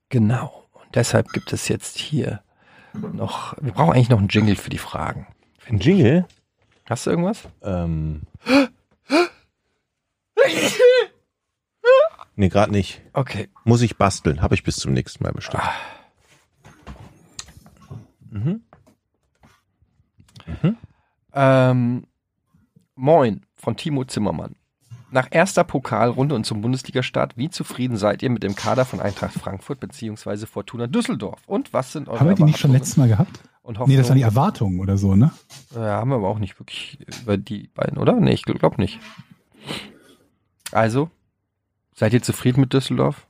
[0.09, 0.69] genau.
[0.73, 2.43] Und deshalb gibt es jetzt hier
[2.95, 5.27] noch, wir brauchen eigentlich noch einen Jingle für die Fragen.
[5.69, 6.27] Ein Jingle?
[6.89, 7.49] Hast du irgendwas?
[7.63, 8.23] Ähm.
[12.41, 13.03] Nee, gerade nicht.
[13.15, 13.49] Okay.
[13.65, 14.43] Muss ich basteln.
[14.43, 15.65] Habe ich bis zum nächsten Mal bestimmt.
[18.31, 18.63] Mhm.
[21.33, 22.05] Ähm,
[22.95, 24.57] moin von Timo Zimmermann.
[25.11, 29.33] Nach erster Pokalrunde und zum Bundesligastart, wie zufrieden seid ihr mit dem Kader von Eintracht
[29.35, 30.47] Frankfurt bzw.
[30.47, 31.41] Fortuna Düsseldorf?
[31.47, 33.41] Und was sind eure Haben wir die nicht schon letztes Mal gehabt?
[33.69, 34.23] und Nee, das waren die?
[34.23, 35.31] Erwartungen oder so, ne?
[35.75, 38.15] Ja, haben wir aber auch nicht wirklich über die beiden, oder?
[38.15, 38.99] Nee, ich glaube nicht.
[40.73, 41.11] Also,
[41.95, 43.27] seid ihr zufrieden mit Düsseldorf?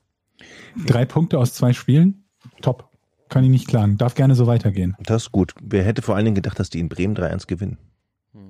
[0.86, 2.24] Drei Punkte aus zwei Spielen.
[2.62, 2.87] Top.
[3.28, 3.96] Kann ich nicht klagen.
[3.98, 4.96] Darf gerne so weitergehen.
[5.00, 5.54] Das ist gut.
[5.62, 7.78] Wer hätte vor allen Dingen gedacht, dass die in Bremen 3-1 gewinnen?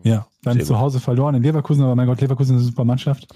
[0.03, 0.83] Ja, dann Sehr zu gut.
[0.83, 3.27] Hause verloren in Leverkusen, aber mein Gott, Leverkusen ist eine super Mannschaft.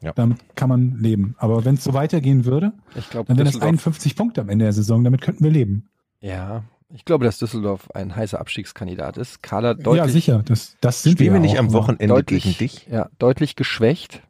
[0.00, 0.12] Ja.
[0.12, 1.34] Damit kann man leben.
[1.38, 3.68] Aber wenn es so weitergehen würde, Ich glaube, dann wären das Düsseldorf.
[3.68, 5.04] 51 Punkte am Ende der Saison.
[5.04, 5.88] Damit könnten wir leben.
[6.20, 9.42] Ja, ich glaube, dass Düsseldorf ein heißer Abstiegskandidat ist.
[9.42, 10.42] Kader deutlich, ja, sicher.
[10.44, 12.86] Das, das sind Spielen wir ja nicht auch, am Wochenende deutlich, gegen dich?
[12.90, 14.22] Ja, deutlich geschwächt.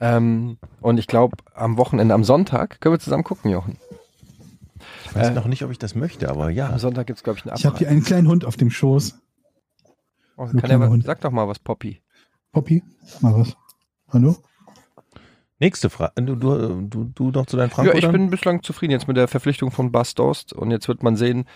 [0.00, 3.78] Ähm, und ich glaube, am Wochenende, am Sonntag, können wir zusammen gucken, Jochen.
[5.16, 6.70] Ich weiß Äh, noch nicht, ob ich das möchte, aber ja.
[6.70, 8.70] Am Sonntag gibt es, glaube ich, eine Ich habe hier einen kleinen Hund auf dem
[8.70, 9.18] Schoß.
[10.36, 11.04] Oh, einen er, was- Hund.
[11.04, 12.02] sag doch mal was, Poppy.
[12.52, 12.82] Poppy,
[13.20, 13.56] mal was.
[14.08, 14.36] Hallo?
[15.58, 16.12] Nächste Frage.
[16.22, 18.10] Du, du, du, du noch zu deinen Ja, Frankfurtern?
[18.10, 21.16] ich bin bislang zufrieden jetzt mit der Verpflichtung von Bas Dost und jetzt wird man
[21.16, 21.46] sehen,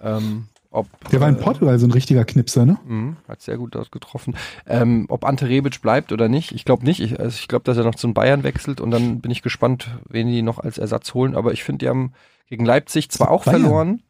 [0.00, 0.86] ähm, ob.
[1.10, 2.78] Der war in äh, Portugal so ein richtiger Knipser, ne?
[2.86, 4.36] Mhm, hat sehr gut ausgetroffen.
[4.66, 7.00] Ähm, ob Ante Rebic bleibt oder nicht, ich glaube nicht.
[7.00, 9.42] Ich, also ich glaube, dass er noch zu den Bayern wechselt und dann bin ich
[9.42, 11.34] gespannt, wen die noch als Ersatz holen.
[11.34, 12.12] Aber ich finde, die haben
[12.46, 13.60] gegen Leipzig zwar auch Bayern?
[13.60, 14.02] verloren.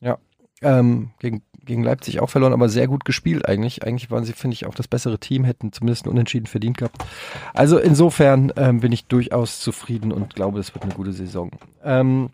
[0.00, 0.18] Ja.
[0.60, 3.84] Ähm, gegen, gegen Leipzig auch verloren, aber sehr gut gespielt eigentlich.
[3.84, 7.04] Eigentlich waren sie, finde ich, auch das bessere Team, hätten zumindest einen Unentschieden verdient gehabt.
[7.54, 11.50] Also insofern ähm, bin ich durchaus zufrieden und glaube, es wird eine gute Saison.
[11.84, 12.30] Ähm,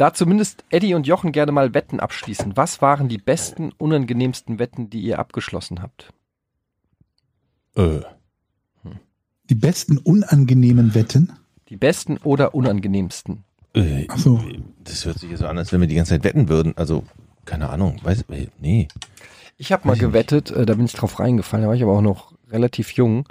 [0.00, 2.56] da zumindest Eddie und Jochen gerne mal Wetten abschließen.
[2.56, 6.12] Was waren die besten, unangenehmsten Wetten, die ihr abgeschlossen habt?
[7.76, 8.00] Äh,
[9.48, 11.32] Die besten unangenehmen Wetten.
[11.68, 13.44] Die besten oder unangenehmsten?
[13.74, 14.40] äh, Ach so.
[14.82, 16.72] Das hört sich ja so an, als wenn wir die ganze Zeit wetten würden.
[16.76, 17.04] Also,
[17.44, 18.00] keine Ahnung.
[18.02, 18.88] Weiß, äh, nee.
[19.58, 22.00] Ich habe mal gewettet, äh, da bin ich drauf reingefallen, da war ich aber auch
[22.00, 23.28] noch relativ jung,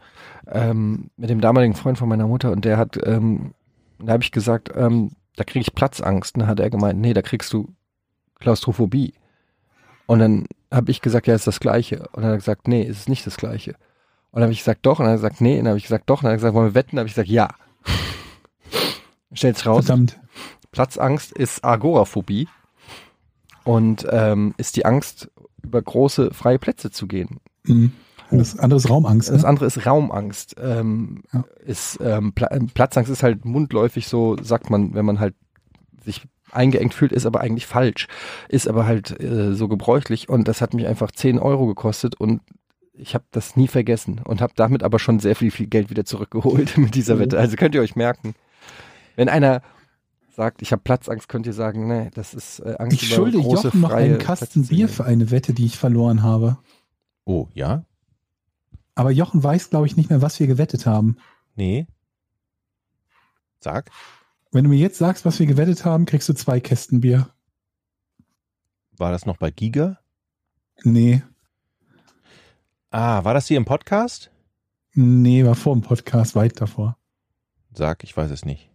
[0.47, 3.53] ähm, mit dem damaligen Freund von meiner Mutter und der hat, ähm,
[3.97, 6.35] da habe ich gesagt, ähm, da kriege ich Platzangst.
[6.35, 7.73] Und dann hat er gemeint, nee, da kriegst du
[8.39, 9.13] Klaustrophobie.
[10.05, 11.99] Und dann habe ich gesagt, ja, ist das Gleiche.
[12.11, 13.71] Und dann hat er gesagt, nee, ist es nicht das Gleiche.
[14.31, 14.99] Und dann habe ich gesagt, doch.
[14.99, 15.57] Und dann hat er gesagt, nee.
[15.57, 16.17] Und dann habe ich gesagt, doch.
[16.17, 16.95] Und dann hat er gesagt, wollen wir wetten?
[16.95, 17.49] Dann habe ich gesagt, ja.
[19.33, 19.85] Stellt's raus.
[19.85, 20.19] Verdammt.
[20.71, 22.47] Platzangst ist Agoraphobie
[23.63, 25.31] und ähm, ist die Angst,
[25.63, 27.39] über große freie Plätze zu gehen.
[27.63, 27.93] Mhm.
[28.31, 29.29] Das andere ist Raumangst.
[29.29, 29.47] Das Ne?
[29.47, 30.55] andere ist Raumangst.
[30.61, 31.43] Ähm, Ja.
[31.65, 35.35] ist, ähm, Pla äh, Platzangst ist halt mundläufig so, sagt man, wenn man halt
[36.03, 38.07] sich eingeengt fühlt, ist aber eigentlich falsch.
[38.47, 42.41] Ist aber halt äh, so gebräuchlich und das hat mich einfach 10 Euro gekostet und
[42.93, 46.05] ich habe das nie vergessen und habe damit aber schon sehr viel, viel Geld wieder
[46.05, 47.19] zurückgeholt mit dieser Oh.
[47.19, 47.39] Wette.
[47.39, 48.33] Also könnt ihr euch merken,
[49.15, 49.61] wenn einer
[50.35, 53.81] sagt, ich habe Platzangst, könnt ihr sagen, nee, das ist äh, Angst Ich schulde Jochen
[53.81, 56.57] noch einen Kasten Bier für eine Wette, die ich verloren habe.
[57.25, 57.83] Oh, ja?
[58.99, 61.15] Aber Jochen weiß, glaube ich, nicht mehr, was wir gewettet haben.
[61.55, 61.87] Nee.
[63.61, 63.91] Sag.
[64.51, 67.29] Wenn du mir jetzt sagst, was wir gewettet haben, kriegst du zwei Kästen Bier.
[68.97, 69.99] War das noch bei Giga?
[70.83, 71.23] Nee,
[72.91, 74.31] Ah, war das hier im Podcast?
[74.93, 76.97] nee, war vor dem Podcast, weit davor.
[77.71, 78.69] Sag, ich weiß es nicht.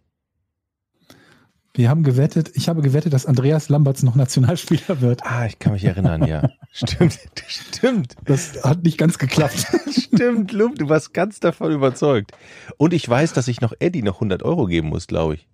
[1.75, 5.25] Wir haben gewettet, ich habe gewettet, dass Andreas Lamberts noch Nationalspieler wird.
[5.25, 6.49] Ah, ich kann mich erinnern, ja.
[6.71, 9.65] Stimmt, stimmt, Das hat nicht ganz geklappt.
[9.91, 12.31] stimmt, Lump, du warst ganz davon überzeugt.
[12.77, 15.47] Und ich weiß, dass ich noch Eddie noch 100 Euro geben muss, glaube ich.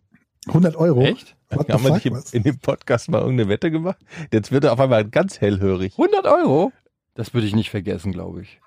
[0.48, 1.02] 100 Euro.
[1.02, 1.36] Echt?
[1.50, 2.34] What Haben wir nicht was?
[2.34, 3.98] in dem Podcast mal irgendeine Wette gemacht?
[4.32, 5.94] Jetzt wird er auf einmal ganz hellhörig.
[5.94, 6.72] 100 Euro?
[7.16, 8.61] Das würde ich nicht vergessen, glaube ich.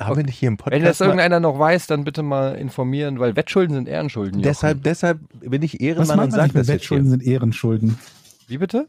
[0.00, 3.18] Haben wir nicht hier im Podcast Wenn das irgendeiner noch weiß, dann bitte mal informieren,
[3.20, 4.34] weil Wettschulden sind Ehrenschulden.
[4.40, 4.42] Jochen.
[4.42, 7.10] deshalb, deshalb bin ich Was Ehrenmann meint und man sage das Wettschulden hier.
[7.18, 7.98] sind Ehrenschulden?
[8.48, 8.86] Wie bitte?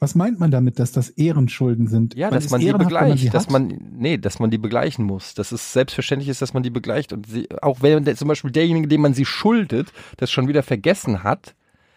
[0.00, 2.16] Was meint man damit, dass das Ehrenschulden sind?
[2.16, 3.52] Ja, Man dass man die begleicht, sie dass hat.
[3.52, 5.34] man, nee, dass man die begleichen muss.
[5.34, 8.50] Dass es selbstverständlich ist, dass man die begleicht und sie, auch wenn der, zum Beispiel
[8.50, 11.54] derjenige, dem man sie schuldet, das schon wieder vergessen hat,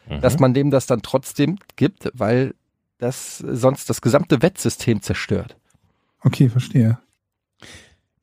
[0.07, 0.21] Mhm.
[0.21, 2.53] dass man dem das dann trotzdem gibt, weil
[2.99, 5.57] das sonst das gesamte Wettsystem zerstört.
[6.21, 6.99] Okay, verstehe.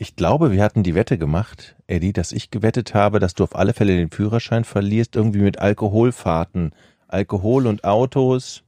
[0.03, 3.55] Ich glaube, wir hatten die Wette gemacht, Eddie, dass ich gewettet habe, dass du auf
[3.55, 6.73] alle Fälle den Führerschein verlierst, irgendwie mit Alkoholfahrten.
[7.07, 8.65] Alkohol und Autos.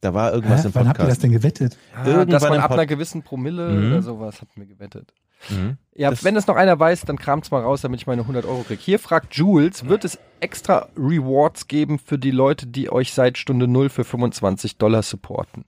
[0.00, 0.68] Da war irgendwas Hä?
[0.68, 1.22] im Wann habt ihr das Podcast.
[1.24, 1.76] denn gewettet?
[1.92, 3.86] Ah, Irgendwann dass man im ab einer gewissen Promille Mhm.
[3.92, 5.12] oder sowas hatten wir gewettet.
[5.50, 5.76] Mhm.
[5.92, 8.44] Ja, Das- wenn das noch einer weiß, dann kramt's mal raus, damit ich meine 100
[8.44, 8.80] Euro kriege.
[8.80, 13.66] Hier fragt Jules, wird es extra Rewards geben für die Leute, die euch seit Stunde
[13.66, 15.64] Null für 25 Dollar supporten?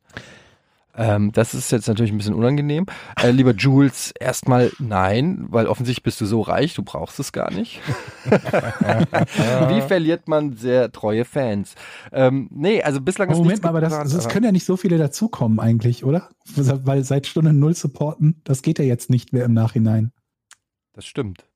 [0.99, 2.87] Ähm, das ist jetzt natürlich ein bisschen unangenehm.
[3.21, 7.53] Äh, lieber Jules, erstmal nein, weil offensichtlich bist du so reich, du brauchst es gar
[7.53, 7.81] nicht.
[8.25, 11.77] Wie verliert man sehr treue Fans?
[12.13, 14.77] Ähm, nee, also bislang ist Moment nichts mal, aber das, das können ja nicht so
[14.77, 16.29] viele dazukommen eigentlich, oder?
[16.57, 20.13] Weil seit Stunde Null supporten, das geht ja jetzt nicht mehr im Nachhinein.
[20.93, 21.48] Das stimmt.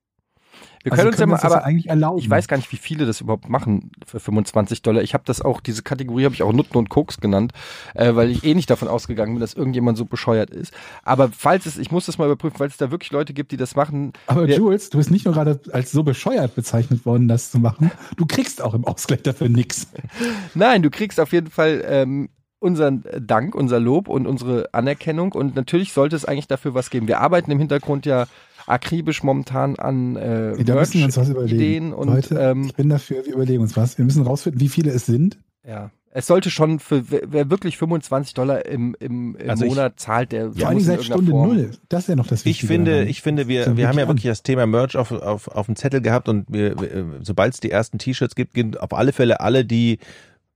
[0.82, 2.18] Wir Also können uns ja mal, aber eigentlich erlauben.
[2.18, 5.02] Ich weiß gar nicht, wie viele das überhaupt machen für 25 Dollar.
[5.02, 7.52] Ich habe das auch, diese Kategorie habe ich auch Nutten und Koks genannt,
[7.94, 10.72] äh, weil ich eh nicht davon ausgegangen bin, dass irgendjemand so bescheuert ist.
[11.02, 13.56] Aber falls es, ich muss das mal überprüfen, falls es da wirklich Leute gibt, die
[13.56, 14.12] das machen.
[14.26, 17.58] Aber Wir- Jules, du bist nicht nur gerade als so bescheuert bezeichnet worden, das zu
[17.58, 17.90] machen.
[18.16, 19.86] Du kriegst auch im Ausgleich dafür nichts.
[20.54, 22.28] Nein, du kriegst auf jeden Fall ähm,
[22.58, 25.32] unseren Dank, unser Lob und unsere Anerkennung.
[25.32, 27.08] Und natürlich sollte es eigentlich dafür was geben.
[27.08, 28.26] Wir arbeiten im Hintergrund ja
[28.66, 31.54] akribisch momentan an äh, Da müssen wir uns was überlegen.
[31.56, 33.98] Ideen und Leute, ähm, ich bin dafür, wir überlegen uns was.
[33.98, 35.38] Wir müssen rausfinden, wie viele es sind.
[35.66, 35.90] Ja.
[36.14, 40.32] Es sollte schon für wer wirklich 25 Dollar im, im, im Also ich- Monat zahlt,
[40.32, 41.70] der Vor allem seit Stunde Form- Null.
[41.88, 42.66] Das ist ja noch das Ich Wichtige.
[42.66, 43.08] finde, daran.
[43.08, 45.76] ich finde, wir, wir haben ja wirklich wirklich das Thema Merch auf, auf, auf dem
[45.76, 49.40] Zettel gehabt und wir, wir, sobald es die ersten T-Shirts gibt, gehen auf alle Fälle
[49.40, 50.00] alle, die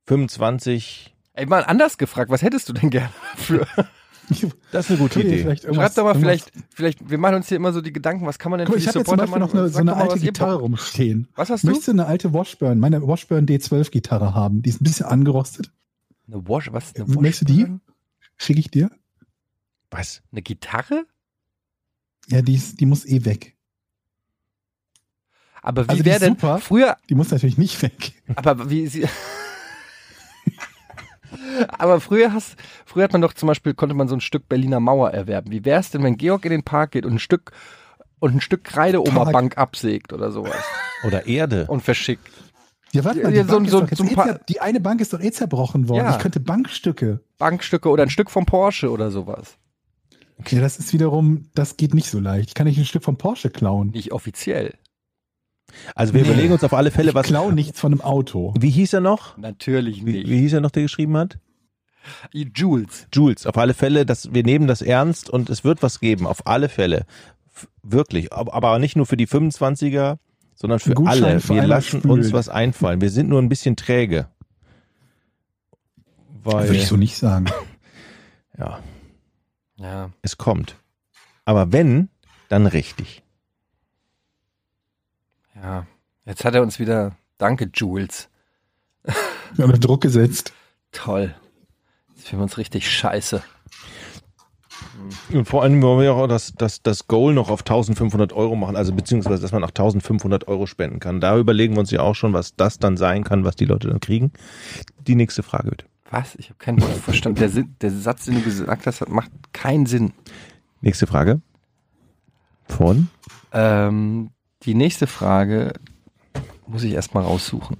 [0.08, 1.14] 25.
[1.34, 3.66] Ey, mal anders gefragt, was hättest du denn gerne dafür?
[4.72, 5.38] Das ist eine gute Idee.
[5.38, 8.26] vielleicht irgendwas- Schreib doch mal vielleicht, vielleicht, wir machen uns hier immer so die Gedanken,
[8.26, 9.56] was kann man denn Guck, für ich die habe jetzt zum Supporter Beispiel machen?
[9.56, 11.28] noch eine, so eine mal, alte Gitarre rumstehen.
[11.36, 11.68] Was hast du?
[11.68, 14.62] Möchtest du eine alte Washburn, meine Washburn D12-Gitarre haben?
[14.62, 15.70] Die ist ein bisschen angerostet.
[16.28, 16.94] Eine Wash, was?
[16.96, 17.60] Eine Möchtest du die?
[17.62, 17.80] Washburn?
[18.36, 18.90] Schicke ich dir?
[19.90, 20.22] Was?
[20.32, 21.04] Eine Gitarre?
[22.28, 23.54] Ja, die, ist, die muss eh weg.
[25.62, 26.58] Aber wie Also wäre ist denn super.
[26.58, 28.12] früher, Die muss natürlich nicht weg.
[28.34, 29.06] aber wie sie.
[31.78, 34.80] Aber früher hast, früher hat man doch zum Beispiel, konnte man so ein Stück Berliner
[34.80, 35.50] Mauer erwerben.
[35.52, 37.52] Wie wäre es denn, wenn Georg in den Park geht und ein Stück
[38.18, 40.56] und ein Stück Kreideoberbank absägt oder sowas
[41.06, 41.66] Oder Erde.
[41.68, 42.26] und verschickt?
[42.92, 45.12] Ja, warte mal, Ja, die, so- Bank so- so ein eh die eine Bank ist
[45.12, 46.04] doch eh zerbrochen worden.
[46.04, 46.10] Ja.
[46.12, 47.20] Ich könnte Bankstücke.
[47.38, 49.58] Bankstücke oder ein Stück vom Porsche oder sowas.
[50.48, 52.48] Ja, das ist wiederum, das geht nicht so leicht.
[52.50, 53.90] Ich kann nicht ein Stück vom Porsche klauen.
[53.90, 54.74] Nicht offiziell.
[55.94, 56.28] Also wir Nee.
[56.28, 57.26] überlegen uns auf alle Fälle, Ich was.
[57.26, 58.54] klau nichts von einem Auto.
[58.58, 59.36] Wie hieß er noch?
[59.36, 60.28] Natürlich Wie, nicht.
[60.28, 61.38] wie hieß er noch, der geschrieben hat?
[62.32, 63.08] Jules.
[63.12, 66.46] Jules, auf alle Fälle, dass wir nehmen das ernst und es wird was geben, auf
[66.46, 67.04] alle Fälle.
[67.52, 70.18] F- Wirklich, Ab- aber nicht nur für die 25er,
[70.54, 71.40] sondern für Ein Gutschein alle.
[71.40, 72.12] für Wir lassen spülen.
[72.12, 73.00] uns was einfallen.
[73.00, 74.28] Wir sind nur ein bisschen träge.
[76.44, 77.46] Weil, Würde ich so nicht sagen.
[78.56, 78.78] ja,
[79.78, 80.10] Ja.
[80.22, 80.76] es kommt.
[81.44, 82.08] Aber wenn,
[82.48, 83.22] dann richtig.
[85.62, 85.86] Ja.
[86.24, 87.16] Jetzt hat er uns wieder.
[87.38, 88.28] Danke, Jules.
[89.04, 90.52] Wir haben unter Druck gesetzt.
[90.92, 91.34] Toll.
[92.14, 93.42] Jetzt fühlen wir uns richtig scheiße.
[95.32, 98.76] Und vor allem wollen wir auch das, das, das Goal noch auf 1500 Euro machen,
[98.76, 101.20] also beziehungsweise, dass man auch 1500 Euro spenden kann.
[101.20, 103.88] Da überlegen wir uns ja auch schon, was das dann sein kann, was die Leute
[103.88, 104.32] dann kriegen.
[105.06, 105.86] Die nächste Frage bitte.
[106.10, 106.34] Was?
[106.36, 107.38] Ich habe kein Wort verstanden.
[107.38, 110.12] Der, der Satz, den du gesagt hast, macht keinen Sinn.
[110.80, 111.40] Nächste Frage.
[112.64, 113.08] Von?
[113.52, 114.30] Ähm,
[114.66, 115.72] die nächste Frage
[116.66, 117.76] muss ich erstmal raussuchen.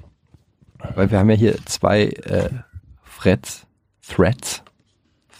[0.94, 2.50] Weil wir haben ja hier zwei äh,
[3.20, 3.66] Threads.
[4.06, 4.62] Threads.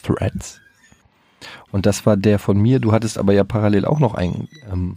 [0.02, 0.60] Threads.
[1.70, 2.81] Und das war der von mir.
[2.81, 4.97] Du hattest aber ja parallel auch noch einen ähm,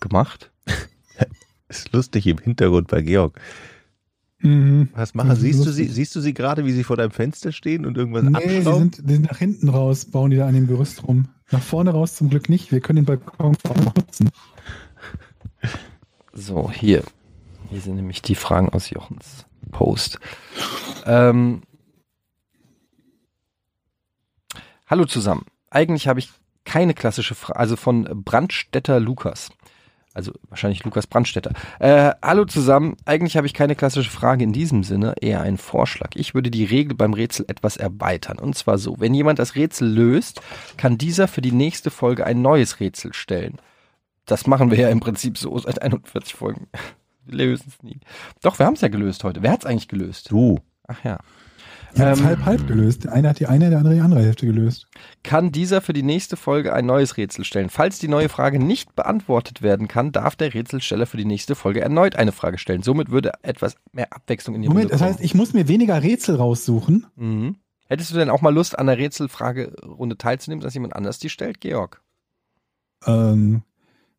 [0.00, 0.50] gemacht.
[1.68, 3.40] Ist lustig im Hintergrund bei Georg.
[4.40, 4.88] Mhm.
[4.94, 5.36] Was machen?
[5.36, 8.24] Siehst du sie, siehst du sie gerade, wie sie vor deinem Fenster stehen und irgendwas
[8.24, 8.92] Nee, sie abschrauben?
[8.92, 11.28] sind, die sind nach hinten raus, bauen die da an dem Gerüst rum.
[11.50, 12.72] Nach vorne raus zum Glück nicht.
[12.72, 13.56] Wir können den Balkon
[13.96, 14.30] nutzen.
[16.32, 17.02] So, hier.
[17.70, 20.18] Hier sind nämlich die Fragen aus Jochens Post.
[21.06, 21.62] Ähm,
[24.92, 25.46] Hallo zusammen.
[25.70, 26.28] Eigentlich habe ich
[26.66, 29.50] keine klassische Frage, also von Brandstätter Lukas.
[30.12, 31.52] Also wahrscheinlich Lukas Brandstätter.
[31.78, 32.98] Äh, hallo zusammen.
[33.06, 36.10] Eigentlich habe ich keine klassische Frage in diesem Sinne, eher einen Vorschlag.
[36.14, 38.38] Ich würde die Regel beim Rätsel etwas erweitern.
[38.38, 40.42] Und zwar so, wenn jemand das Rätsel löst,
[40.76, 43.56] kann dieser für die nächste Folge ein neues Rätsel stellen.
[44.26, 46.68] Das machen wir ja im Prinzip so seit 41 Folgen.
[47.24, 48.00] Wir lösen es nie.
[48.42, 49.42] Doch, wir haben es ja gelöst heute.
[49.42, 50.30] Wer hat es eigentlich gelöst?
[50.30, 50.58] Du.
[50.86, 51.18] Ach ja.
[51.94, 53.04] Wir haben es Ähm, halb halb gelöst.
[53.04, 54.86] Der eine hat die eine, der andere die andere Hälfte gelöst.
[55.22, 57.68] kann dieser für die nächste Folge ein neues Rätsel stellen.
[57.68, 61.80] Falls die neue Frage nicht beantwortet werden kann, darf der Rätselsteller für die nächste Folge
[61.82, 62.82] erneut eine Frage stellen.
[62.82, 65.10] Somit würde etwas mehr Abwechslung in die Moment, Runde das kommen.
[65.12, 67.06] heißt, ich muss mir weniger Rätsel raussuchen.
[67.16, 67.56] mhm.
[67.88, 71.60] Hättest du denn auch mal Lust, an der Rätselfragerunde teilzunehmen, dass jemand anders die stellt,
[71.60, 72.00] Georg?
[73.06, 73.62] Ähm,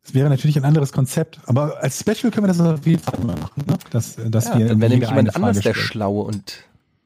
[0.04, 3.18] das wäre natürlich ein anderes Konzept, aber als Special können wir das auf jeden Fall
[3.24, 3.76] mal machen, ne?
[3.90, 5.74] dass, dass Ja, wir dann wäre nämlich jemand anders Frage der.
[5.74, 6.64] Schlaue und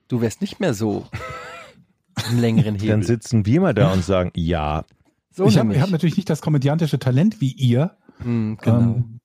[0.09, 1.07] du wärst nicht mehr so
[2.31, 2.89] im längeren Hebel.
[2.89, 4.85] Dann sitzen wir mal da und sagen, ja.
[5.31, 8.79] so ich habe hab natürlich nicht das komödiantische Talent wie ihr, Mhm, genau.
[8.81, 9.21] ähm,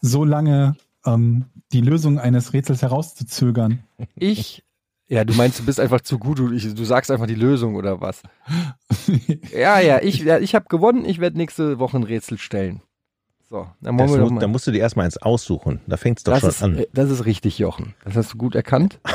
[0.00, 0.74] so lange
[1.06, 3.84] ähm, die Lösung eines Rätsels herauszuzögern.
[4.16, 4.64] Ich,
[5.06, 7.76] ja, du meinst, du bist einfach zu gut, du, ich, du sagst einfach die Lösung
[7.76, 8.22] oder was?
[9.54, 12.80] Ja, ja, ich, ja, ich habe gewonnen, ich werde nächste Woche ein Rätsel stellen.
[13.52, 14.38] So, dann muss, mal.
[14.38, 15.82] da musst du dir erstmal eins aussuchen.
[15.86, 16.86] Da fängt es doch das, schon ist, an.
[16.94, 17.94] das ist richtig, Jochen.
[18.02, 18.98] Das hast du gut erkannt.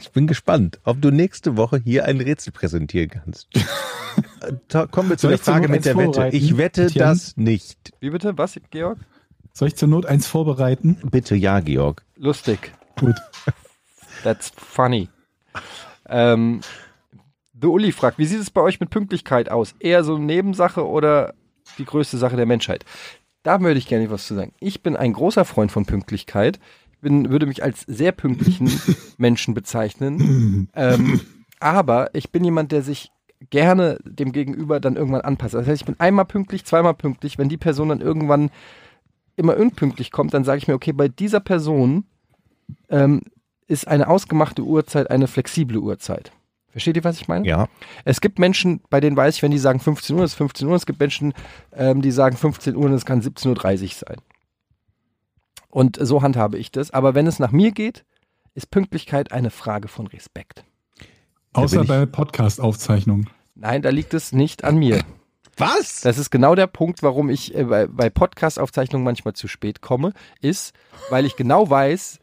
[0.00, 3.46] Ich bin gespannt, ob du nächste Woche hier ein Rätsel präsentieren kannst.
[4.90, 6.30] Kommen wir zu Soll der Frage mit der Wette.
[6.32, 7.06] Ich wette Etienne?
[7.06, 7.92] das nicht.
[8.00, 8.36] Wie bitte?
[8.36, 8.98] Was, Georg?
[9.52, 10.98] Soll ich zur Not eins vorbereiten?
[11.08, 12.04] Bitte ja, Georg.
[12.16, 12.72] Lustig.
[12.98, 13.14] Gut.
[14.24, 15.08] That's funny.
[16.08, 16.62] Ähm,
[17.60, 19.76] The Uli fragt, wie sieht es bei euch mit Pünktlichkeit aus?
[19.78, 21.34] Eher so eine Nebensache oder
[21.78, 22.84] die größte Sache der Menschheit?
[23.42, 24.52] Da würde ich gerne was zu sagen.
[24.60, 26.60] Ich bin ein großer Freund von Pünktlichkeit.
[26.92, 28.70] Ich bin, würde mich als sehr pünktlichen
[29.18, 30.68] Menschen bezeichnen.
[30.74, 31.20] Ähm,
[31.58, 33.10] aber ich bin jemand, der sich
[33.50, 35.54] gerne dem Gegenüber dann irgendwann anpasst.
[35.54, 37.38] Das heißt, ich bin einmal pünktlich, zweimal pünktlich.
[37.38, 38.50] Wenn die Person dann irgendwann
[39.36, 42.04] immer unpünktlich kommt, dann sage ich mir, okay, bei dieser Person
[42.88, 43.22] ähm,
[43.66, 46.32] ist eine ausgemachte Uhrzeit eine flexible Uhrzeit.
[46.72, 47.46] Versteht ihr, was ich meine?
[47.46, 47.68] Ja.
[48.04, 50.74] Es gibt Menschen, bei denen weiß ich, wenn die sagen 15 Uhr, ist 15 Uhr.
[50.74, 51.34] Es gibt Menschen,
[51.72, 54.16] ähm, die sagen 15 Uhr und es kann 17.30 Uhr sein.
[55.68, 56.90] Und so handhabe ich das.
[56.90, 58.04] Aber wenn es nach mir geht,
[58.54, 60.64] ist Pünktlichkeit eine Frage von Respekt.
[61.52, 63.28] Außer bei Podcast-Aufzeichnungen.
[63.54, 65.02] Nein, da liegt es nicht an mir.
[65.58, 66.00] Was?
[66.00, 70.14] Das ist genau der Punkt, warum ich äh, bei, bei Podcast-Aufzeichnungen manchmal zu spät komme,
[70.40, 70.72] ist,
[71.10, 72.18] weil ich genau weiß,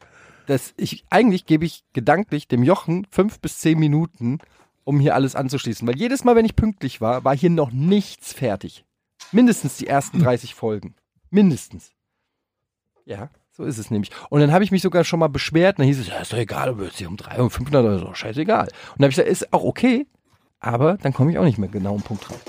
[0.50, 4.38] dass ich, eigentlich gebe ich gedanklich dem Jochen fünf bis zehn Minuten,
[4.84, 5.86] um hier alles anzuschließen.
[5.86, 8.84] Weil jedes Mal, wenn ich pünktlich war, war hier noch nichts fertig.
[9.30, 10.94] Mindestens die ersten 30 Folgen.
[11.30, 11.92] Mindestens.
[13.04, 14.10] Ja, so ist es nämlich.
[14.28, 16.32] Und dann habe ich mich sogar schon mal beschwert, und dann hieß es, ja, ist
[16.32, 18.64] doch egal, ob wir jetzt hier um 300 und 500 oder so, scheißegal.
[18.64, 20.06] Und dann habe ich gesagt, ist auch okay,
[20.58, 22.40] aber dann komme ich auch nicht mehr genau am Punkt drauf.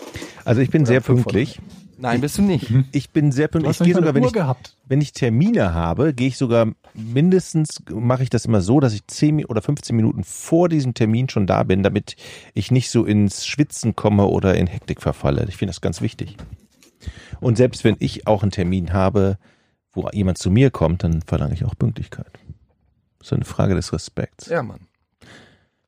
[0.44, 1.34] Also ich bin Oder sehr 500.
[1.34, 1.62] pünktlich.
[2.02, 2.68] Nein, bist du nicht.
[2.92, 3.80] Ich bin sehr pünktlich.
[3.80, 4.76] Ich gehe sogar, wenn Uhr ich, gehabt.
[4.88, 9.06] wenn ich Termine habe, gehe ich sogar mindestens, mache ich das immer so, dass ich
[9.08, 12.16] 10 Mi- oder 15 Minuten vor diesem Termin schon da bin, damit
[12.54, 15.46] ich nicht so ins Schwitzen komme oder in Hektik verfalle.
[15.48, 16.38] Ich finde das ganz wichtig.
[17.40, 19.38] Und selbst wenn ich auch einen Termin habe,
[19.94, 22.32] wo jemand zu mir kommt, dann verlange ich auch Pünktlichkeit.
[23.20, 24.48] Das ist eine Frage des Respekts.
[24.48, 24.88] Ja, Mann.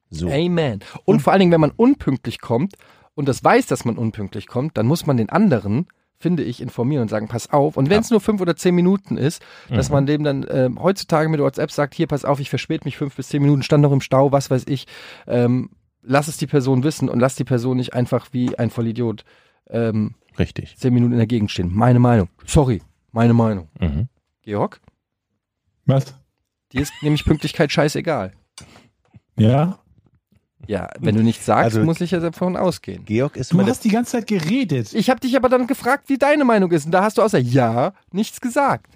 [0.10, 0.30] So.
[0.30, 0.84] Amen.
[1.06, 2.76] Und vor allen Dingen, wenn man unpünktlich kommt
[3.16, 5.88] und das weiß, dass man unpünktlich kommt, dann muss man den anderen,
[6.24, 7.76] finde ich, informieren und sagen, pass auf.
[7.76, 11.28] Und wenn es nur fünf oder zehn Minuten ist, dass man dem dann ähm, heutzutage
[11.28, 13.92] mit WhatsApp sagt, hier, pass auf, ich verspäte mich fünf bis zehn Minuten, stand noch
[13.92, 14.88] im Stau, was weiß ich.
[15.28, 15.70] Ähm,
[16.02, 19.26] lass es die Person wissen und lass die Person nicht einfach wie ein Vollidiot
[19.70, 20.78] ähm, Richtig.
[20.78, 21.70] zehn Minuten in der Gegend stehen.
[21.74, 22.30] Meine Meinung.
[22.46, 22.82] Sorry,
[23.12, 23.68] meine Meinung.
[23.80, 24.08] Mhm.
[24.44, 24.80] Georg,
[25.86, 26.16] Was?
[26.72, 28.32] dir ist nämlich Pünktlichkeit scheißegal.
[29.38, 29.80] Ja?
[30.68, 33.04] Ja, wenn du nichts sagst, Also- muss ich ja davon ausgehen.
[33.06, 34.94] Georg ist Du hast die ganze Zeit geredet.
[34.94, 36.86] Ich habe dich aber dann gefragt, wie deine Meinung ist.
[36.86, 38.88] Und da hast du außer Ja nichts gesagt.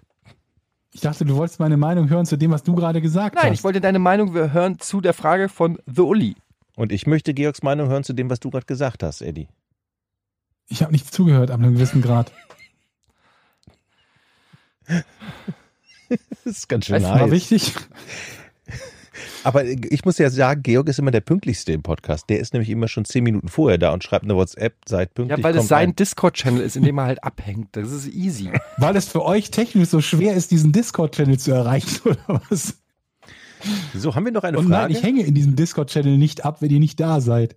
[0.93, 3.59] Ich dachte, du wolltest meine Meinung hören zu dem, was du gerade gesagt Nein, hast.
[3.59, 6.35] ich wollte deine Meinung hören zu der Frage von The Uli.
[6.75, 9.47] Und ich möchte Georgs Meinung hören zu dem, was du gerade gesagt hast, Eddie.
[10.69, 12.31] Ich habe nicht zugehört ab einem gewissen Grad.
[16.45, 17.73] Das ist ganz schön du, War wichtig.
[19.43, 22.29] Aber ich muss ja sagen, Georg ist immer der pünktlichste im Podcast.
[22.29, 25.37] Der ist nämlich immer schon zehn Minuten vorher da und schreibt eine WhatsApp, seid pünktlich.
[25.37, 25.95] Ja, weil es sein.
[25.95, 27.75] Discord-Channel ist, in dem er halt abhängt.
[27.75, 28.51] Das ist easy.
[28.77, 32.77] Weil es für euch technisch so schwer ist, diesen Discord-Channel zu erreichen, oder was?
[33.93, 34.93] So, haben wir noch eine Und nein, Frage?
[34.93, 37.55] ich hänge in diesem Discord-Channel nicht ab, wenn ihr nicht da seid.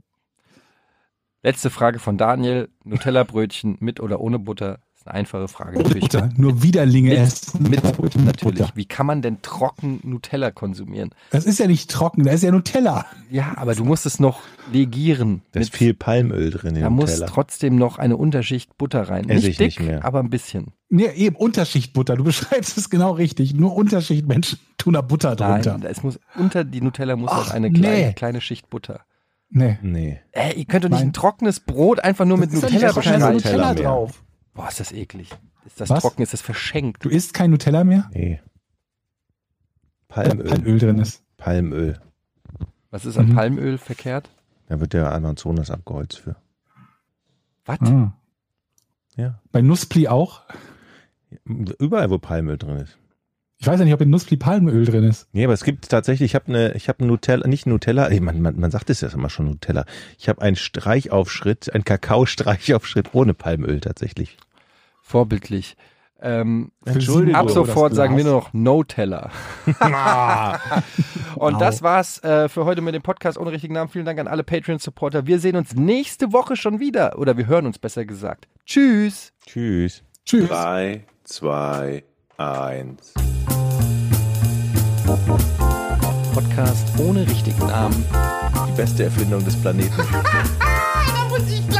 [1.42, 2.68] Letzte Frage von Daniel.
[2.84, 4.80] Nutella-Brötchen mit oder ohne Butter?
[5.02, 5.78] Das ist eine einfache Frage.
[5.78, 6.28] Natürlich Butter.
[6.36, 7.62] Nur Widerlinge Mit- essen.
[7.70, 8.20] mit Butter.
[8.20, 8.76] Natürlich.
[8.76, 11.10] Wie kann man denn trocken Nutella konsumieren?
[11.30, 13.06] Das ist ja nicht trocken, das ist ja Nutella.
[13.30, 14.40] Ja, aber du musst es noch
[14.70, 15.40] legieren.
[15.52, 19.08] Da ist mit- viel Palmöl drin in da dem muss trotzdem noch eine Unterschicht Butter
[19.08, 19.24] rein.
[19.30, 20.04] Esse nicht ich dick, nicht mehr.
[20.04, 20.68] aber ein bisschen.
[20.90, 22.16] Nee, eben Unterschichtbutter.
[22.16, 23.54] Du beschreibst es genau richtig.
[23.54, 25.78] Nur Unterschichtmenschen tun da Butter drunter.
[25.78, 28.12] Nein, es muss unter die Nutella muss Ach, noch eine kleine, nee.
[28.12, 29.00] kleine Schicht Butter.
[29.48, 29.78] Nee.
[29.82, 30.20] Nee.
[30.32, 31.08] Ey, ihr könnt doch nicht Nein.
[31.08, 32.92] ein trockenes Brot einfach nur mit Das ist ja Nutella.
[32.92, 34.22] Nutella Nutella drauf.
[34.60, 35.30] Boah, ist das eklig.
[35.64, 36.02] Ist das Was?
[36.02, 36.20] trocken?
[36.20, 37.02] Ist das verschenkt?
[37.02, 38.10] Du isst kein Nutella mehr?
[38.12, 38.40] Nee.
[40.06, 40.44] Palmöl.
[40.46, 41.22] Palmöl drin ist.
[41.38, 41.98] Palmöl.
[42.90, 43.34] Was ist an Mhm.
[43.36, 44.28] Palmöl verkehrt?
[44.68, 46.36] Da wird der Amazonas abgeholzt für.
[47.64, 47.80] Was?
[47.80, 48.12] Ah.
[49.16, 49.40] Ja.
[49.50, 50.42] Bei Nusspli auch?
[51.46, 52.98] Überall, wo Palmöl drin ist.
[53.60, 55.26] Ich weiß ja nicht, ob in Nusspli Palmöl drin ist.
[55.32, 58.42] Nee, aber es gibt tatsächlich, ich habe eine, ich habe Nutella, nicht Nutella, ey, man,
[58.42, 59.86] man, man sagt es ja immer schon Nutella.
[60.18, 64.36] Ich habe einen Streichaufschritt, einen Kakao-Streichaufschritt ohne Palmöl tatsächlich.
[65.10, 65.76] Vorbildlich.
[66.22, 67.34] Ähm, Entschuldigung.
[67.34, 69.30] ab sofort sagen wir nur noch No-Teller.
[71.34, 71.58] Und Wow.
[71.58, 73.90] das war's äh, für heute mit dem Podcast ohne richtigen Namen.
[73.90, 75.26] Vielen Dank an alle Patreon-Supporter.
[75.26, 77.18] Wir sehen uns nächste Woche schon wieder.
[77.18, 78.46] Oder wir hören uns besser gesagt.
[78.66, 79.32] Tschüss.
[79.46, 80.04] Tschüss.
[80.24, 80.48] Tschüss.
[80.48, 82.04] Drei, zwei,
[82.36, 83.14] eins.
[86.34, 88.04] Podcast ohne richtigen Namen.
[88.68, 89.90] Die beste Erfindung des Planeten.
[90.62, 91.79] Da muss ich lachen.